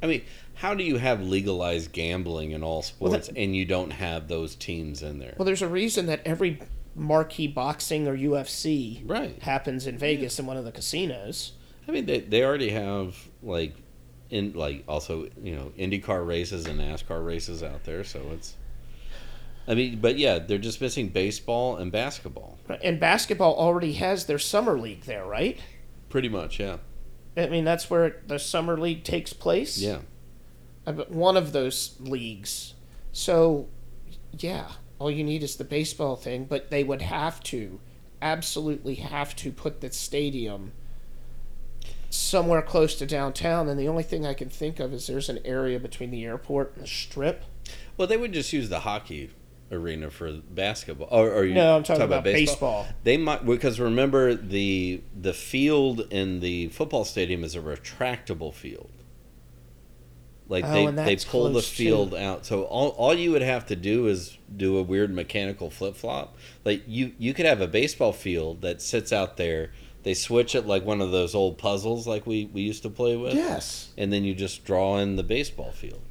I 0.06 0.08
mean, 0.08 0.22
how 0.54 0.76
do 0.76 0.84
you 0.84 0.98
have 0.98 1.22
legalized 1.22 1.92
gambling 1.92 2.52
in 2.52 2.64
all 2.64 2.84
sports 2.84 3.28
that- 3.28 3.38
and 3.38 3.56
you 3.56 3.66
don't 3.66 3.90
have 3.90 4.28
those 4.28 4.56
teams 4.56 5.02
in 5.02 5.18
there? 5.18 5.34
well, 5.36 5.46
there's 5.46 5.64
a 5.64 5.68
reason 5.68 6.06
that 6.06 6.22
every 6.26 6.60
marquee 6.96 7.48
boxing 7.48 8.08
or 8.08 8.16
UFC 8.16 9.02
right. 9.04 9.42
happens 9.42 9.88
in 9.88 9.98
Vegas 9.98 10.38
in 10.38 10.46
one 10.46 10.58
of 10.58 10.64
the 10.64 10.72
casinos. 10.72 11.54
I 11.88 11.92
mean, 11.92 12.06
they 12.06 12.20
they 12.20 12.44
already 12.44 12.70
have 12.70 13.16
like 13.42 13.74
in 14.30 14.54
like 14.54 14.84
also 14.88 15.28
you 15.42 15.56
know 15.56 15.72
IndyCar 15.78 16.26
races 16.26 16.68
and 16.68 16.80
NASCAR 16.80 17.26
races 17.26 17.64
out 17.64 17.84
there, 17.84 18.04
so 18.04 18.22
it's. 18.32 18.56
I 19.68 19.74
mean, 19.74 20.00
but 20.00 20.20
yeah, 20.20 20.38
they're 20.38 20.60
just 20.60 20.80
missing 20.80 21.10
baseball 21.10 21.78
and 21.78 21.92
basketball. 21.92 22.60
And 22.84 23.00
basketball 23.00 23.56
already 23.56 23.94
has 23.94 24.28
their 24.28 24.38
summer 24.38 24.78
league 24.80 25.06
there, 25.06 25.26
right? 25.26 25.60
Pretty 26.10 26.30
much, 26.30 26.60
yeah, 26.60 26.78
I 27.38 27.48
mean, 27.48 27.66
that's 27.66 27.90
where 27.90 28.22
the 28.28 28.40
summer 28.40 28.78
league 28.78 29.04
takes 29.04 29.34
place. 29.34 29.78
yeah. 29.78 30.00
One 31.08 31.36
of 31.36 31.52
those 31.52 31.96
leagues. 32.00 32.76
So, 33.12 33.68
yeah, 34.32 34.68
all 35.00 35.10
you 35.10 35.24
need 35.24 35.42
is 35.42 35.56
the 35.56 35.64
baseball 35.64 36.16
thing, 36.16 36.46
but 36.46 36.70
they 36.70 36.84
would 36.84 37.02
have 37.02 37.42
to, 37.44 37.80
absolutely 38.22 38.96
have 38.96 39.36
to 39.38 39.52
put 39.52 39.82
the 39.82 39.92
stadium 39.92 40.74
somewhere 42.10 42.62
close 42.62 42.96
to 42.96 43.06
downtown. 43.06 43.68
And 43.68 43.80
the 43.80 43.88
only 43.88 44.04
thing 44.04 44.26
I 44.26 44.34
can 44.34 44.50
think 44.50 44.80
of 44.80 44.94
is 44.94 45.08
there's 45.08 45.30
an 45.30 45.40
area 45.44 45.80
between 45.80 46.12
the 46.12 46.24
airport 46.24 46.74
and 46.76 46.84
the 46.84 46.88
strip. 46.88 47.44
Well, 47.98 48.08
they 48.08 48.18
would 48.18 48.34
just 48.34 48.54
use 48.54 48.70
the 48.70 48.82
hockey 48.82 49.32
arena 49.72 50.10
for 50.10 50.32
basketball. 50.32 51.08
Oh, 51.12 51.22
or, 51.24 51.32
or 51.34 51.46
you 51.46 51.54
No, 51.54 51.76
I'm 51.76 51.84
talking 51.84 52.04
about 52.04 52.24
baseball. 52.24 52.86
They 53.04 53.18
might 53.18 53.46
because 53.46 53.80
remember 53.80 54.36
the 54.36 55.02
the 55.20 55.34
field 55.34 56.08
in 56.12 56.40
the 56.40 56.68
football 56.70 57.06
stadium 57.06 57.44
is 57.44 57.56
a 57.56 57.62
retractable 57.62 58.54
field. 58.54 58.92
Like 60.48 60.64
Oh, 60.66 60.92
they 60.92 61.16
they 61.16 61.26
pull 61.26 61.46
the 61.46 61.54
close, 61.54 61.70
too. 61.72 61.84
field 61.86 62.14
out, 62.14 62.46
so 62.46 62.64
all 62.64 62.90
all 62.90 63.16
you 63.16 63.32
would 63.32 63.42
have 63.42 63.66
to 63.68 63.76
do 63.76 64.08
is 64.08 64.38
do 64.56 64.78
a 64.78 64.84
weird 64.84 65.12
mechanical 65.14 65.72
flip 65.72 65.96
flop. 65.96 66.38
Like 66.64 66.84
you 66.86 67.14
you 67.18 67.34
could 67.34 67.48
have 67.48 67.62
a 67.62 67.68
baseball 67.68 68.14
field 68.14 68.62
that 68.62 68.82
sits 68.82 69.12
out 69.12 69.38
there. 69.38 69.72
They 70.04 70.14
switch 70.14 70.54
it 70.54 70.68
like 70.68 70.86
one 70.86 71.02
of 71.02 71.10
those 71.12 71.34
old 71.34 71.58
puzzles 71.58 72.06
like 72.06 72.28
we, 72.28 72.46
we 72.46 72.62
used 72.62 72.84
to 72.84 72.92
play 72.92 73.16
with. 73.16 73.34
Yes. 73.34 73.90
And 73.98 74.14
then 74.14 74.24
you 74.24 74.36
just 74.36 74.64
draw 74.64 75.00
in 75.00 75.16
the 75.16 75.24
baseball 75.24 75.72
field. 75.72 76.02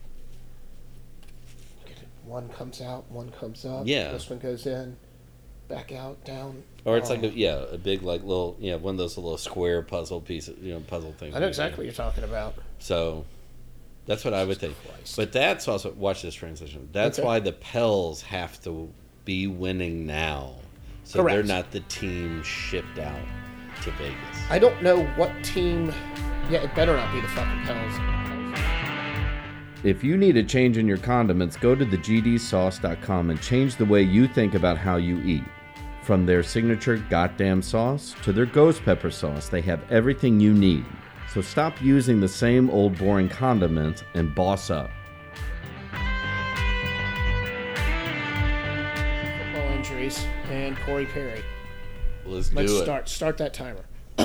One 2.27 2.49
comes 2.51 2.81
out, 2.81 3.11
one 3.11 3.31
comes 3.31 3.65
up. 3.65 3.87
Yeah. 3.87 4.13
This 4.13 4.29
one 4.31 4.39
goes 4.39 4.67
in, 4.67 4.97
back 5.69 5.93
out, 5.93 6.25
down. 6.25 6.63
Or 6.85 6.97
it's 6.97 7.11
Oh. 7.11 7.15
like 7.15 7.23
a, 7.23 7.29
yeah, 7.29 7.65
a 7.73 7.79
big 7.79 8.03
like 8.03 8.23
little 8.23 8.57
yeah 8.59 8.77
one 8.77 8.95
of 8.95 8.99
those 8.99 9.17
little 9.17 9.39
square 9.39 9.83
puzzle 9.83 10.21
pieces, 10.21 10.57
you 10.61 10.73
know, 10.73 10.81
puzzle 10.81 11.13
things. 11.13 11.35
I 11.35 11.39
know 11.39 11.49
exactly 11.49 11.79
what 11.79 11.85
you're 11.87 11.95
talking 11.95 12.25
about. 12.25 12.55
So 12.79 13.25
that's 14.07 14.25
what 14.25 14.35
I 14.35 14.45
would 14.45 14.59
think. 14.59 14.75
Christ. 14.87 15.17
But 15.17 15.33
that's 15.33 15.67
also 15.69 15.93
watch 15.93 16.23
this 16.23 16.35
transition. 16.35 16.89
That's 16.93 17.19
Okay. 17.19 17.27
why 17.27 17.41
the 17.41 17.53
Pels 17.53 18.23
have 18.23 18.63
to 18.65 18.91
be 19.25 19.47
winning 19.47 20.07
now 20.07 20.55
So 21.05 21.23
they're 21.25 21.43
not 21.43 21.71
the 21.71 21.81
team 21.81 22.43
shipped 22.43 22.99
out 22.99 23.21
to 23.83 23.91
Vegas. 23.93 24.17
I 24.51 24.59
don't 24.59 24.83
know 24.83 25.05
what 25.17 25.31
team. 25.43 25.93
Yeah, 26.51 26.63
it 26.63 26.75
better 26.75 26.95
not 26.97 27.13
be 27.15 27.21
the 27.23 27.29
fucking 27.29 27.63
Pels. 27.65 28.24
If 29.85 30.03
you 30.03 30.17
need 30.17 30.39
a 30.39 30.43
change 30.43 30.79
in 30.79 30.89
your 30.89 30.97
condiments, 30.97 31.59
go 31.59 31.75
to 31.75 31.85
thegdsauce.com 31.85 33.29
and 33.29 33.43
change 33.43 33.77
the 33.77 33.85
way 33.85 34.01
you 34.01 34.27
think 34.27 34.55
about 34.55 34.79
how 34.79 34.97
you 34.97 35.23
eat. 35.23 35.45
From 36.01 36.25
their 36.25 36.43
signature 36.43 36.97
goddamn 36.97 37.61
sauce 37.61 38.15
to 38.23 38.33
their 38.33 38.47
ghost 38.47 38.83
pepper 38.83 39.11
sauce, 39.11 39.51
they 39.51 39.61
have 39.61 39.83
everything 39.93 40.41
you 40.41 40.55
need. 40.55 40.87
So 41.31 41.43
stop 41.43 41.83
using 41.83 42.19
the 42.19 42.29
same 42.29 42.71
old 42.71 42.97
boring 42.97 43.29
condiments 43.29 44.03
and 44.15 44.35
boss 44.35 44.71
up. 44.71 44.89
Football 49.37 49.69
injuries 49.73 50.27
and 50.49 50.79
Corey 50.79 51.05
Perry. 51.05 51.45
Let's 52.25 52.51
Let's 52.55 52.73
do 52.73 52.79
it. 52.79 52.85
start 52.85 53.09
start 53.11 53.37
that 53.37 53.53
timer. 53.53 53.85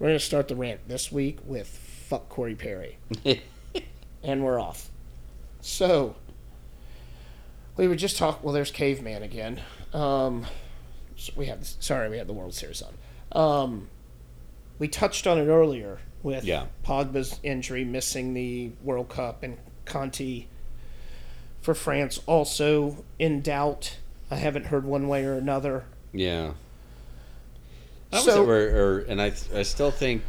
we're 0.00 0.08
gonna 0.08 0.18
start 0.18 0.48
the 0.48 0.56
rant 0.56 0.88
this 0.88 1.12
week 1.12 1.38
with 1.44 1.85
fuck 2.06 2.28
Corey 2.28 2.54
Perry, 2.54 2.98
and 4.22 4.44
we're 4.44 4.60
off. 4.60 4.90
So 5.60 6.14
we 7.76 7.88
were 7.88 7.96
just 7.96 8.16
talking. 8.16 8.42
Well, 8.44 8.54
there's 8.54 8.70
Caveman 8.70 9.22
again. 9.22 9.60
Um, 9.92 10.46
so 11.16 11.32
we 11.36 11.46
have 11.46 11.66
sorry, 11.80 12.08
we 12.08 12.18
had 12.18 12.26
the 12.26 12.32
World 12.32 12.54
Series 12.54 12.82
on. 12.82 12.94
Um, 13.32 13.88
we 14.78 14.88
touched 14.88 15.26
on 15.26 15.38
it 15.38 15.46
earlier 15.46 15.98
with 16.22 16.44
Yeah. 16.44 16.66
Pogba's 16.84 17.40
injury, 17.42 17.84
missing 17.84 18.34
the 18.34 18.70
World 18.82 19.08
Cup, 19.08 19.42
and 19.42 19.58
Kanté 19.84 20.46
for 21.62 21.74
France 21.74 22.20
also 22.26 23.04
in 23.18 23.40
doubt. 23.42 23.96
I 24.30 24.36
haven't 24.36 24.66
heard 24.66 24.84
one 24.84 25.08
way 25.08 25.24
or 25.24 25.34
another. 25.34 25.84
Yeah. 26.12 26.52
I 28.12 28.20
So- 28.20 28.40
was, 28.40 28.48
or, 28.48 28.76
or, 28.76 28.98
and 29.08 29.20
I, 29.22 29.32
I 29.54 29.62
still 29.62 29.90
think 29.90 30.22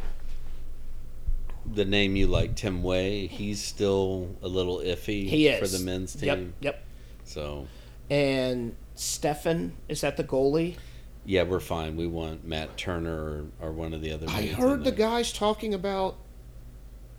the 1.74 1.84
name 1.84 2.16
you 2.16 2.26
like, 2.26 2.54
Tim 2.56 2.82
Way, 2.82 3.26
he's 3.26 3.62
still 3.62 4.28
a 4.42 4.48
little 4.48 4.78
iffy 4.78 5.28
He 5.28 5.48
is 5.48 5.58
for 5.58 5.76
the 5.76 5.84
men's 5.84 6.14
team. 6.14 6.54
Yep, 6.60 6.74
yep. 6.74 6.84
So, 7.24 7.66
And 8.10 8.74
Steffen 8.96 9.72
is 9.88 10.00
that 10.00 10.16
the 10.16 10.24
goalie? 10.24 10.76
yeah, 11.24 11.42
we're 11.42 11.60
fine. 11.60 11.96
We 11.96 12.06
want 12.06 12.46
Matt 12.46 12.76
Turner 12.78 13.12
or, 13.60 13.68
or 13.68 13.72
one 13.72 13.92
of 13.92 14.00
the 14.00 14.12
other. 14.12 14.26
I 14.28 14.46
heard 14.46 14.84
the 14.84 14.92
guys 14.92 15.32
talking 15.32 15.74
about 15.74 16.16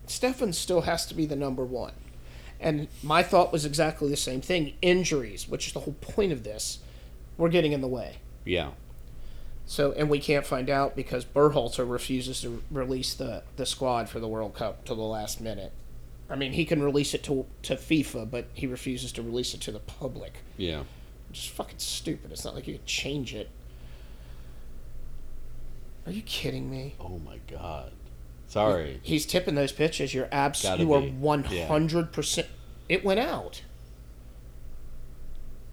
Steffen 0.07 0.53
still 0.53 0.81
has 0.81 1.05
to 1.07 1.13
be 1.13 1.25
the 1.27 1.35
number 1.35 1.63
one. 1.63 1.93
And 2.59 2.87
my 3.03 3.23
thought 3.23 3.53
was 3.53 3.65
exactly 3.65 4.09
the 4.09 4.17
same 4.17 4.41
thing. 4.41 4.73
Injuries, 4.81 5.47
which 5.47 5.67
is 5.67 5.73
the 5.73 5.81
whole 5.81 5.95
point 6.01 6.31
of 6.31 6.43
this, 6.43 6.79
were 7.37 7.49
getting 7.49 7.71
in 7.71 7.81
the 7.81 7.87
way. 7.87 8.15
Yeah. 8.43 8.71
So, 9.69 9.91
and 9.91 10.09
we 10.09 10.17
can't 10.17 10.47
find 10.47 10.67
out 10.67 10.95
because 10.95 11.25
Berhalter 11.25 11.87
refuses 11.87 12.41
to 12.41 12.63
release 12.71 13.13
the, 13.13 13.43
the 13.55 13.67
squad 13.67 14.09
for 14.09 14.19
the 14.19 14.27
World 14.27 14.55
Cup 14.55 14.83
till 14.83 14.95
the 14.95 15.03
last 15.03 15.39
minute. 15.39 15.71
I 16.27 16.35
mean, 16.35 16.53
he 16.53 16.65
can 16.65 16.81
release 16.81 17.13
it 17.13 17.21
to 17.25 17.45
to 17.61 17.75
FIFA, 17.75 18.31
but 18.31 18.47
he 18.55 18.65
refuses 18.65 19.11
to 19.11 19.21
release 19.21 19.53
it 19.53 19.61
to 19.61 19.71
the 19.71 19.77
public. 19.77 20.37
Yeah. 20.57 20.85
Which 21.29 21.41
is 21.41 21.45
fucking 21.45 21.77
stupid. 21.77 22.31
It's 22.31 22.43
not 22.43 22.55
like 22.55 22.67
you 22.67 22.73
could 22.73 22.87
change 22.87 23.35
it. 23.35 23.51
Are 26.07 26.11
you 26.11 26.23
kidding 26.23 26.71
me? 26.71 26.95
Oh 26.99 27.19
my 27.19 27.37
God. 27.47 27.91
Sorry. 28.47 28.99
He's 29.03 29.27
tipping 29.27 29.53
those 29.53 29.71
pitches. 29.71 30.15
You're 30.15 30.29
absolutely 30.31 30.85
you 30.85 30.93
are 30.93 31.01
one 31.11 31.43
hundred 31.43 32.11
percent. 32.11 32.47
It 32.89 33.05
went 33.05 33.19
out. 33.19 33.61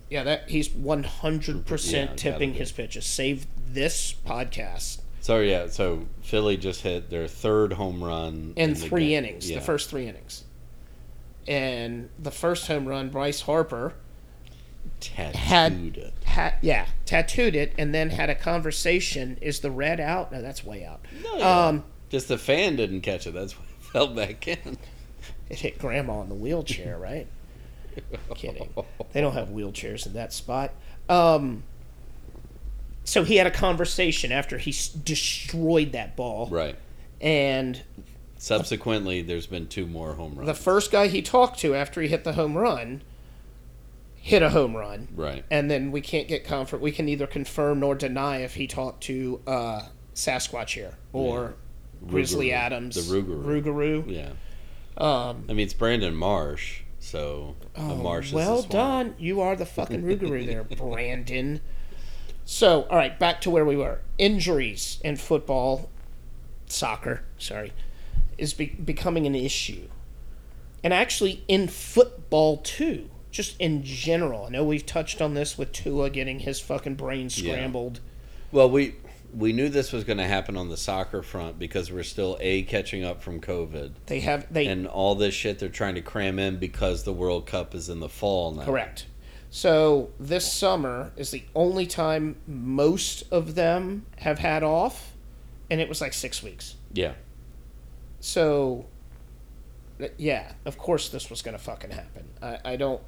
Yeah, 0.08 0.22
that 0.24 0.48
he's 0.50 0.70
one 0.70 1.02
hundred 1.02 1.66
percent 1.66 2.16
tipping 2.18 2.54
his 2.54 2.70
pitches. 2.72 3.04
Save 3.06 3.46
this 3.72 4.14
podcast 4.26 5.00
So 5.20 5.40
yeah, 5.40 5.66
so 5.66 6.06
Philly 6.22 6.56
just 6.56 6.82
hit 6.82 7.10
their 7.10 7.26
third 7.26 7.72
home 7.74 8.02
run 8.04 8.52
in 8.56 8.74
the 8.74 8.76
three 8.80 9.08
game. 9.08 9.24
innings. 9.24 9.50
Yeah. 9.50 9.58
The 9.58 9.64
first 9.64 9.90
three 9.90 10.06
innings, 10.06 10.44
and 11.48 12.08
the 12.18 12.30
first 12.30 12.66
home 12.68 12.86
run, 12.86 13.08
Bryce 13.10 13.40
Harper 13.42 13.94
tattooed 15.00 15.36
had- 15.36 15.96
it. 15.96 16.14
had 16.24 16.54
yeah 16.62 16.86
tattooed 17.04 17.54
it, 17.56 17.72
and 17.78 17.94
then 17.94 18.10
had 18.10 18.30
a 18.30 18.34
conversation. 18.34 19.36
Is 19.40 19.60
the 19.60 19.70
red 19.70 20.00
out? 20.00 20.32
No, 20.32 20.40
that's 20.42 20.64
way 20.64 20.84
out. 20.84 21.00
yeah. 21.34 21.66
Um, 21.66 21.84
Just 22.10 22.28
the 22.28 22.38
fan 22.38 22.76
didn't 22.76 23.00
catch 23.00 23.26
it. 23.26 23.34
That's 23.34 23.58
why 23.58 23.64
it 23.64 23.84
fell 23.84 24.06
back 24.08 24.46
in. 24.46 24.78
it 25.50 25.58
hit 25.58 25.78
Grandma 25.78 26.22
in 26.22 26.28
the 26.28 26.34
wheelchair, 26.36 26.96
right? 26.98 27.26
Kidding. 28.34 28.68
They 29.12 29.20
don't 29.20 29.32
have 29.34 29.48
wheelchairs 29.48 30.06
in 30.06 30.12
that 30.14 30.32
spot. 30.32 30.72
Um, 31.08 31.62
so 33.04 33.22
he 33.24 33.36
had 33.36 33.46
a 33.46 33.50
conversation 33.50 34.32
after 34.32 34.58
he 34.58 34.70
s- 34.72 34.88
destroyed 34.88 35.92
that 35.92 36.16
ball, 36.16 36.48
Right. 36.50 36.76
and 37.20 37.80
Subsequently, 38.38 39.22
there's 39.22 39.46
been 39.46 39.66
two 39.68 39.86
more 39.86 40.14
home 40.14 40.34
runs. 40.34 40.46
the 40.46 40.54
first 40.54 40.90
guy 40.90 41.06
he 41.08 41.22
talked 41.22 41.58
to 41.60 41.74
after 41.74 42.02
he 42.02 42.08
hit 42.08 42.24
the 42.24 42.32
home 42.34 42.56
run 42.56 43.02
hit 44.14 44.42
a 44.42 44.50
home 44.50 44.76
run, 44.76 45.06
right. 45.14 45.44
and 45.52 45.70
then 45.70 45.92
we 45.92 46.00
can't 46.00 46.26
get 46.26 46.42
comfort. 46.44 46.80
We 46.80 46.90
can 46.90 47.06
neither 47.06 47.28
confirm 47.28 47.78
nor 47.78 47.94
deny 47.94 48.38
if 48.38 48.54
he 48.56 48.66
talked 48.66 49.04
to 49.04 49.40
uh, 49.46 49.82
Sasquatch 50.16 50.70
here 50.70 50.94
or 51.12 51.54
Grizzly 52.08 52.48
Rougarou. 52.48 52.52
Adams, 52.52 52.94
The 53.08 53.14
Rougarou. 53.22 53.44
Rougarou. 53.62 54.04
Yeah. 54.12 54.30
Um, 54.98 55.44
I 55.48 55.52
mean, 55.52 55.60
it's 55.60 55.74
Brandon 55.74 56.16
Marsh, 56.16 56.80
so 57.06 57.54
a 57.76 57.80
Marsh 57.94 58.32
Oh, 58.32 58.36
well 58.36 58.62
done. 58.62 59.14
You 59.18 59.40
are 59.40 59.54
the 59.54 59.64
fucking 59.64 60.02
Rougarou 60.02 60.44
there, 60.44 60.64
Brandon. 60.76 61.60
So, 62.44 62.82
all 62.90 62.96
right, 62.96 63.16
back 63.18 63.40
to 63.42 63.50
where 63.50 63.64
we 63.64 63.76
were. 63.76 64.00
Injuries 64.18 65.00
in 65.04 65.16
football, 65.16 65.88
soccer, 66.66 67.22
sorry, 67.38 67.72
is 68.38 68.54
be- 68.54 68.66
becoming 68.84 69.26
an 69.26 69.34
issue. 69.34 69.88
And 70.82 70.92
actually, 70.92 71.44
in 71.48 71.68
football, 71.68 72.58
too. 72.58 73.08
Just 73.30 73.60
in 73.60 73.82
general. 73.84 74.46
I 74.46 74.48
know 74.48 74.64
we've 74.64 74.86
touched 74.86 75.20
on 75.20 75.34
this 75.34 75.58
with 75.58 75.72
Tua 75.72 76.10
getting 76.10 76.40
his 76.40 76.58
fucking 76.58 76.94
brain 76.94 77.28
scrambled. 77.28 78.00
Well, 78.50 78.70
we 78.70 78.94
we 79.36 79.52
knew 79.52 79.68
this 79.68 79.92
was 79.92 80.04
going 80.04 80.16
to 80.16 80.26
happen 80.26 80.56
on 80.56 80.70
the 80.70 80.76
soccer 80.76 81.22
front 81.22 81.58
because 81.58 81.92
we're 81.92 82.02
still 82.02 82.38
a 82.40 82.62
catching 82.62 83.04
up 83.04 83.22
from 83.22 83.40
COVID 83.40 83.92
They 84.06 84.20
have, 84.20 84.50
they, 84.52 84.66
and 84.66 84.86
all 84.86 85.14
this 85.14 85.34
shit 85.34 85.58
they're 85.58 85.68
trying 85.68 85.94
to 85.96 86.00
cram 86.00 86.38
in 86.38 86.56
because 86.58 87.04
the 87.04 87.12
World 87.12 87.46
Cup 87.46 87.74
is 87.74 87.88
in 87.90 88.00
the 88.00 88.08
fall 88.08 88.52
now. 88.52 88.64
Correct. 88.64 89.06
So 89.50 90.10
this 90.18 90.50
summer 90.50 91.12
is 91.16 91.30
the 91.30 91.44
only 91.54 91.86
time 91.86 92.36
most 92.46 93.24
of 93.30 93.54
them 93.54 94.06
have 94.18 94.38
had 94.38 94.62
off, 94.62 95.12
and 95.70 95.80
it 95.80 95.88
was 95.88 96.00
like 96.00 96.14
six 96.14 96.42
weeks. 96.42 96.76
Yeah. 96.92 97.12
So, 98.20 98.86
yeah, 100.16 100.52
of 100.64 100.78
course 100.78 101.10
this 101.10 101.28
was 101.28 101.42
going 101.42 101.56
to 101.56 101.62
fucking 101.62 101.90
happen. 101.90 102.24
I, 102.42 102.58
I 102.64 102.76
don't. 102.76 103.02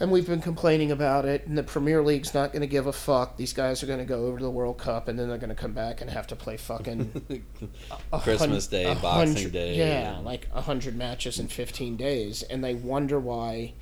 And 0.00 0.10
we've 0.10 0.26
been 0.26 0.40
complaining 0.40 0.90
about 0.90 1.24
it, 1.24 1.46
and 1.46 1.56
the 1.56 1.62
Premier 1.62 2.02
League's 2.02 2.34
not 2.34 2.50
going 2.52 2.62
to 2.62 2.66
give 2.66 2.88
a 2.88 2.92
fuck. 2.92 3.36
These 3.36 3.52
guys 3.52 3.80
are 3.82 3.86
going 3.86 4.00
to 4.00 4.04
go 4.04 4.26
over 4.26 4.38
to 4.38 4.44
the 4.44 4.50
World 4.50 4.76
Cup, 4.76 5.06
and 5.06 5.16
then 5.16 5.28
they're 5.28 5.38
going 5.38 5.50
to 5.50 5.54
come 5.54 5.72
back 5.72 6.00
and 6.00 6.10
have 6.10 6.26
to 6.28 6.36
play 6.36 6.56
fucking 6.56 7.44
a 8.12 8.18
Christmas 8.18 8.66
hun- 8.66 8.70
Day, 8.72 8.90
a 8.90 8.94
Boxing 8.96 9.34
hundred- 9.36 9.52
Day, 9.52 9.76
Yeah, 9.76 10.16
and- 10.16 10.24
like 10.24 10.48
a 10.52 10.62
hundred 10.62 10.96
matches 10.96 11.38
in 11.38 11.46
fifteen 11.46 11.96
days, 11.96 12.42
and 12.42 12.64
they 12.64 12.74
wonder 12.74 13.20
why 13.20 13.74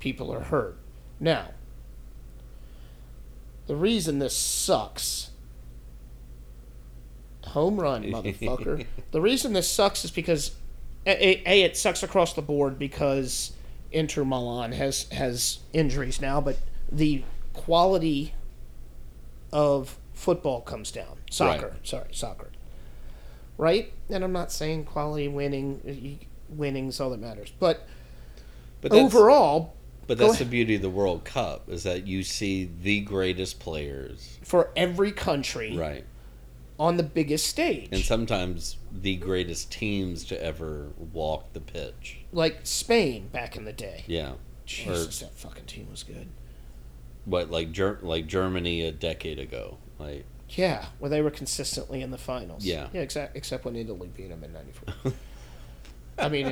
people 0.00 0.32
are 0.34 0.40
hurt. 0.40 0.78
Now, 1.20 1.50
the 3.68 3.76
reason 3.76 4.18
this 4.18 4.36
sucks. 4.36 5.30
Home 7.48 7.78
run, 7.80 8.02
motherfucker. 8.12 8.84
the 9.12 9.20
reason 9.20 9.52
this 9.52 9.70
sucks 9.70 10.04
is 10.04 10.10
because 10.10 10.56
a, 11.06 11.10
a, 11.10 11.42
a 11.46 11.62
it 11.62 11.76
sucks 11.76 12.02
across 12.02 12.32
the 12.32 12.42
board 12.42 12.78
because 12.80 13.52
Inter 13.96 14.24
Milan 14.24 14.72
has 14.72 15.04
has 15.10 15.60
injuries 15.72 16.20
now, 16.20 16.38
but 16.38 16.58
the 16.92 17.24
quality 17.54 18.34
of 19.50 19.98
football 20.12 20.60
comes 20.60 20.90
down. 20.90 21.16
Soccer, 21.30 21.76
sorry, 21.82 22.08
soccer. 22.12 22.50
Right? 23.56 23.92
And 24.10 24.22
I'm 24.22 24.32
not 24.32 24.52
saying 24.52 24.84
quality 24.84 25.28
winning 25.28 26.20
winnings 26.50 27.00
all 27.00 27.08
that 27.10 27.20
matters, 27.20 27.52
but, 27.58 27.86
But 28.82 28.92
overall, 28.92 29.74
but 30.06 30.18
that's 30.18 30.38
the 30.38 30.44
beauty 30.44 30.74
of 30.74 30.82
the 30.82 30.90
World 30.90 31.24
Cup 31.24 31.68
is 31.70 31.82
that 31.84 32.06
you 32.06 32.22
see 32.22 32.68
the 32.82 33.00
greatest 33.00 33.58
players. 33.58 34.38
for 34.42 34.70
every 34.76 35.10
country 35.10 35.74
Right. 35.74 36.04
On 36.78 36.96
the 36.98 37.02
biggest 37.02 37.46
stage, 37.48 37.88
And 37.92 38.02
sometimes 38.02 38.76
the 38.92 39.16
greatest 39.16 39.70
teams 39.72 40.24
to 40.26 40.42
ever 40.42 40.88
walk 41.12 41.52
the 41.52 41.60
pitch. 41.60 42.18
like 42.32 42.60
Spain 42.64 43.28
back 43.28 43.56
in 43.56 43.64
the 43.64 43.72
day. 43.72 44.04
Yeah. 44.06 44.32
Jesus, 44.66 45.20
that 45.20 45.32
fucking 45.34 45.66
team 45.66 45.88
was 45.90 46.02
good. 46.02 46.26
What 47.24 47.50
like 47.50 47.72
Ger- 47.72 47.98
like 48.02 48.26
Germany 48.26 48.82
a 48.82 48.92
decade 48.92 49.38
ago. 49.38 49.78
Like 49.98 50.24
Yeah, 50.50 50.86
where 50.98 51.08
they 51.08 51.22
were 51.22 51.30
consistently 51.30 52.02
in 52.02 52.10
the 52.10 52.18
finals. 52.18 52.64
Yeah. 52.64 52.88
Yeah, 52.92 53.00
exact, 53.02 53.36
except 53.36 53.64
when 53.64 53.76
Italy 53.76 54.10
beat 54.16 54.28
them 54.28 54.42
in 54.44 54.52
94. 54.52 55.12
I 56.18 56.28
mean, 56.28 56.46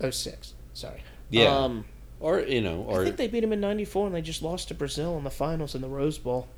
in 0.00 0.12
06. 0.12 0.54
Sorry. 0.74 1.02
Yeah. 1.30 1.54
Um, 1.56 1.84
or 2.20 2.40
you 2.40 2.60
know, 2.60 2.82
or 2.88 3.00
I 3.02 3.04
think 3.04 3.16
they 3.16 3.28
beat 3.28 3.40
them 3.40 3.52
in 3.52 3.60
'94, 3.60 4.06
and 4.06 4.14
they 4.14 4.22
just 4.22 4.42
lost 4.42 4.68
to 4.68 4.74
Brazil 4.74 5.16
in 5.18 5.24
the 5.24 5.30
finals 5.30 5.74
in 5.74 5.80
the 5.80 5.88
Rose 5.88 6.18
Bowl. 6.18 6.48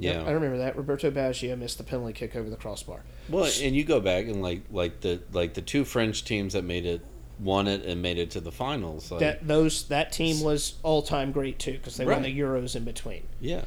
Yeah. 0.00 0.18
Yep, 0.18 0.26
I 0.26 0.30
remember 0.32 0.58
that. 0.58 0.76
Roberto 0.76 1.10
Baggio 1.10 1.56
missed 1.56 1.78
the 1.78 1.84
penalty 1.84 2.12
kick 2.14 2.34
over 2.34 2.48
the 2.48 2.56
crossbar. 2.56 3.02
Well, 3.28 3.50
and 3.62 3.76
you 3.76 3.84
go 3.84 4.00
back 4.00 4.26
and 4.26 4.42
like 4.42 4.62
like 4.70 5.00
the 5.00 5.20
like 5.32 5.54
the 5.54 5.62
two 5.62 5.84
French 5.84 6.24
teams 6.24 6.54
that 6.54 6.64
made 6.64 6.86
it 6.86 7.04
won 7.38 7.66
it 7.66 7.84
and 7.84 8.02
made 8.02 8.18
it 8.18 8.30
to 8.32 8.40
the 8.40 8.52
finals. 8.52 9.10
Like, 9.10 9.20
That 9.20 9.46
those 9.46 9.88
that 9.88 10.12
team 10.12 10.40
was 10.42 10.74
all 10.82 11.02
time 11.02 11.32
great 11.32 11.58
too 11.58 11.72
because 11.72 11.96
they 11.96 12.06
won 12.06 12.22
the 12.22 12.38
Euros 12.38 12.74
in 12.74 12.84
between, 12.84 13.26
yeah, 13.40 13.64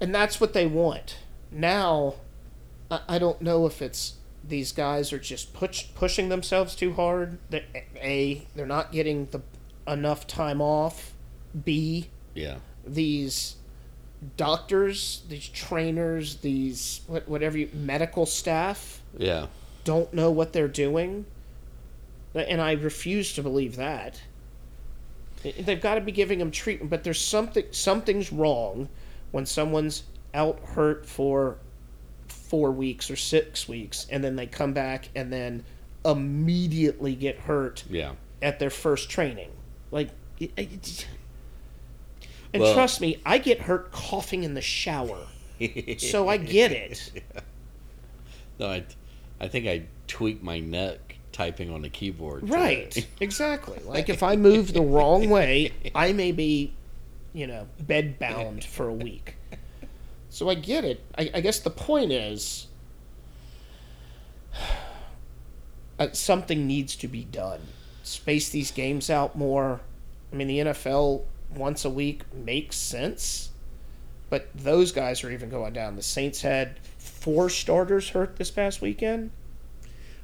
and 0.00 0.14
that's 0.14 0.40
what 0.40 0.52
they 0.52 0.66
want. 0.66 1.18
Now, 1.50 2.14
I, 2.90 3.00
I 3.08 3.18
don't 3.18 3.42
know 3.42 3.66
if 3.66 3.82
it's 3.82 4.14
these 4.44 4.70
guys 4.72 5.12
are 5.12 5.18
just 5.18 5.52
push, 5.52 5.86
pushing 5.94 6.28
themselves 6.28 6.76
too 6.76 6.92
hard. 6.92 7.38
That 7.50 7.64
a 7.96 8.46
they're 8.54 8.66
not 8.66 8.92
getting 8.92 9.26
the 9.26 9.42
enough 9.86 10.26
time 10.26 10.60
off. 10.60 11.12
B 11.64 12.10
yeah, 12.34 12.58
these 12.86 13.56
doctors, 14.36 15.22
these 15.28 15.48
trainers, 15.48 16.36
these 16.36 17.00
whatever 17.26 17.58
you, 17.58 17.68
medical 17.72 18.26
staff 18.26 19.02
yeah. 19.16 19.46
don't 19.84 20.12
know 20.12 20.30
what 20.30 20.52
they're 20.52 20.68
doing, 20.68 21.26
and 22.34 22.60
I 22.60 22.72
refuse 22.72 23.34
to 23.34 23.42
believe 23.42 23.76
that. 23.76 24.20
They've 25.42 25.80
got 25.80 25.94
to 25.96 26.00
be 26.00 26.12
giving 26.12 26.38
them 26.38 26.50
treatment, 26.50 26.90
but 26.90 27.04
there's 27.04 27.20
something 27.20 27.64
something's 27.70 28.32
wrong 28.32 28.88
when 29.30 29.46
someone's 29.46 30.02
out 30.34 30.58
hurt 30.60 31.06
for 31.06 31.58
four 32.28 32.72
weeks 32.72 33.10
or 33.10 33.16
six 33.16 33.68
weeks, 33.68 34.06
and 34.10 34.22
then 34.22 34.36
they 34.36 34.46
come 34.46 34.72
back 34.72 35.08
and 35.14 35.32
then 35.32 35.64
immediately 36.04 37.14
get 37.14 37.38
hurt 37.38 37.84
Yeah. 37.90 38.12
at 38.40 38.58
their 38.58 38.70
first 38.70 39.10
training. 39.10 39.50
Like, 39.90 40.10
it, 40.38 40.52
it, 40.56 41.06
and 42.56 42.62
Well- 42.64 42.74
trust 42.74 43.00
me, 43.00 43.20
I 43.26 43.38
get 43.38 43.60
hurt 43.60 43.92
coughing 43.92 44.42
in 44.44 44.54
the 44.54 44.62
shower, 44.62 45.26
so 45.98 46.28
I 46.28 46.36
get 46.38 46.72
it. 46.72 47.22
No, 48.58 48.68
I, 48.68 48.84
I 49.40 49.48
think 49.48 49.66
I 49.66 49.82
tweaked 50.08 50.42
my 50.42 50.58
neck 50.60 51.16
typing 51.32 51.70
on 51.70 51.82
the 51.82 51.90
keyboard. 51.90 52.40
today. 52.40 52.54
Right, 52.54 53.06
exactly. 53.20 53.78
Like 53.84 54.08
if 54.08 54.22
I 54.22 54.36
move 54.36 54.72
the 54.72 54.80
wrong 54.80 55.28
way, 55.28 55.72
I 55.94 56.12
may 56.12 56.32
be, 56.32 56.72
you 57.34 57.46
know, 57.46 57.68
bed 57.78 58.18
bound 58.18 58.64
for 58.64 58.88
a 58.88 58.94
week. 58.94 59.36
So 60.30 60.48
I 60.48 60.54
get 60.54 60.84
it. 60.84 61.02
I, 61.18 61.30
I 61.34 61.40
guess 61.42 61.58
the 61.60 61.70
point 61.70 62.10
is, 62.12 62.68
uh, 65.98 66.08
something 66.12 66.66
needs 66.66 66.96
to 66.96 67.08
be 67.08 67.24
done. 67.24 67.60
Space 68.02 68.48
these 68.48 68.70
games 68.70 69.10
out 69.10 69.36
more. 69.36 69.80
I 70.32 70.36
mean, 70.36 70.46
the 70.48 70.58
NFL 70.58 71.22
once 71.54 71.84
a 71.84 71.90
week 71.90 72.22
makes 72.34 72.76
sense, 72.76 73.50
but 74.30 74.48
those 74.54 74.92
guys 74.92 75.22
are 75.24 75.30
even 75.30 75.48
going 75.48 75.72
down. 75.72 75.96
The 75.96 76.02
Saints 76.02 76.42
had 76.42 76.78
four 76.98 77.48
starters 77.48 78.10
hurt 78.10 78.36
this 78.36 78.50
past 78.50 78.80
weekend. 78.80 79.30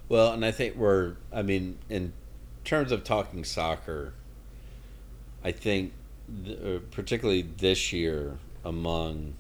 Well, 0.09 0.33
and 0.33 0.45
I 0.45 0.51
think 0.51 0.77
we're. 0.77 1.15
I 1.33 1.43
mean, 1.43 1.79
in 1.89 2.13
terms 2.65 2.93
of 2.93 3.03
talking 3.05 3.45
soccer, 3.45 4.13
I 5.43 5.53
think, 5.53 5.93
th- 6.45 6.59
uh, 6.59 6.79
particularly 6.91 7.43
this 7.43 7.93
year, 7.93 8.39
among 8.65 9.35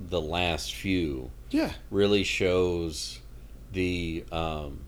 the 0.00 0.20
last 0.20 0.74
few, 0.74 1.30
Yeah. 1.50 1.72
really 1.90 2.24
shows 2.24 3.20
the 3.72 4.24
um, 4.32 4.80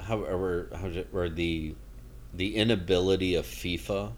however 0.00 0.68
how 0.74 0.90
or 1.12 1.28
the 1.28 1.74
the 2.32 2.56
inability 2.56 3.34
of 3.36 3.46
FIFA 3.46 4.12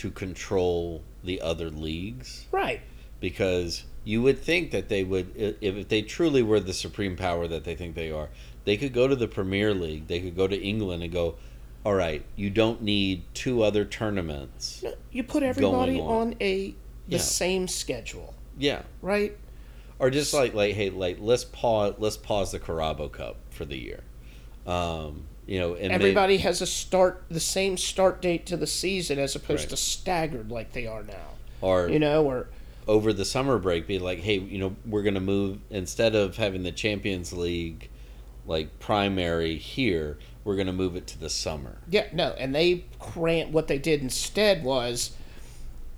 to 0.00 0.10
control 0.10 1.02
the 1.22 1.40
other 1.40 1.68
leagues 1.70 2.46
Right. 2.50 2.80
because 3.20 3.84
you 4.04 4.22
would 4.22 4.38
think 4.40 4.70
that 4.70 4.88
they 4.88 5.04
would 5.04 5.30
if 5.60 5.88
they 5.88 6.00
truly 6.00 6.42
were 6.42 6.58
the 6.60 6.72
supreme 6.72 7.16
power 7.16 7.46
that 7.46 7.64
they 7.64 7.74
think 7.74 7.94
they 7.94 8.10
are 8.10 8.30
they 8.64 8.76
could 8.78 8.94
go 8.94 9.06
to 9.06 9.14
the 9.14 9.28
premier 9.28 9.74
league 9.74 10.06
they 10.06 10.20
could 10.20 10.34
go 10.34 10.46
to 10.46 10.56
england 10.58 11.02
and 11.02 11.12
go 11.12 11.34
all 11.84 11.92
right 11.94 12.24
you 12.34 12.48
don't 12.48 12.80
need 12.80 13.22
two 13.34 13.62
other 13.62 13.84
tournaments 13.84 14.82
You 15.12 15.22
put 15.22 15.42
everybody 15.42 16.00
on. 16.00 16.28
on. 16.28 16.34
a 16.40 16.70
the 17.08 17.16
Yeah. 17.16 17.18
same 17.18 17.68
schedule, 17.68 18.34
yeah 18.58 18.82
right? 19.02 19.36
or 19.98 20.08
just 20.08 20.32
like 20.32 20.54
like 20.54 20.74
hey 20.74 20.88
like 20.88 21.18
let's 21.20 21.44
pause 21.44 21.94
let's 21.98 22.16
pause 22.16 22.52
the 22.52 22.58
carabao 22.58 23.08
cup 23.08 23.36
for 23.50 23.66
the 23.66 23.76
year 23.76 24.00
um 24.66 25.24
you 25.50 25.58
know 25.58 25.74
Everybody 25.74 26.38
has 26.38 26.62
a 26.62 26.66
start 26.66 27.24
the 27.28 27.40
same 27.40 27.76
start 27.76 28.22
date 28.22 28.46
to 28.46 28.56
the 28.56 28.66
season 28.68 29.18
as 29.18 29.34
opposed 29.34 29.62
Right. 29.64 29.70
to 29.70 29.76
staggered 29.76 30.50
like 30.50 30.72
they 30.72 30.86
are 30.86 31.02
now. 31.02 31.30
or 31.60 31.88
You 31.88 31.98
know, 31.98 32.24
or 32.24 32.46
over 32.88 33.12
the 33.12 33.24
summer 33.24 33.58
break 33.58 33.86
be 33.86 33.98
like 33.98 34.20
hey 34.20 34.38
you 34.38 34.58
know 34.58 34.74
we're 34.86 35.02
going 35.02 35.14
to 35.14 35.20
move 35.20 35.58
instead 35.70 36.14
of 36.14 36.36
having 36.36 36.62
the 36.62 36.72
champions 36.72 37.32
league 37.32 37.88
like 38.46 38.78
primary 38.80 39.56
here 39.56 40.16
we're 40.44 40.54
going 40.56 40.66
to 40.66 40.72
move 40.72 40.96
it 40.96 41.06
to 41.06 41.18
the 41.20 41.28
summer 41.28 41.76
yeah, 41.90 42.06
no, 42.12 42.28
and 42.38 42.54
they 42.54 42.84
cram 42.98 43.52
what 43.52 43.68
they 43.68 43.78
did 43.78 44.00
instead 44.02 44.64
was 44.64 45.12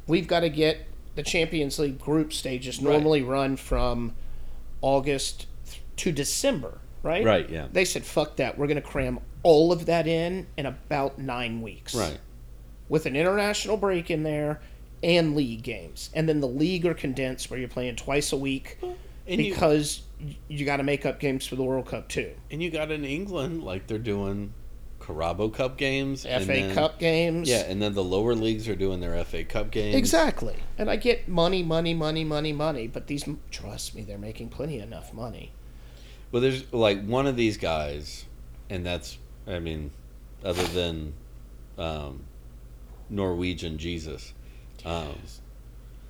we've 0.07 0.27
got 0.27 0.41
to 0.41 0.49
get 0.51 0.79
the 1.15 1.23
Champions 1.23 1.79
League 1.79 1.99
group 2.01 2.33
stages 2.33 2.79
Right. 2.83 2.93
normally 2.93 3.23
run 3.23 3.57
from 3.57 4.13
August 4.81 5.47
to 5.97 6.11
December, 6.11 6.79
right? 7.03 7.25
Right, 7.25 7.49
yeah. 7.51 7.69
They 7.73 7.85
said 7.85 8.05
fuck 8.05 8.37
that. 8.37 8.59
We're 8.59 8.67
going 8.67 8.81
to 8.81 8.87
cram 8.87 9.21
all 9.43 9.73
of 9.73 9.87
that 9.87 10.07
in 10.07 10.47
in 10.57 10.67
about 10.67 11.19
9 11.19 11.63
weeks. 11.63 11.95
right 11.95 12.19
with 12.89 13.07
an 13.07 13.17
international 13.17 13.79
break 13.79 14.11
in 14.11 14.23
there 14.23 14.61
and 15.03 15.35
league 15.35 15.63
games. 15.63 16.11
And 16.13 16.29
then 16.29 16.41
the 16.41 16.47
league 16.49 16.85
are 16.85 16.93
condensed 16.93 17.51
where 17.51 17.59
you're 17.59 17.69
playing 17.69 17.97
twice 17.97 18.33
a 18.33 18.37
week 18.37 18.79
And 19.27 19.39
because 19.39 20.03
you, 20.21 20.35
you 20.49 20.65
got 20.67 20.77
to 20.77 20.83
make 20.83 21.07
up 21.07 21.19
games 21.19 21.47
for 21.47 21.57
the 21.57 21.63
World 21.63 21.87
Cup 21.87 22.09
too. 22.09 22.33
And 22.51 22.63
you 22.63 22.71
got 22.71 22.91
in 22.91 23.05
England, 23.05 23.65
like 23.65 23.87
they're 23.87 23.99
doing 23.99 24.53
Carabao 25.01 25.49
Cup 25.49 25.79
games, 25.79 26.27
and 26.27 26.45
FA 26.45 26.53
then- 26.53 26.75
Cup 26.75 26.99
games. 26.99 27.49
Yeah, 27.49 27.61
and 27.63 27.81
then 27.81 27.95
the 27.95 28.05
lower 28.05 28.35
leagues 28.35 28.69
are 28.69 28.77
doing 28.77 29.01
their 29.01 29.25
FA 29.25 29.43
Cup 29.45 29.71
games. 29.71 29.97
Exactly. 29.97 30.57
And 30.77 30.91
I 30.91 30.97
get 30.97 31.29
money, 31.29 31.63
money, 31.63 31.95
money, 31.95 32.25
money, 32.25 32.53
money, 32.53 32.89
but 32.89 33.07
these 33.07 33.25
trust 33.51 33.95
me, 33.95 34.03
they're 34.03 34.19
making 34.19 34.51
plenty 34.51 34.79
enough 34.81 35.15
money. 35.15 35.53
Well, 36.33 36.43
there's 36.43 36.71
like 36.73 37.05
one 37.05 37.27
of 37.27 37.37
these 37.37 37.57
guys, 37.59 38.25
and 38.71 38.85
that's, 38.85 39.19
I 39.47 39.59
mean, 39.59 39.91
other 40.45 40.65
than 40.65 41.13
um, 41.79 42.25
Norwegian 43.11 43.79
Jesus, 43.79 44.33
um, 44.85 45.15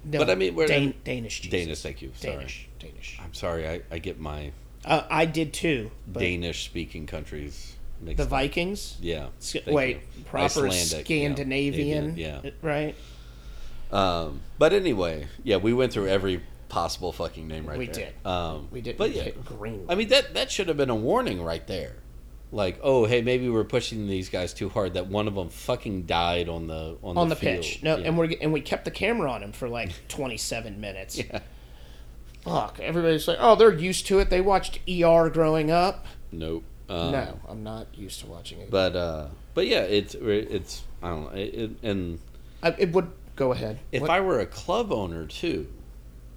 No, 0.04 0.18
But 0.18 0.30
I 0.30 0.34
mean, 0.36 0.54
we're- 0.54 0.68
Dan- 0.68 0.94
Danish 1.04 1.40
Jesus. 1.40 1.60
Danish. 1.60 1.82
Thank 1.82 2.02
you. 2.02 2.12
Sorry, 2.16 2.34
Danish. 2.36 2.68
Danish. 2.78 3.18
I'm 3.22 3.34
sorry. 3.34 3.68
I, 3.68 3.82
I 3.90 3.98
get 3.98 4.18
my 4.18 4.52
Uh, 4.84 5.02
I 5.10 5.26
did 5.26 5.52
too. 5.52 5.90
Danish 6.10 6.64
speaking 6.64 7.06
countries 7.06 7.74
mixed 8.00 8.16
the 8.18 8.22
up. 8.24 8.28
Vikings. 8.30 8.96
Yeah. 9.00 9.28
S- 9.38 9.52
thank 9.52 9.66
Wait, 9.68 9.96
you. 10.16 10.24
proper 10.24 10.44
Icelandic, 10.66 10.90
yeah, 10.92 11.04
Scandinavian. 11.04 12.16
Yeah. 12.16 12.40
Right. 12.62 12.94
Um, 13.92 14.40
but 14.58 14.72
anyway, 14.72 15.26
yeah, 15.44 15.58
we 15.58 15.72
went 15.72 15.92
through 15.92 16.08
every 16.08 16.40
possible 16.72 17.12
fucking 17.12 17.46
name 17.46 17.66
right 17.66 17.72
there. 17.74 17.78
We 17.78 17.86
there. 17.86 18.12
did. 18.24 18.26
Um, 18.26 18.68
We 18.70 18.80
did. 18.80 18.96
But 18.96 19.12
yeah, 19.12 19.28
green. 19.44 19.84
I 19.90 19.94
mean 19.94 20.08
that 20.08 20.32
that 20.34 20.50
should 20.50 20.68
have 20.68 20.76
been 20.78 20.90
a 20.90 20.94
warning 20.96 21.42
right 21.44 21.64
there. 21.66 21.96
Like, 22.50 22.80
oh, 22.82 23.04
hey, 23.06 23.22
maybe 23.22 23.48
we're 23.48 23.64
pushing 23.64 24.06
these 24.08 24.28
guys 24.28 24.52
too 24.52 24.68
hard. 24.68 24.94
That 24.94 25.06
one 25.06 25.26
of 25.28 25.34
them 25.34 25.48
fucking 25.48 26.02
died 26.02 26.48
on 26.48 26.66
the 26.66 26.96
on, 27.02 27.16
on 27.16 27.28
the, 27.28 27.34
the, 27.34 27.40
pitch. 27.40 27.82
No, 27.82 27.96
Yeah. 27.96 28.06
and 28.08 28.18
we 28.18 28.36
and 28.38 28.52
we 28.54 28.60
kept 28.62 28.84
the 28.86 28.90
camera 28.90 29.30
on 29.30 29.42
him 29.42 29.52
for 29.52 29.68
like 29.68 29.90
27 30.08 30.80
minutes. 30.80 31.18
Yeah. 31.18 31.40
Fuck. 32.42 32.80
Everybody's 32.80 33.28
like, 33.28 33.38
oh, 33.40 33.54
they're 33.54 33.72
used 33.72 34.06
to 34.08 34.18
it. 34.18 34.30
They 34.30 34.40
watched 34.40 34.80
ER 34.88 35.28
growing 35.30 35.70
up. 35.70 36.06
nope. 36.32 36.64
Um, 36.88 37.12
no, 37.12 37.40
I'm 37.48 37.62
not 37.62 37.86
used 37.96 38.20
to 38.20 38.26
watching 38.26 38.60
it. 38.60 38.70
But 38.70 38.96
uh, 38.96 39.28
but 39.54 39.66
yeah, 39.66 39.82
it's 39.82 40.14
it's 40.14 40.82
I 41.02 41.08
don't 41.10 41.22
know. 41.24 41.38
It, 41.38 41.54
it, 41.54 41.70
and 41.82 42.18
I, 42.62 42.74
it 42.76 42.92
would 42.92 43.10
go 43.36 43.52
ahead. 43.52 43.78
if 43.92 44.02
What- 44.02 44.10
I 44.10 44.20
were 44.20 44.40
a 44.40 44.46
club 44.46 44.92
owner 44.92 45.24
too, 45.26 45.68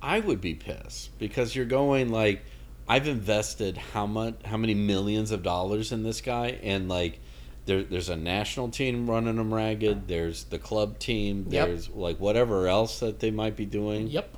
I 0.06 0.20
would 0.20 0.39
be 0.39 0.53
pissed 0.53 1.18
because 1.18 1.56
you're 1.56 1.66
going 1.66 2.10
like 2.10 2.45
I've 2.88 3.08
invested 3.08 3.76
how 3.78 4.06
much 4.06 4.36
how 4.45 4.58
many 4.58 4.76
millions 4.76 5.32
of 5.32 5.41
dollars 5.41 5.91
in 5.91 6.03
this 6.03 6.22
guy 6.22 6.60
and 6.62 6.88
like 6.88 7.20
there, 7.66 7.82
there's 7.82 8.10
a 8.10 8.16
national 8.16 8.70
team 8.70 9.10
running 9.10 9.38
them 9.38 9.51
ragged. 9.51 10.08
There's 10.08 10.43
the 10.43 10.60
club 10.60 10.99
team. 10.99 11.47
Yep. 11.49 11.68
There's 11.68 11.89
like 11.89 12.20
whatever 12.20 12.68
else 12.68 12.99
that 12.99 13.20
they 13.20 13.32
might 13.32 13.56
be 13.56 13.66
doing. 13.66 14.08
Yep. 14.08 14.36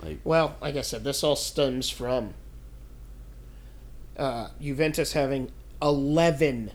Like 0.00 0.20
Well, 0.22 0.54
like 0.60 0.76
I 0.76 0.82
said, 0.82 1.02
this 1.02 1.24
all 1.24 1.34
stems 1.34 1.90
from 1.90 2.34
uh, 4.16 4.50
Juventus 4.60 5.14
having 5.14 5.50
11, 5.82 6.70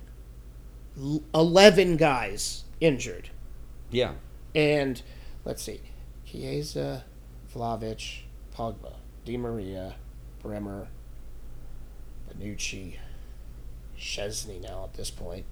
11 1.34 1.95
guys 1.95 2.65
injured. 2.82 3.30
yeah, 3.89 4.13
And 4.53 5.01
let's 5.45 5.63
see, 5.63 5.80
Chiesa, 6.26 7.05
Vlahović, 7.54 8.22
Pogba, 8.56 8.93
Di 9.26 9.38
Maria, 9.38 9.95
Bremer, 10.41 10.88
Bonucci, 12.30 12.95
Szczęsny 13.97 14.62
now 14.62 14.84
at 14.86 14.93
this 14.93 15.10
point. 15.10 15.45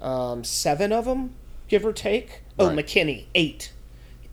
Um, 0.00 0.42
seven 0.44 0.92
of 0.92 1.04
them 1.04 1.34
give 1.68 1.84
or 1.84 1.92
take. 1.92 2.42
Oh, 2.58 2.68
Right. 2.68 2.84
McKennie, 2.84 3.26
eight. 3.34 3.72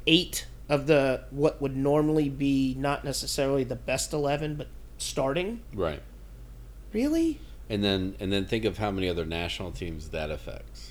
Eight 0.08 0.48
of 0.68 0.88
the 0.88 1.24
what 1.32 1.62
would 1.62 1.76
normally 1.76 2.30
be 2.30 2.76
not 2.78 3.04
necessarily 3.04 3.64
the 3.64 3.76
best 3.76 4.14
11, 4.14 4.56
but 4.56 4.68
starting. 4.98 5.62
Right. 5.74 6.02
Really? 6.94 7.40
And 7.70 7.84
then 7.84 8.16
and 8.20 8.32
then 8.34 8.46
think 8.46 8.66
of 8.66 8.78
how 8.80 8.90
many 8.92 9.08
other 9.08 9.26
national 9.26 9.72
teams 9.72 10.10
that 10.10 10.32
affects. 10.32 10.91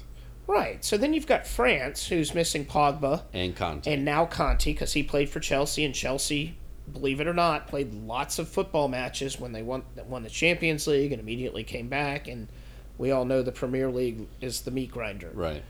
Right. 0.51 0.85
So 0.85 0.97
then 0.97 1.15
you've 1.15 1.27
got 1.29 1.47
France, 1.47 2.09
who's 2.09 2.35
missing 2.35 2.65
Pogba, 2.67 3.23
And 3.33 3.55
Kanté. 3.55 3.87
and 3.87 4.05
now 4.05 4.27
Kanté, 4.27 4.65
because 4.67 4.93
he 4.95 5.03
played 5.05 5.31
for 5.31 5.39
Chelsea, 5.39 5.85
and 5.85 5.95
Chelsea, 5.95 6.57
believe 6.93 7.21
it 7.21 7.29
or 7.29 7.33
not, 7.35 7.69
played 7.69 7.95
lots 7.95 8.39
of 8.41 8.49
football 8.49 8.89
matches 8.89 9.39
when 9.39 9.53
they 9.53 9.63
won 9.63 9.85
won 10.09 10.25
the 10.25 10.31
Champions 10.31 10.87
League 10.89 11.13
and 11.13 11.21
immediately 11.21 11.63
came 11.63 11.89
back. 11.89 12.27
And 12.27 12.49
we 12.99 13.13
all 13.13 13.25
know 13.25 13.43
the 13.43 13.53
Premier 13.53 13.91
League 13.91 14.27
is 14.41 14.63
the 14.63 14.71
meat 14.73 14.91
grinder. 14.91 15.31
right. 15.35 15.63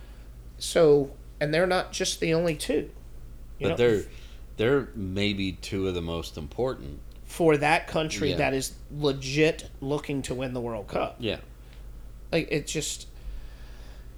So, 0.59 1.13
and 1.41 1.53
they're 1.55 1.67
not 1.67 1.93
just 1.93 2.21
the 2.21 2.33
only 2.35 2.55
two. 2.55 2.91
You 3.59 3.69
But 3.69 3.69
know, 3.69 3.77
they're 3.77 4.03
they're 4.57 4.89
maybe 4.95 5.53
two 5.53 5.89
of 5.89 5.95
the 5.95 6.03
most 6.03 6.37
important. 6.39 7.01
for 7.27 7.57
that 7.59 7.87
country 7.87 8.31
Yeah. 8.31 8.37
that 8.39 8.55
is 8.55 8.73
legit 8.91 9.69
looking 9.81 10.21
to 10.23 10.35
win 10.35 10.53
the 10.55 10.61
World 10.61 10.89
Cup. 10.89 11.17
Yeah. 11.21 11.37
Like 12.33 12.49
it 12.51 12.67
just 12.67 13.07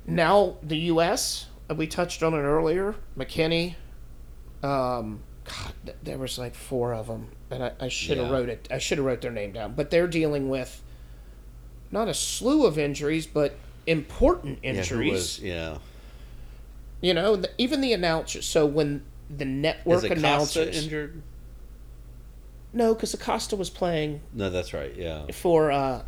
now 0.07 0.57
the 0.63 0.77
U.S. 0.79 1.47
uh, 1.71 1.75
We 1.75 1.87
touched 1.87 2.23
on 2.23 2.35
it 2.35 2.39
earlier. 2.39 2.95
McKennie. 3.17 3.75
Um, 4.63 5.21
God, 5.45 5.95
there 6.03 6.19
was 6.19 6.39
like 6.39 6.55
four 6.55 6.95
of 6.95 7.09
them, 7.09 7.29
and 7.51 7.65
I, 7.65 7.73
I 7.81 7.89
should 7.89 8.19
have 8.19 8.29
Yeah. 8.29 8.33
wrote 8.33 8.49
it. 8.49 8.69
I 8.71 8.79
should 8.79 8.99
have 8.99 9.05
wrote 9.07 9.21
their 9.23 9.33
name 9.33 9.53
down. 9.53 9.75
But 9.75 9.91
they're 9.91 10.07
dealing 10.07 10.49
with 10.49 10.81
not 11.91 12.09
a 12.09 12.15
slew 12.15 12.65
of 12.67 12.79
injuries, 12.79 13.27
but 13.27 13.57
important 13.87 14.61
Yeah, 14.63 14.71
injuries. 14.75 15.13
was- 15.13 15.39
yeah. 15.41 15.79
You 17.01 17.15
know, 17.15 17.35
the, 17.35 17.51
even 17.59 17.81
the 17.81 17.93
announcers. 17.93 18.47
So 18.47 18.65
when 18.65 19.03
the 19.29 19.45
network 19.45 20.05
Is 20.05 20.11
announcers, 20.13 20.85
injured? 20.85 21.21
no, 22.73 22.95
because 22.95 23.13
Acosta 23.13 23.57
was 23.57 23.69
playing 23.71 24.21
No, 24.33 24.49
that's 24.51 24.73
right. 24.73 24.95
Yeah. 24.97 25.27
for 25.33 25.73
uh, 25.73 26.03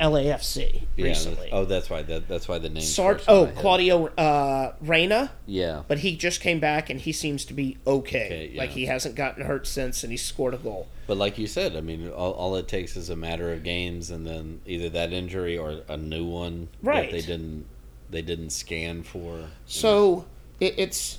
LAFC 0.00 0.82
Yeah, 0.96 1.04
recently. 1.04 1.36
that's- 1.36 1.50
oh, 1.52 1.64
that's 1.64 1.90
why. 1.90 2.02
That, 2.02 2.26
that's 2.28 2.48
why 2.48 2.58
the 2.58 2.68
name. 2.70 2.82
Sart- 2.82 3.24
oh. 3.28 3.46
Claudio 3.56 4.06
uh, 4.08 4.74
Reyna, 4.80 5.30
Yeah. 5.46 5.82
but 5.86 5.98
he 5.98 6.16
just 6.16 6.40
came 6.40 6.58
back 6.60 6.88
and 6.90 7.00
he 7.00 7.12
seems 7.12 7.44
to 7.46 7.54
be 7.54 7.76
okay. 7.86 8.24
Okay, 8.26 8.50
yeah. 8.54 8.60
Like 8.60 8.70
he 8.70 8.86
hasn't 8.86 9.14
gotten 9.14 9.44
hurt 9.44 9.66
since, 9.66 10.02
and 10.02 10.10
he 10.10 10.16
scored 10.16 10.54
a 10.54 10.58
goal. 10.58 10.88
But 11.06 11.16
like 11.18 11.38
you 11.38 11.46
said, 11.46 11.76
I 11.76 11.80
mean, 11.80 12.08
all, 12.08 12.32
all 12.32 12.56
it 12.56 12.66
takes 12.68 12.96
is 12.96 13.10
a 13.10 13.16
matter 13.16 13.52
of 13.52 13.62
games, 13.62 14.10
and 14.10 14.26
then 14.26 14.60
either 14.66 14.88
that 14.90 15.12
injury 15.12 15.58
or 15.58 15.80
a 15.88 15.96
new 15.96 16.24
one 16.24 16.68
Right. 16.82 17.10
that 17.10 17.16
they 17.16 17.22
didn't 17.26 17.66
they 18.10 18.22
didn't 18.22 18.50
scan 18.50 19.02
for. 19.02 19.44
So 19.66 20.24
it, 20.58 20.74
it's 20.78 21.18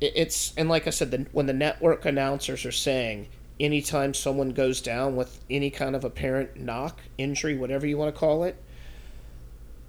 it, 0.00 0.12
it's 0.16 0.54
and 0.56 0.68
like 0.68 0.86
I 0.86 0.90
said, 0.90 1.10
the, 1.10 1.26
when 1.32 1.46
the 1.46 1.52
network 1.52 2.04
announcers 2.04 2.64
are 2.64 2.72
saying 2.72 3.28
anytime 3.60 4.14
someone 4.14 4.50
goes 4.50 4.80
down 4.80 5.14
with 5.14 5.38
any 5.50 5.70
kind 5.70 5.94
of 5.94 6.02
apparent 6.02 6.56
knock, 6.56 7.00
injury, 7.18 7.56
whatever 7.56 7.86
you 7.86 7.98
want 7.98 8.12
to 8.12 8.18
call 8.18 8.42
it, 8.42 8.56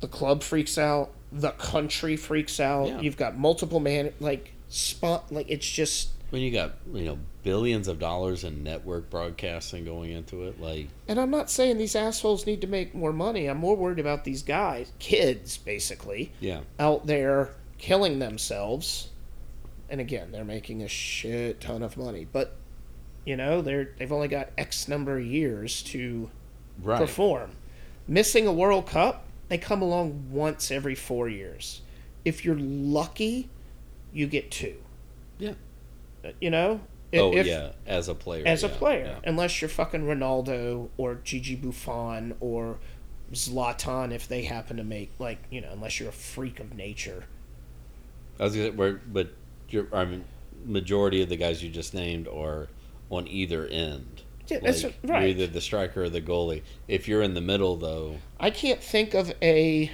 the 0.01 0.07
club 0.07 0.43
freaks 0.43 0.77
out, 0.77 1.11
the 1.31 1.51
country 1.51 2.17
freaks 2.17 2.59
out. 2.59 2.87
Yeah. 2.87 2.99
You've 2.99 3.17
got 3.17 3.37
multiple 3.37 3.79
man 3.79 4.11
like 4.19 4.51
spot 4.67 5.31
like 5.31 5.49
it's 5.49 5.69
just 5.69 6.09
When 6.29 6.41
you 6.41 6.51
got 6.51 6.73
you 6.93 7.05
know 7.05 7.19
billions 7.43 7.87
of 7.87 7.97
dollars 7.97 8.43
in 8.43 8.63
network 8.63 9.09
broadcasting 9.09 9.85
going 9.85 10.11
into 10.11 10.43
it, 10.43 10.59
like 10.59 10.89
And 11.07 11.19
I'm 11.19 11.31
not 11.31 11.49
saying 11.49 11.77
these 11.77 11.95
assholes 11.95 12.45
need 12.45 12.61
to 12.61 12.67
make 12.67 12.93
more 12.93 13.13
money. 13.13 13.47
I'm 13.47 13.57
more 13.57 13.77
worried 13.77 13.99
about 13.99 14.25
these 14.25 14.43
guys, 14.43 14.91
kids, 14.99 15.57
basically, 15.57 16.33
yeah, 16.41 16.61
out 16.79 17.07
there 17.07 17.51
killing 17.77 18.19
themselves. 18.19 19.07
And 19.89 19.99
again, 19.99 20.31
they're 20.31 20.45
making 20.45 20.83
a 20.83 20.87
shit 20.87 21.59
ton 21.59 21.83
of 21.83 21.97
money, 21.97 22.25
but 22.31 22.55
you 23.25 23.35
know 23.35 23.61
they're 23.61 23.89
they've 23.97 24.11
only 24.11 24.27
got 24.27 24.49
X 24.57 24.87
number 24.87 25.17
of 25.17 25.25
years 25.25 25.81
to 25.83 26.29
right, 26.81 26.99
perform. 26.99 27.51
Missing 28.07 28.47
a 28.47 28.53
World 28.53 28.87
Cup, 28.87 29.25
they 29.49 29.57
come 29.57 29.81
along 29.81 30.31
once 30.31 30.71
every 30.71 30.95
four 30.95 31.29
years. 31.29 31.81
If 32.25 32.43
you're 32.45 32.57
lucky, 32.57 33.49
you 34.13 34.27
get 34.27 34.51
two. 34.51 34.75
yeah. 35.39 35.53
Uh, 36.23 36.29
You 36.39 36.49
know. 36.51 36.81
oh 37.13 37.33
If- 37.35 37.47
yeah, 37.47 37.71
as 37.87 38.07
a 38.07 38.15
player, 38.15 38.43
as 38.45 38.63
a 38.63 38.69
player, 38.69 39.05
yeah. 39.05 39.29
unless 39.29 39.61
you're 39.61 39.69
fucking 39.69 40.01
Ronaldo 40.05 40.89
or 40.97 41.15
Gigi 41.23 41.55
Buffon 41.55 42.35
or 42.39 42.77
Zlatan, 43.33 44.11
if 44.13 44.27
they 44.27 44.43
happen 44.43 44.77
to 44.77 44.83
make 44.83 45.11
like 45.19 45.39
you 45.49 45.61
know, 45.61 45.69
unless 45.71 45.99
you're 45.99 46.09
a 46.09 46.13
freak 46.13 46.59
of 46.59 46.75
nature. 46.75 47.25
I 48.39 48.43
was 48.45 48.55
gonna, 48.55 48.71
where, 48.71 48.93
but 48.93 49.29
you're, 49.69 49.87
I 49.93 50.05
mean, 50.05 50.25
majority 50.65 51.21
of 51.21 51.29
the 51.29 51.37
guys 51.37 51.63
you 51.63 51.69
just 51.69 51.93
named 51.93 52.27
are 52.27 52.67
on 53.11 53.27
either 53.27 53.67
end. 53.67 54.23
Yeah, 54.47 54.59
that's 54.63 54.83
Like, 54.83 54.95
right. 55.03 55.19
You're 55.21 55.29
either 55.29 55.47
the 55.47 55.61
striker 55.61 56.03
or 56.03 56.09
the 56.09 56.21
goalie. 56.21 56.63
If 56.87 57.07
you're 57.07 57.21
in 57.21 57.35
the 57.35 57.41
middle, 57.41 57.75
though, 57.75 58.17
I 58.39 58.49
can't 58.49 58.81
think 58.81 59.13
of 59.13 59.31
a. 59.41 59.91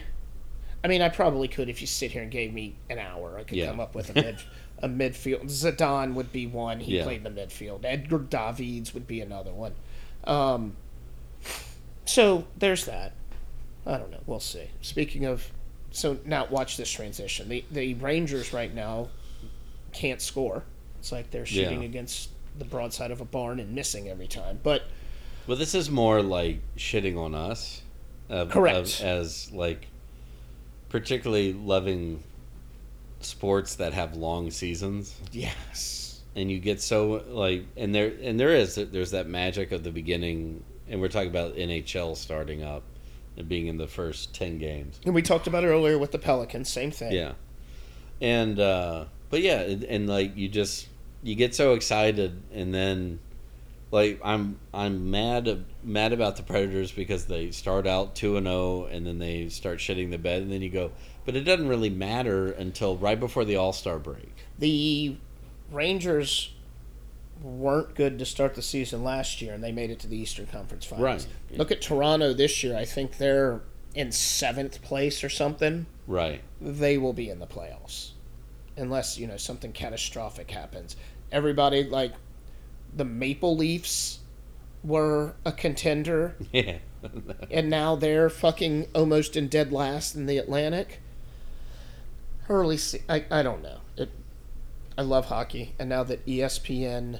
I 0.83 0.87
mean, 0.87 1.01
I 1.01 1.09
probably 1.09 1.47
could 1.47 1.67
if 1.69 1.81
you 1.81 1.87
sit 1.87 2.11
here 2.11 2.21
and 2.21 2.31
gave 2.31 2.53
me 2.53 2.75
an 2.89 2.99
hour. 2.99 3.37
I 3.37 3.43
could 3.43 3.57
Yeah. 3.57 3.67
come 3.67 3.79
up 3.79 3.93
with 3.93 4.09
a 4.11 4.13
mid 4.21 4.37
a 4.79 4.87
midfield. 4.87 5.45
Zidane 5.45 6.13
would 6.13 6.31
be 6.31 6.45
one. 6.47 6.79
He 6.79 6.95
Yeah. 6.97 7.03
played 7.03 7.25
in 7.25 7.33
the 7.33 7.41
midfield. 7.41 7.83
Edgar 7.83 8.19
Davids 8.19 8.93
would 8.93 9.07
be 9.07 9.19
another 9.21 9.51
one. 9.51 9.73
Um, 10.23 10.75
so 12.05 12.45
there's 12.57 12.85
that. 12.85 13.13
I 13.85 13.97
don't 13.97 14.11
know. 14.11 14.21
We'll 14.25 14.39
see. 14.39 14.69
Speaking 14.81 15.25
of, 15.25 15.51
so 15.91 16.19
now 16.25 16.45
watch 16.49 16.77
this 16.77 16.91
transition. 16.91 17.49
The 17.49 17.63
the 17.71 17.93
Rangers 17.95 18.53
right 18.53 18.73
now 18.73 19.09
can't 19.93 20.21
score. 20.21 20.63
It's 20.99 21.11
like 21.11 21.31
they're 21.31 21.45
shooting 21.45 21.81
Yeah. 21.81 21.87
against 21.87 22.29
the 22.57 22.65
broadside 22.65 23.11
of 23.11 23.21
a 23.21 23.25
barn 23.25 23.59
and 23.59 23.73
missing 23.73 24.09
every 24.09 24.27
time. 24.27 24.59
But 24.63 24.83
well, 25.47 25.57
this 25.57 25.73
is 25.75 25.89
more 25.89 26.21
like 26.21 26.59
shitting 26.77 27.17
on 27.17 27.33
us. 27.35 27.81
Of, 28.29 28.49
Correct. 28.51 28.77
of- 28.77 29.01
as 29.01 29.51
like, 29.53 29.87
particularly 30.89 31.53
loving 31.53 32.23
sports 33.21 33.75
that 33.75 33.93
have 33.93 34.15
long 34.15 34.51
seasons. 34.51 35.15
yes, 35.31 36.21
and 36.35 36.51
you 36.51 36.59
get 36.59 36.81
so 36.81 37.23
like 37.29 37.65
and 37.75 37.93
there 37.95 38.11
and 38.21 38.39
there 38.39 38.53
is 38.53 38.75
there's 38.75 39.11
that 39.11 39.27
magic 39.27 39.71
of 39.71 39.83
the 39.83 39.91
beginning 39.91 40.63
and 40.87 41.01
we're 41.01 41.07
talking 41.07 41.29
about 41.29 41.55
NHL 41.55 42.15
starting 42.15 42.63
up 42.63 42.83
and 43.37 43.47
being 43.49 43.67
in 43.67 43.77
the 43.77 43.87
first 43.87 44.33
10 44.35 44.57
games. 44.59 44.99
and 45.05 45.15
we 45.15 45.21
talked 45.21 45.47
about 45.47 45.63
it 45.63 45.67
earlier 45.67 45.97
with 45.97 46.11
the 46.11 46.19
Pelicans. 46.19 46.69
Same 46.69 46.91
thing. 46.91 47.11
Yeah. 47.11 47.33
And 48.21 48.59
uh 48.59 49.05
but 49.29 49.41
yeah, 49.41 49.61
and, 49.61 49.83
and 49.83 50.07
like 50.07 50.35
you 50.37 50.47
just 50.47 50.87
you 51.27 51.35
get 51.35 51.53
so 51.53 51.73
excited 51.73 52.41
and 52.53 52.73
then 52.73 53.19
like 53.91 54.19
I'm 54.23 54.59
I'm 54.73 55.11
mad 55.11 55.65
mad 55.83 56.13
about 56.13 56.37
the 56.37 56.43
Predators 56.43 56.91
because 56.91 57.25
they 57.25 57.51
start 57.51 57.85
out 57.85 58.15
2 58.15 58.37
and 58.37 58.47
0 58.47 58.85
and 58.85 59.05
then 59.05 59.19
they 59.19 59.49
start 59.49 59.79
shitting 59.79 60.11
the 60.11 60.17
bed 60.17 60.41
and 60.41 60.51
then 60.51 60.61
you 60.61 60.69
go 60.69 60.91
but 61.25 61.35
it 61.35 61.41
doesn't 61.41 61.67
really 61.67 61.89
matter 61.89 62.51
until 62.51 62.95
right 62.97 63.19
before 63.19 63.43
the 63.43 63.57
All-Star 63.57 63.99
break. 63.99 64.33
the 64.57 65.17
Rangers 65.71 66.53
weren't 67.41 67.93
good 67.95 68.19
to 68.19 68.25
start 68.25 68.55
the 68.55 68.61
season 68.61 69.03
last 69.03 69.41
year, 69.41 69.53
and 69.53 69.63
they 69.63 69.71
made 69.71 69.89
it 69.89 69.99
to 69.99 70.07
the 70.07 70.17
Eastern 70.17 70.47
Conference 70.47 70.85
Finals. 70.85 71.27
Right. 71.51 71.57
Look 71.57 71.71
at 71.71 71.81
Toronto 71.81 72.33
this 72.33 72.63
year. 72.63 72.75
I 72.77 72.85
think 72.85 73.17
they're 73.17 73.61
in 73.93 74.11
seventh 74.11 74.81
place 74.81 75.23
or 75.23 75.29
something. 75.29 75.85
Right. 76.07 76.41
They 76.61 76.97
will 76.97 77.13
be 77.13 77.29
in 77.29 77.39
the 77.39 77.47
playoffs, 77.47 78.11
unless 78.75 79.17
you 79.17 79.27
know 79.27 79.37
something 79.37 79.71
catastrophic 79.71 80.49
happens. 80.51 80.95
Everybody 81.31 81.83
like 81.83 82.13
the 82.95 83.05
Maple 83.05 83.55
Leafs 83.55 84.19
were 84.83 85.35
a 85.45 85.51
contender, 85.51 86.35
Yeah. 86.51 86.77
and 87.51 87.69
now 87.69 87.95
they're 87.95 88.29
fucking 88.29 88.87
almost 88.95 89.35
in 89.35 89.47
dead 89.47 89.71
last 89.71 90.15
in 90.15 90.25
the 90.25 90.37
Atlantic. 90.37 90.99
Early, 92.49 92.77
se- 92.77 93.03
I 93.09 93.25
I 93.29 93.43
don't 93.43 93.61
know. 93.61 93.79
It, 93.97 94.09
I 94.97 95.01
love 95.03 95.25
hockey, 95.25 95.73
and 95.77 95.89
now 95.89 96.03
that 96.03 96.25
ESPN 96.25 97.19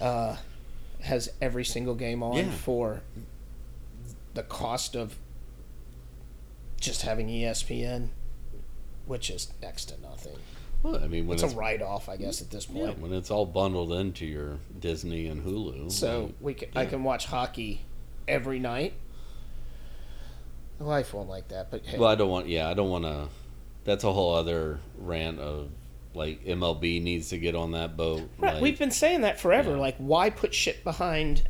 uh, 0.00 0.36
has 1.02 1.30
every 1.40 1.64
single 1.64 1.94
game 1.94 2.22
on 2.22 2.36
Yeah. 2.36 2.50
for 2.50 3.02
the 4.34 4.42
cost 4.42 4.94
of 4.96 5.16
just 6.80 7.02
having 7.02 7.28
ESPN, 7.28 8.08
which 9.06 9.30
is 9.30 9.52
next 9.62 9.86
to. 9.86 9.94
Well, 10.82 10.96
I 10.96 11.06
mean, 11.06 11.26
when 11.26 11.34
It's 11.36 11.44
it's, 11.44 11.52
a 11.52 11.56
write 11.56 11.80
off, 11.80 12.08
I 12.08 12.16
guess, 12.16 12.42
at 12.42 12.50
this 12.50 12.68
yeah, 12.68 12.86
point. 12.86 12.98
when 13.00 13.12
it's 13.12 13.30
all 13.30 13.46
bundled 13.46 13.92
into 13.92 14.26
your 14.26 14.58
Disney 14.78 15.26
and 15.28 15.44
Hulu. 15.44 15.92
So 15.92 16.22
like, 16.24 16.34
we 16.40 16.54
can, 16.54 16.68
I 16.74 16.86
can 16.86 17.04
watch 17.04 17.26
hockey 17.26 17.82
every 18.26 18.58
night. 18.58 18.94
Life 20.80 21.14
won't 21.14 21.28
like 21.28 21.48
that, 21.48 21.70
but 21.70 21.84
hey, 21.86 21.98
well, 21.98 22.08
I 22.08 22.16
don't 22.16 22.30
want. 22.30 22.48
Yeah, 22.48 22.68
I 22.68 22.74
don't 22.74 22.90
want 22.90 23.04
to. 23.04 23.28
That's 23.84 24.02
a 24.02 24.12
whole 24.12 24.34
other 24.34 24.80
rant 24.98 25.38
of 25.38 25.68
like 26.14 26.44
MLB 26.44 27.00
needs 27.00 27.28
to 27.28 27.38
get 27.38 27.54
on 27.54 27.70
that 27.72 27.96
boat. 27.96 28.28
Right, 28.38 28.54
like, 28.54 28.62
we've 28.62 28.78
been 28.78 28.90
saying 28.90 29.20
that 29.20 29.38
forever. 29.38 29.72
Yeah. 29.72 29.76
Like, 29.76 29.96
why 29.98 30.30
put 30.30 30.52
shit 30.52 30.82
behind? 30.82 31.42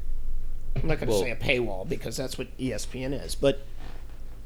I'm 0.77 0.87
not 0.87 0.99
going 0.99 1.09
to 1.09 1.15
Well- 1.15 1.23
say 1.23 1.31
a 1.31 1.37
paywall 1.37 1.89
because 1.89 2.17
that's 2.17 2.37
what 2.37 2.49
ESPN 2.59 3.13
is, 3.25 3.35
but 3.35 3.61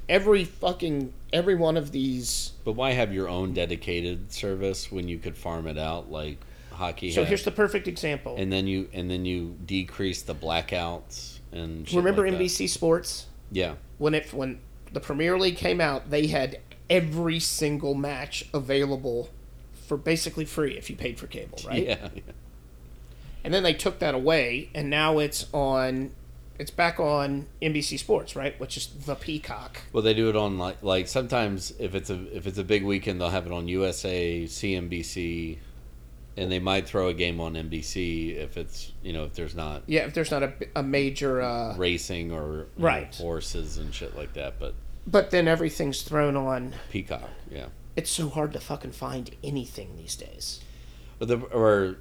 every 0.09 0.45
fucking 0.45 1.13
every 1.33 1.55
one 1.55 1.77
of 1.77 1.93
these. 1.93 2.53
But 2.65 2.73
why 2.73 2.93
have 2.93 3.13
your 3.13 3.29
own 3.29 3.53
dedicated 3.53 4.33
service 4.33 4.91
when 4.91 5.09
you 5.09 5.19
could 5.19 5.37
farm 5.37 5.67
it 5.67 5.79
out 5.79 6.11
like 6.11 6.39
hockey? 6.73 7.11
So 7.11 7.23
had? 7.23 7.29
here's 7.29 7.45
the 7.45 7.51
perfect 7.51 7.89
example. 7.89 8.37
and 8.39 8.53
then 8.53 8.67
you 8.67 8.89
and 8.93 9.11
then 9.11 9.25
you 9.25 9.57
decrease 9.65 10.23
the 10.23 10.35
blackouts 10.35 11.39
and 11.53 11.89
shit 11.89 11.97
Remember 11.97 12.23
like 12.23 12.39
that. 12.39 12.41
NBC 12.41 12.69
Sports 12.69 13.27
Yeah, 13.51 13.75
when 13.99 14.15
it 14.15 14.33
when 14.33 14.61
the 14.93 15.01
Premier 15.01 15.39
League 15.39 15.57
came 15.57 15.81
out, 15.81 16.11
they 16.11 16.29
had 16.29 16.59
every 16.89 17.41
single 17.41 17.95
match 17.95 18.47
available 18.55 19.31
for 19.87 19.97
basically 19.97 20.45
free 20.45 20.77
if 20.77 20.89
you 20.91 20.97
paid 20.97 21.19
for 21.19 21.27
cable, 21.27 21.59
right? 21.67 21.85
yeah, 21.87 22.09
And 23.45 23.55
then 23.55 23.63
they 23.63 23.75
took 23.75 24.01
that 24.01 24.15
away, 24.15 24.71
and 24.75 24.91
now 24.91 25.19
it's 25.19 25.47
on. 25.53 26.11
It's 26.59 26.71
back 26.71 26.99
on 26.99 27.47
NBC 27.61 27.99
Sports, 27.99 28.35
right? 28.35 28.59
Which 28.59 28.77
is 28.77 28.87
the 28.87 29.15
Peacock. 29.15 29.83
Well, 29.93 30.03
they 30.03 30.15
do 30.15 30.29
it 30.31 30.37
on 30.37 30.59
like 30.59 30.83
like 30.83 31.07
sometimes 31.09 31.73
if 31.79 31.95
it's 31.95 32.09
a 32.11 32.35
if 32.37 32.47
it's 32.47 32.59
a 32.59 32.65
big 32.65 32.85
weekend, 32.85 33.21
they'll 33.21 33.29
have 33.31 33.47
it 33.47 33.53
on 33.53 33.69
USA, 33.69 34.45
CNBC, 34.45 35.59
and 36.37 36.51
they 36.51 36.59
might 36.59 36.87
throw 36.89 37.09
a 37.09 37.15
game 37.15 37.41
on 37.41 37.55
NBC 37.55 38.37
if 38.37 38.57
it's 38.57 38.93
you 39.03 39.13
know 39.13 39.25
if 39.25 39.35
there's 39.35 39.55
not 39.55 39.83
Yeah, 39.87 40.07
if 40.07 40.15
there's 40.15 40.31
not 40.31 40.43
a, 40.43 40.53
a 40.75 40.83
major. 40.83 41.41
Uh, 41.43 41.77
racing 41.77 42.33
or 42.33 42.43
you 42.47 42.59
know, 42.79 42.87
Right. 42.87 43.15
horses 43.17 43.77
and 43.79 43.93
shit 43.95 44.17
like 44.17 44.33
that. 44.35 44.59
But 44.59 44.75
but 45.07 45.31
then 45.31 45.47
everything's 45.49 46.03
thrown 46.03 46.37
on. 46.37 46.75
Peacock, 46.91 47.29
yeah. 47.51 47.67
It's 47.97 48.11
so 48.11 48.29
hard 48.29 48.53
to 48.55 48.61
fucking 48.61 48.93
find 48.93 49.31
anything 49.45 49.97
these 49.97 50.17
days. 50.17 50.61
But 51.19 51.29
the 51.29 51.37
or 51.39 51.99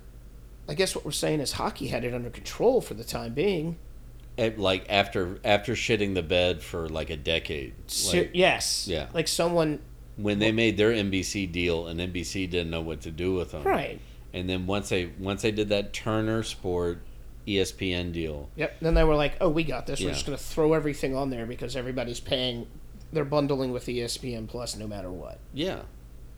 I 0.68 0.74
guess 0.74 0.96
what 0.96 1.06
we're 1.06 1.12
saying 1.12 1.40
is 1.42 1.54
hockey 1.54 1.88
had 1.88 2.04
it 2.04 2.14
under 2.14 2.30
control 2.30 2.82
for 2.82 2.94
the 2.94 3.04
time 3.04 3.34
being. 3.34 3.78
Eh, 4.38 4.52
like 4.58 4.86
after 4.90 5.40
after 5.44 5.74
shitting 5.74 6.14
the 6.14 6.24
bed 6.24 6.62
for 6.62 6.88
like 6.90 7.10
a 7.10 7.18
decade, 7.18 7.74
Ser- 7.88 8.18
like, 8.18 8.32
yes. 8.34 8.88
Yeah. 8.88 9.08
Like 9.14 9.28
someone. 9.28 9.80
when 10.18 10.40
they 10.40 10.52
made 10.52 10.78
their 10.78 10.92
NBC 10.92 11.52
deal 11.52 11.88
and 11.88 12.00
NBC 12.00 12.50
didn't 12.50 12.70
know 12.70 12.82
what 12.82 13.02
to 13.02 13.12
do 13.12 13.34
with 13.34 13.52
them, 13.52 13.64
Right. 13.64 14.00
And 14.34 14.50
then 14.50 14.66
once 14.68 14.90
they 14.90 15.12
once 15.20 15.42
they 15.42 15.52
did 15.52 15.70
that 15.70 15.94
Turner 15.94 16.44
Sport 16.44 17.00
ESPN 17.48 18.12
deal, 18.12 18.50
Yep. 18.56 18.78
Then 18.82 18.94
they 18.96 19.04
were 19.04 19.16
like, 19.16 19.36
"Oh, 19.40 19.50
we 19.50 19.64
got 19.64 19.86
this. 19.88 20.02
We're 20.02 20.10
just 20.12 20.26
going 20.26 20.38
to 20.38 20.44
throw 20.44 20.74
everything 20.74 21.16
on 21.16 21.30
there 21.30 21.46
because 21.46 21.76
everybody's 21.76 22.20
paying. 22.20 22.68
They're 23.14 23.24
bundling 23.24 23.72
with 23.72 23.86
ESPN 23.86 24.48
Plus 24.48 24.76
no 24.76 24.88
matter 24.88 25.12
what." 25.12 25.40
yeah, 25.54 25.82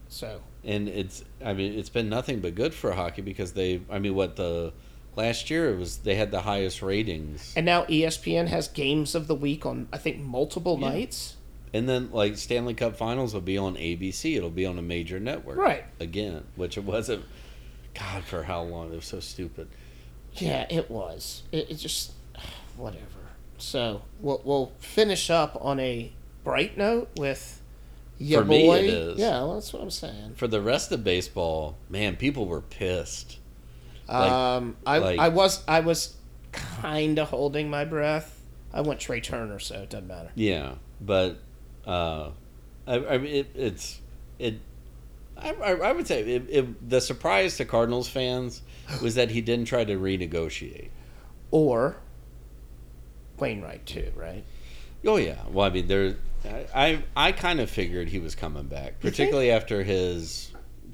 So 0.09 0.41
and 0.63 0.87
it's 0.89 1.23
I 1.43 1.53
mean 1.53 1.73
it's 1.79 1.89
been 1.89 2.09
nothing 2.09 2.39
but 2.39 2.55
good 2.55 2.73
for 2.73 2.91
hockey 2.91 3.21
because 3.21 3.53
they 3.53 3.81
I 3.89 3.99
mean 3.99 4.15
what 4.15 4.35
the 4.35 4.73
last 5.17 5.49
year 5.49 5.69
it 5.73 5.77
was 5.77 5.97
they 5.97 6.15
had 6.15 6.31
the 6.31 6.41
highest 6.41 6.81
ratings 6.81 7.53
and 7.57 7.65
now 7.65 7.83
ESPN 7.85 8.47
has 8.47 8.67
games 8.69 9.15
of 9.15 9.27
the 9.27 9.35
week 9.35 9.65
on 9.65 9.87
I 9.91 9.97
think 9.97 10.19
multiple 10.19 10.77
Yeah. 10.79 10.89
nights. 10.89 11.35
and 11.73 11.89
then 11.89 12.09
like 12.11 12.37
Stanley 12.37 12.73
Cup 12.73 12.95
Finals 12.95 13.33
will 13.33 13.41
be 13.41 13.57
on 13.57 13.75
ABC 13.75 14.37
it'll 14.37 14.49
be 14.49 14.65
on 14.65 14.77
a 14.79 14.81
major 14.81 15.19
network 15.19 15.57
Right. 15.57 15.83
again 15.99 16.43
which 16.55 16.77
it 16.77 16.83
wasn't 16.85 17.25
God 17.93 18.23
for 18.23 18.43
how 18.43 18.61
long 18.61 18.93
it 18.93 18.95
was 18.95 19.05
so 19.05 19.19
stupid 19.19 19.67
Yeah, 20.35 20.67
it 20.69 20.89
was. 20.91 21.41
It, 21.51 21.71
it 21.71 21.75
just 21.75 22.11
whatever. 22.77 23.03
So 23.57 24.03
we'll 24.21 24.41
we'll 24.45 24.71
finish 24.79 25.31
up 25.31 25.57
on 25.59 25.79
a 25.79 26.11
bright 26.43 26.77
note 26.77 27.09
with. 27.17 27.59
Ya 28.19 28.39
For 28.39 28.45
me, 28.45 28.65
boy. 28.67 28.77
it 28.79 28.85
is. 28.85 29.19
Yeah, 29.19 29.41
well, 29.41 29.55
that's 29.55 29.71
what 29.73 29.81
I'm 29.81 29.91
saying. 29.91 30.33
for 30.35 30.47
the 30.47 30.61
rest 30.61 30.91
of 30.91 31.03
baseball 31.03 31.77
man 31.89 32.15
people 32.15 32.45
were 32.47 32.61
pissed 32.61 33.37
Like- 34.07 34.31
um, 34.31 34.77
I 34.85 34.97
like- 34.99 35.19
I 35.19 35.27
was 35.29 35.63
I 35.67 35.79
was 35.81 36.15
kind 36.51 37.19
of 37.19 37.29
holding 37.29 37.69
my 37.69 37.85
breath. 37.85 38.33
I 38.73 38.81
went 38.81 38.99
Trea 38.99 39.21
Turner, 39.21 39.59
so 39.59 39.75
it 39.75 39.89
doesn't 39.89 40.07
matter. 40.07 40.29
Yeah, 40.35 40.73
but 41.01 41.39
uh, 41.85 42.31
I, 42.85 42.95
I 43.05 43.17
mean, 43.17 43.33
it, 43.35 43.47
it's 43.55 43.99
it. 44.39 44.59
I, 45.37 45.51
I 45.51 45.91
would 45.91 46.07
say 46.07 46.21
it, 46.21 46.45
it, 46.49 46.89
the 46.89 46.99
surprise 46.99 47.57
to 47.57 47.65
Cardinals 47.65 48.09
fans 48.09 48.61
was 49.01 49.15
that 49.15 49.29
he 49.31 49.41
didn't 49.41 49.65
try 49.65 49.83
to 49.83 49.95
renegotiate. 49.95 50.89
Or 51.51 51.97
Wainwright 53.39 53.85
too, 53.85 54.11
right? 54.15 54.43
Oh 55.05 55.17
yeah, 55.17 55.37
well 55.51 55.65
I 55.67 55.69
mean 55.69 55.87
there, 55.87 56.15
I 56.43 56.65
I, 56.75 57.03
I 57.15 57.31
kind 57.31 57.59
of 57.59 57.69
figured 57.69 58.09
he 58.09 58.19
was 58.19 58.35
coming 58.35 58.65
back, 58.65 58.99
particularly 58.99 59.51
after 59.51 59.83
his 59.83 60.51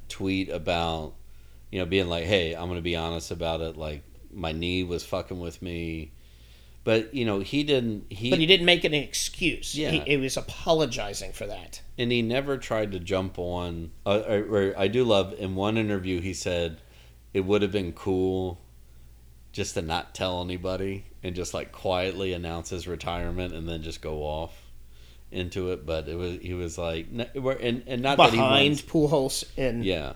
tweet 0.09 0.49
about 0.49 1.13
you 1.73 1.79
know 1.79 1.87
being 1.87 2.07
like, 2.07 2.25
hey, 2.25 2.53
I'm 2.53 2.67
gonna 2.67 2.81
be 2.81 2.95
honest 2.95 3.31
about 3.31 3.61
it, 3.61 3.75
like 3.75 4.03
my 4.31 4.51
knee 4.51 4.83
was 4.83 5.03
fucking 5.03 5.39
with 5.39 5.59
me, 5.59 6.11
but 6.83 7.15
you 7.15 7.25
know 7.25 7.39
he 7.39 7.63
didn't 7.63 8.05
he, 8.11 8.29
But 8.29 8.37
he 8.37 8.45
didn't 8.45 8.67
make 8.67 8.85
it 8.85 8.93
an 8.93 9.01
excuse. 9.01 9.73
Yeah. 9.73 9.89
He, 9.89 9.99
he 10.01 10.17
was 10.17 10.37
apologizing 10.37 11.31
for 11.31 11.47
that. 11.47 11.81
and 11.97 12.11
he 12.11 12.21
never 12.21 12.59
tried 12.59 12.91
to 12.91 12.99
jump 12.99 13.39
on. 13.39 13.89
Uh, 14.05 14.21
or, 14.27 14.43
or 14.43 14.73
I 14.77 14.87
do 14.87 15.03
love 15.03 15.33
in 15.33 15.55
one 15.55 15.77
interview 15.77 16.21
he 16.21 16.35
said 16.35 16.79
it 17.33 17.39
would 17.39 17.63
have 17.63 17.71
been 17.71 17.91
cool 17.91 18.61
just 19.51 19.73
to 19.73 19.81
not 19.81 20.13
tell 20.13 20.43
anybody 20.43 21.05
and 21.23 21.35
just 21.35 21.55
like 21.55 21.71
quietly 21.71 22.33
announce 22.33 22.69
his 22.69 22.87
retirement 22.87 23.51
and 23.51 23.67
then 23.67 23.81
just 23.81 23.99
go 23.99 24.21
off 24.21 24.53
into 25.31 25.71
it. 25.71 25.87
But 25.87 26.07
it 26.07 26.15
was 26.17 26.37
he 26.39 26.53
was 26.53 26.77
like 26.77 27.07
and 27.11 27.83
and 27.87 28.03
not 28.03 28.19
that 28.19 28.29
Behind 28.29 28.79
he 28.79 28.87
Pujols 28.87 29.43
and 29.57 29.83
yeah, 29.83 30.13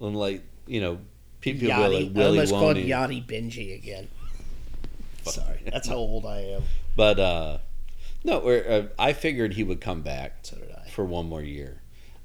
and 0.00 0.16
like 0.16 0.42
you 0.66 0.80
know 0.80 0.98
people 1.40 1.68
Yadi. 1.68 2.08
I 2.10 2.12
Willie 2.12 2.38
almost 2.40 2.52
called. 2.52 2.76
Yadi 2.76 3.24
Benji 3.26 3.74
again. 3.74 4.08
Sorry, 5.24 5.60
that's 5.70 5.88
how 5.88 5.96
old 5.96 6.26
I 6.26 6.40
am. 6.40 6.62
But 6.96 7.18
uh 7.18 7.58
no, 8.26 8.38
uh, 8.48 8.86
I 8.98 9.12
figured 9.12 9.52
he 9.54 9.62
would 9.64 9.80
come 9.82 10.00
back. 10.02 10.38
So 10.42 10.56
did 10.56 10.70
I. 10.72 10.88
for 10.88 11.04
one 11.04 11.26
more 11.28 11.42
year. 11.42 11.80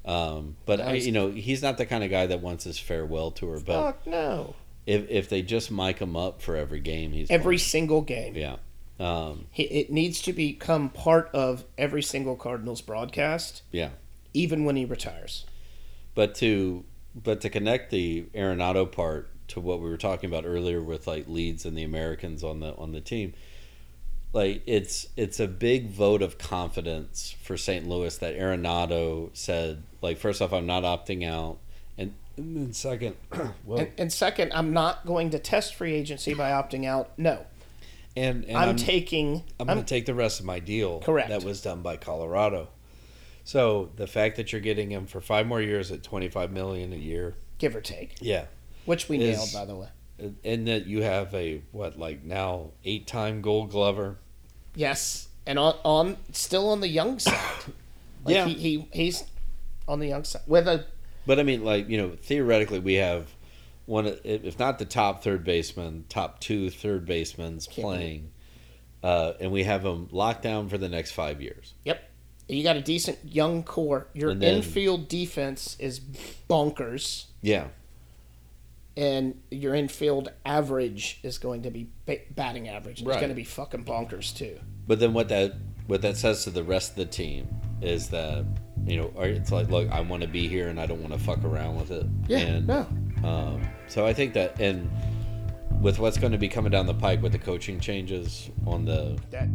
Um, 0.06 0.56
but 0.64 0.80
I, 0.80 0.94
you 0.94 1.12
know, 1.12 1.30
he's 1.30 1.62
not 1.62 1.76
the 1.76 1.84
kind 1.84 2.02
of 2.02 2.08
guy 2.10 2.26
that 2.26 2.40
wants 2.40 2.64
his 2.64 2.78
farewell 2.78 3.30
tour. 3.30 3.60
But 3.60 3.82
Fuck 3.82 4.06
no. 4.06 4.54
if 4.86 5.08
if 5.10 5.28
they 5.28 5.42
just 5.42 5.70
mic 5.70 5.98
him 5.98 6.16
up 6.16 6.40
for 6.40 6.56
every 6.56 6.80
game, 6.80 7.12
he's 7.12 7.30
Every 7.30 7.58
fine. 7.58 7.64
single 7.66 8.00
game. 8.00 8.34
yeah. 8.34 8.56
Um, 8.98 9.46
He- 9.50 9.64
It 9.64 9.90
needs 9.92 10.22
to 10.22 10.32
become 10.32 10.88
part 10.88 11.28
of 11.34 11.64
every 11.76 12.02
single 12.02 12.36
Cardinals 12.36 12.80
broadcast, 12.80 13.62
yeah, 13.70 13.90
even 14.32 14.64
when 14.64 14.76
he 14.76 14.84
retires. 14.86 15.44
but 16.14 16.34
to 16.36 16.84
but 17.14 17.40
to 17.40 17.50
connect 17.50 17.90
the 17.90 18.26
Arenado 18.34 18.90
part 18.90 19.30
to 19.48 19.60
what 19.60 19.80
we 19.80 19.88
were 19.88 19.96
talking 19.96 20.30
about 20.30 20.44
earlier 20.46 20.80
with 20.80 21.06
like 21.06 21.28
Leeds 21.28 21.64
and 21.64 21.76
the 21.76 21.82
Americans 21.82 22.44
on 22.44 22.60
the 22.60 22.74
on 22.76 22.92
the 22.92 23.00
team, 23.00 23.34
like 24.32 24.62
it's 24.66 25.08
it's 25.16 25.40
a 25.40 25.48
big 25.48 25.88
vote 25.88 26.22
of 26.22 26.38
confidence 26.38 27.34
for 27.42 27.56
St. 27.56 27.88
Louis 27.88 28.16
that 28.18 28.38
Arenado 28.38 29.30
said 29.32 29.82
like 30.02 30.18
first 30.18 30.40
off 30.40 30.52
I'm 30.52 30.66
not 30.66 30.84
opting 30.84 31.26
out, 31.26 31.58
and, 31.98 32.14
and 32.36 32.56
then 32.56 32.72
second, 32.72 33.16
well, 33.64 33.80
And, 33.80 33.92
and 33.98 34.12
second, 34.12 34.52
I'm 34.54 34.72
not 34.72 35.04
going 35.04 35.30
to 35.30 35.38
test 35.38 35.74
free 35.74 35.94
agency 35.94 36.34
by 36.34 36.50
opting 36.50 36.86
out. 36.86 37.10
No, 37.18 37.44
And, 38.16 38.44
and 38.44 38.56
I'm, 38.56 38.68
I'm, 38.70 38.76
taking. 38.76 39.42
I'm 39.58 39.68
I'm, 39.68 39.76
going 39.76 39.84
to 39.84 39.94
take 39.94 40.06
the 40.06 40.14
rest 40.14 40.40
of 40.40 40.46
my 40.46 40.60
deal. 40.60 41.00
Correct. 41.00 41.28
That 41.28 41.42
was 41.42 41.60
done 41.60 41.82
by 41.82 41.96
Colorado. 41.96 42.68
So 43.44 43.90
the 43.96 44.06
fact 44.06 44.36
that 44.36 44.52
you're 44.52 44.60
getting 44.60 44.90
him 44.90 45.06
for 45.06 45.20
five 45.20 45.46
more 45.46 45.60
years 45.60 45.90
at 45.90 46.02
25 46.02 46.52
million 46.52 46.92
a 46.92 46.96
year, 46.96 47.36
give 47.58 47.74
or 47.74 47.80
take, 47.80 48.16
yeah, 48.20 48.46
which 48.84 49.08
we 49.08 49.18
Is- 49.20 49.36
nailed, 49.38 49.52
by 49.52 49.64
the 49.64 49.76
way. 49.76 49.88
and 50.44 50.68
that 50.68 50.86
you 50.86 51.02
have 51.02 51.34
a 51.34 51.62
what 51.72 51.98
like 51.98 52.22
now 52.24 52.70
eight-time 52.84 53.40
Gold 53.40 53.70
Glover. 53.70 54.18
Yes, 54.74 55.28
and 55.46 55.58
on, 55.58 55.74
on 55.84 56.16
still 56.32 56.68
on 56.68 56.80
the 56.80 56.88
young 56.88 57.18
side. 57.18 57.34
Like 58.22 58.34
Yeah. 58.34 58.46
he, 58.48 58.54
he 58.54 58.88
he's 58.92 59.24
on 59.88 59.98
the 59.98 60.06
young 60.06 60.24
side 60.24 60.42
with 60.46 60.68
a 60.68 60.84
But 61.26 61.40
I 61.40 61.42
mean, 61.42 61.64
like 61.64 61.88
you 61.88 61.96
know, 61.96 62.10
theoretically, 62.20 62.78
we 62.78 62.94
have 62.94 63.28
one, 63.86 64.14
if 64.24 64.58
not 64.58 64.78
the 64.78 64.84
top 64.84 65.22
third 65.24 65.42
baseman, 65.42 66.04
top 66.10 66.38
two 66.38 66.68
third 66.68 67.06
basemen 67.06 67.58
playing, 67.70 68.30
uh, 69.02 69.32
and 69.40 69.50
we 69.50 69.64
have 69.64 69.82
them 69.82 70.08
locked 70.12 70.42
down 70.42 70.68
for 70.68 70.76
the 70.76 70.90
next 70.90 71.12
five 71.12 71.40
years. 71.40 71.72
Yep. 71.86 72.09
You 72.50 72.62
got 72.62 72.76
a 72.76 72.80
decent 72.82 73.18
young 73.24 73.62
core. 73.62 74.06
Your 74.14 74.34
then- 74.34 74.56
infield 74.56 75.08
defense 75.08 75.76
is 75.78 76.00
bonkers, 76.48 77.26
Yeah, 77.42 77.68
and 78.96 79.40
your 79.50 79.74
infield 79.74 80.30
average 80.44 81.20
is 81.22 81.38
going 81.38 81.62
to 81.62 81.70
be 81.70 81.88
batting 82.34 82.68
average. 82.68 83.00
It's 83.00 83.06
Right. 83.08 83.18
going 83.20 83.28
to 83.30 83.34
be 83.34 83.44
fucking 83.44 83.84
bonkers 83.84 84.36
too. 84.36 84.58
but 84.86 84.98
then 84.98 85.12
what 85.12 85.28
that 85.28 85.54
what 85.86 86.02
that 86.02 86.16
says 86.16 86.44
to 86.44 86.50
the 86.50 86.62
rest 86.64 86.90
of 86.90 86.96
the 86.96 87.04
team 87.06 87.48
is 87.80 88.08
that 88.10 88.44
you 88.86 88.96
know, 88.96 89.12
it's 89.22 89.52
like, 89.52 89.68
look, 89.68 89.90
I 89.90 90.00
want 90.00 90.22
to 90.22 90.28
be 90.28 90.48
here 90.48 90.68
and 90.68 90.80
I 90.80 90.86
don't 90.86 91.00
want 91.02 91.12
to 91.12 91.18
fuck 91.18 91.44
around 91.44 91.76
with 91.76 91.90
it. 91.90 92.06
Yeah. 92.28 92.38
and, 92.38 92.66
no. 92.66 92.86
Um, 93.22 93.60
so 93.88 94.06
I 94.06 94.14
think 94.14 94.32
that, 94.32 94.58
and 94.58 94.90
with 95.82 95.98
what's 95.98 96.16
going 96.16 96.32
to 96.32 96.38
be 96.38 96.48
coming 96.48 96.72
down 96.72 96.86
the 96.86 96.94
pike 96.94 97.20
with 97.22 97.32
the 97.32 97.38
coaching 97.38 97.78
changes 97.78 98.48
on 98.66 98.86
the 98.86 99.18
That 99.30 99.48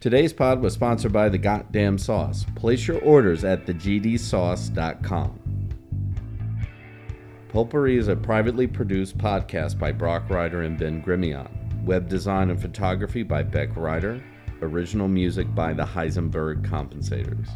Today's 0.00 0.32
pod 0.32 0.62
was 0.62 0.72
sponsored 0.72 1.12
by 1.12 1.28
the 1.28 1.36
Goddamn 1.36 1.98
Sauce. 1.98 2.46
Place 2.54 2.88
your 2.88 3.02
orders 3.02 3.44
at 3.44 3.66
thegdsauce.com. 3.66 5.38
Pulpery 7.52 7.98
is 7.98 8.08
a 8.08 8.16
privately 8.16 8.66
produced 8.66 9.18
podcast 9.18 9.78
by 9.78 9.92
Brock 9.92 10.30
Ryder 10.30 10.62
and 10.62 10.78
Ben 10.78 11.02
Grimion. 11.02 11.50
Web 11.84 12.08
design 12.08 12.48
and 12.48 12.58
photography 12.58 13.22
by 13.22 13.42
Beck 13.42 13.76
Ryder. 13.76 14.22
Original 14.62 15.06
music 15.06 15.54
by 15.54 15.74
the 15.74 15.84
Heisenberg 15.84 16.66
Compensators. 16.66 17.50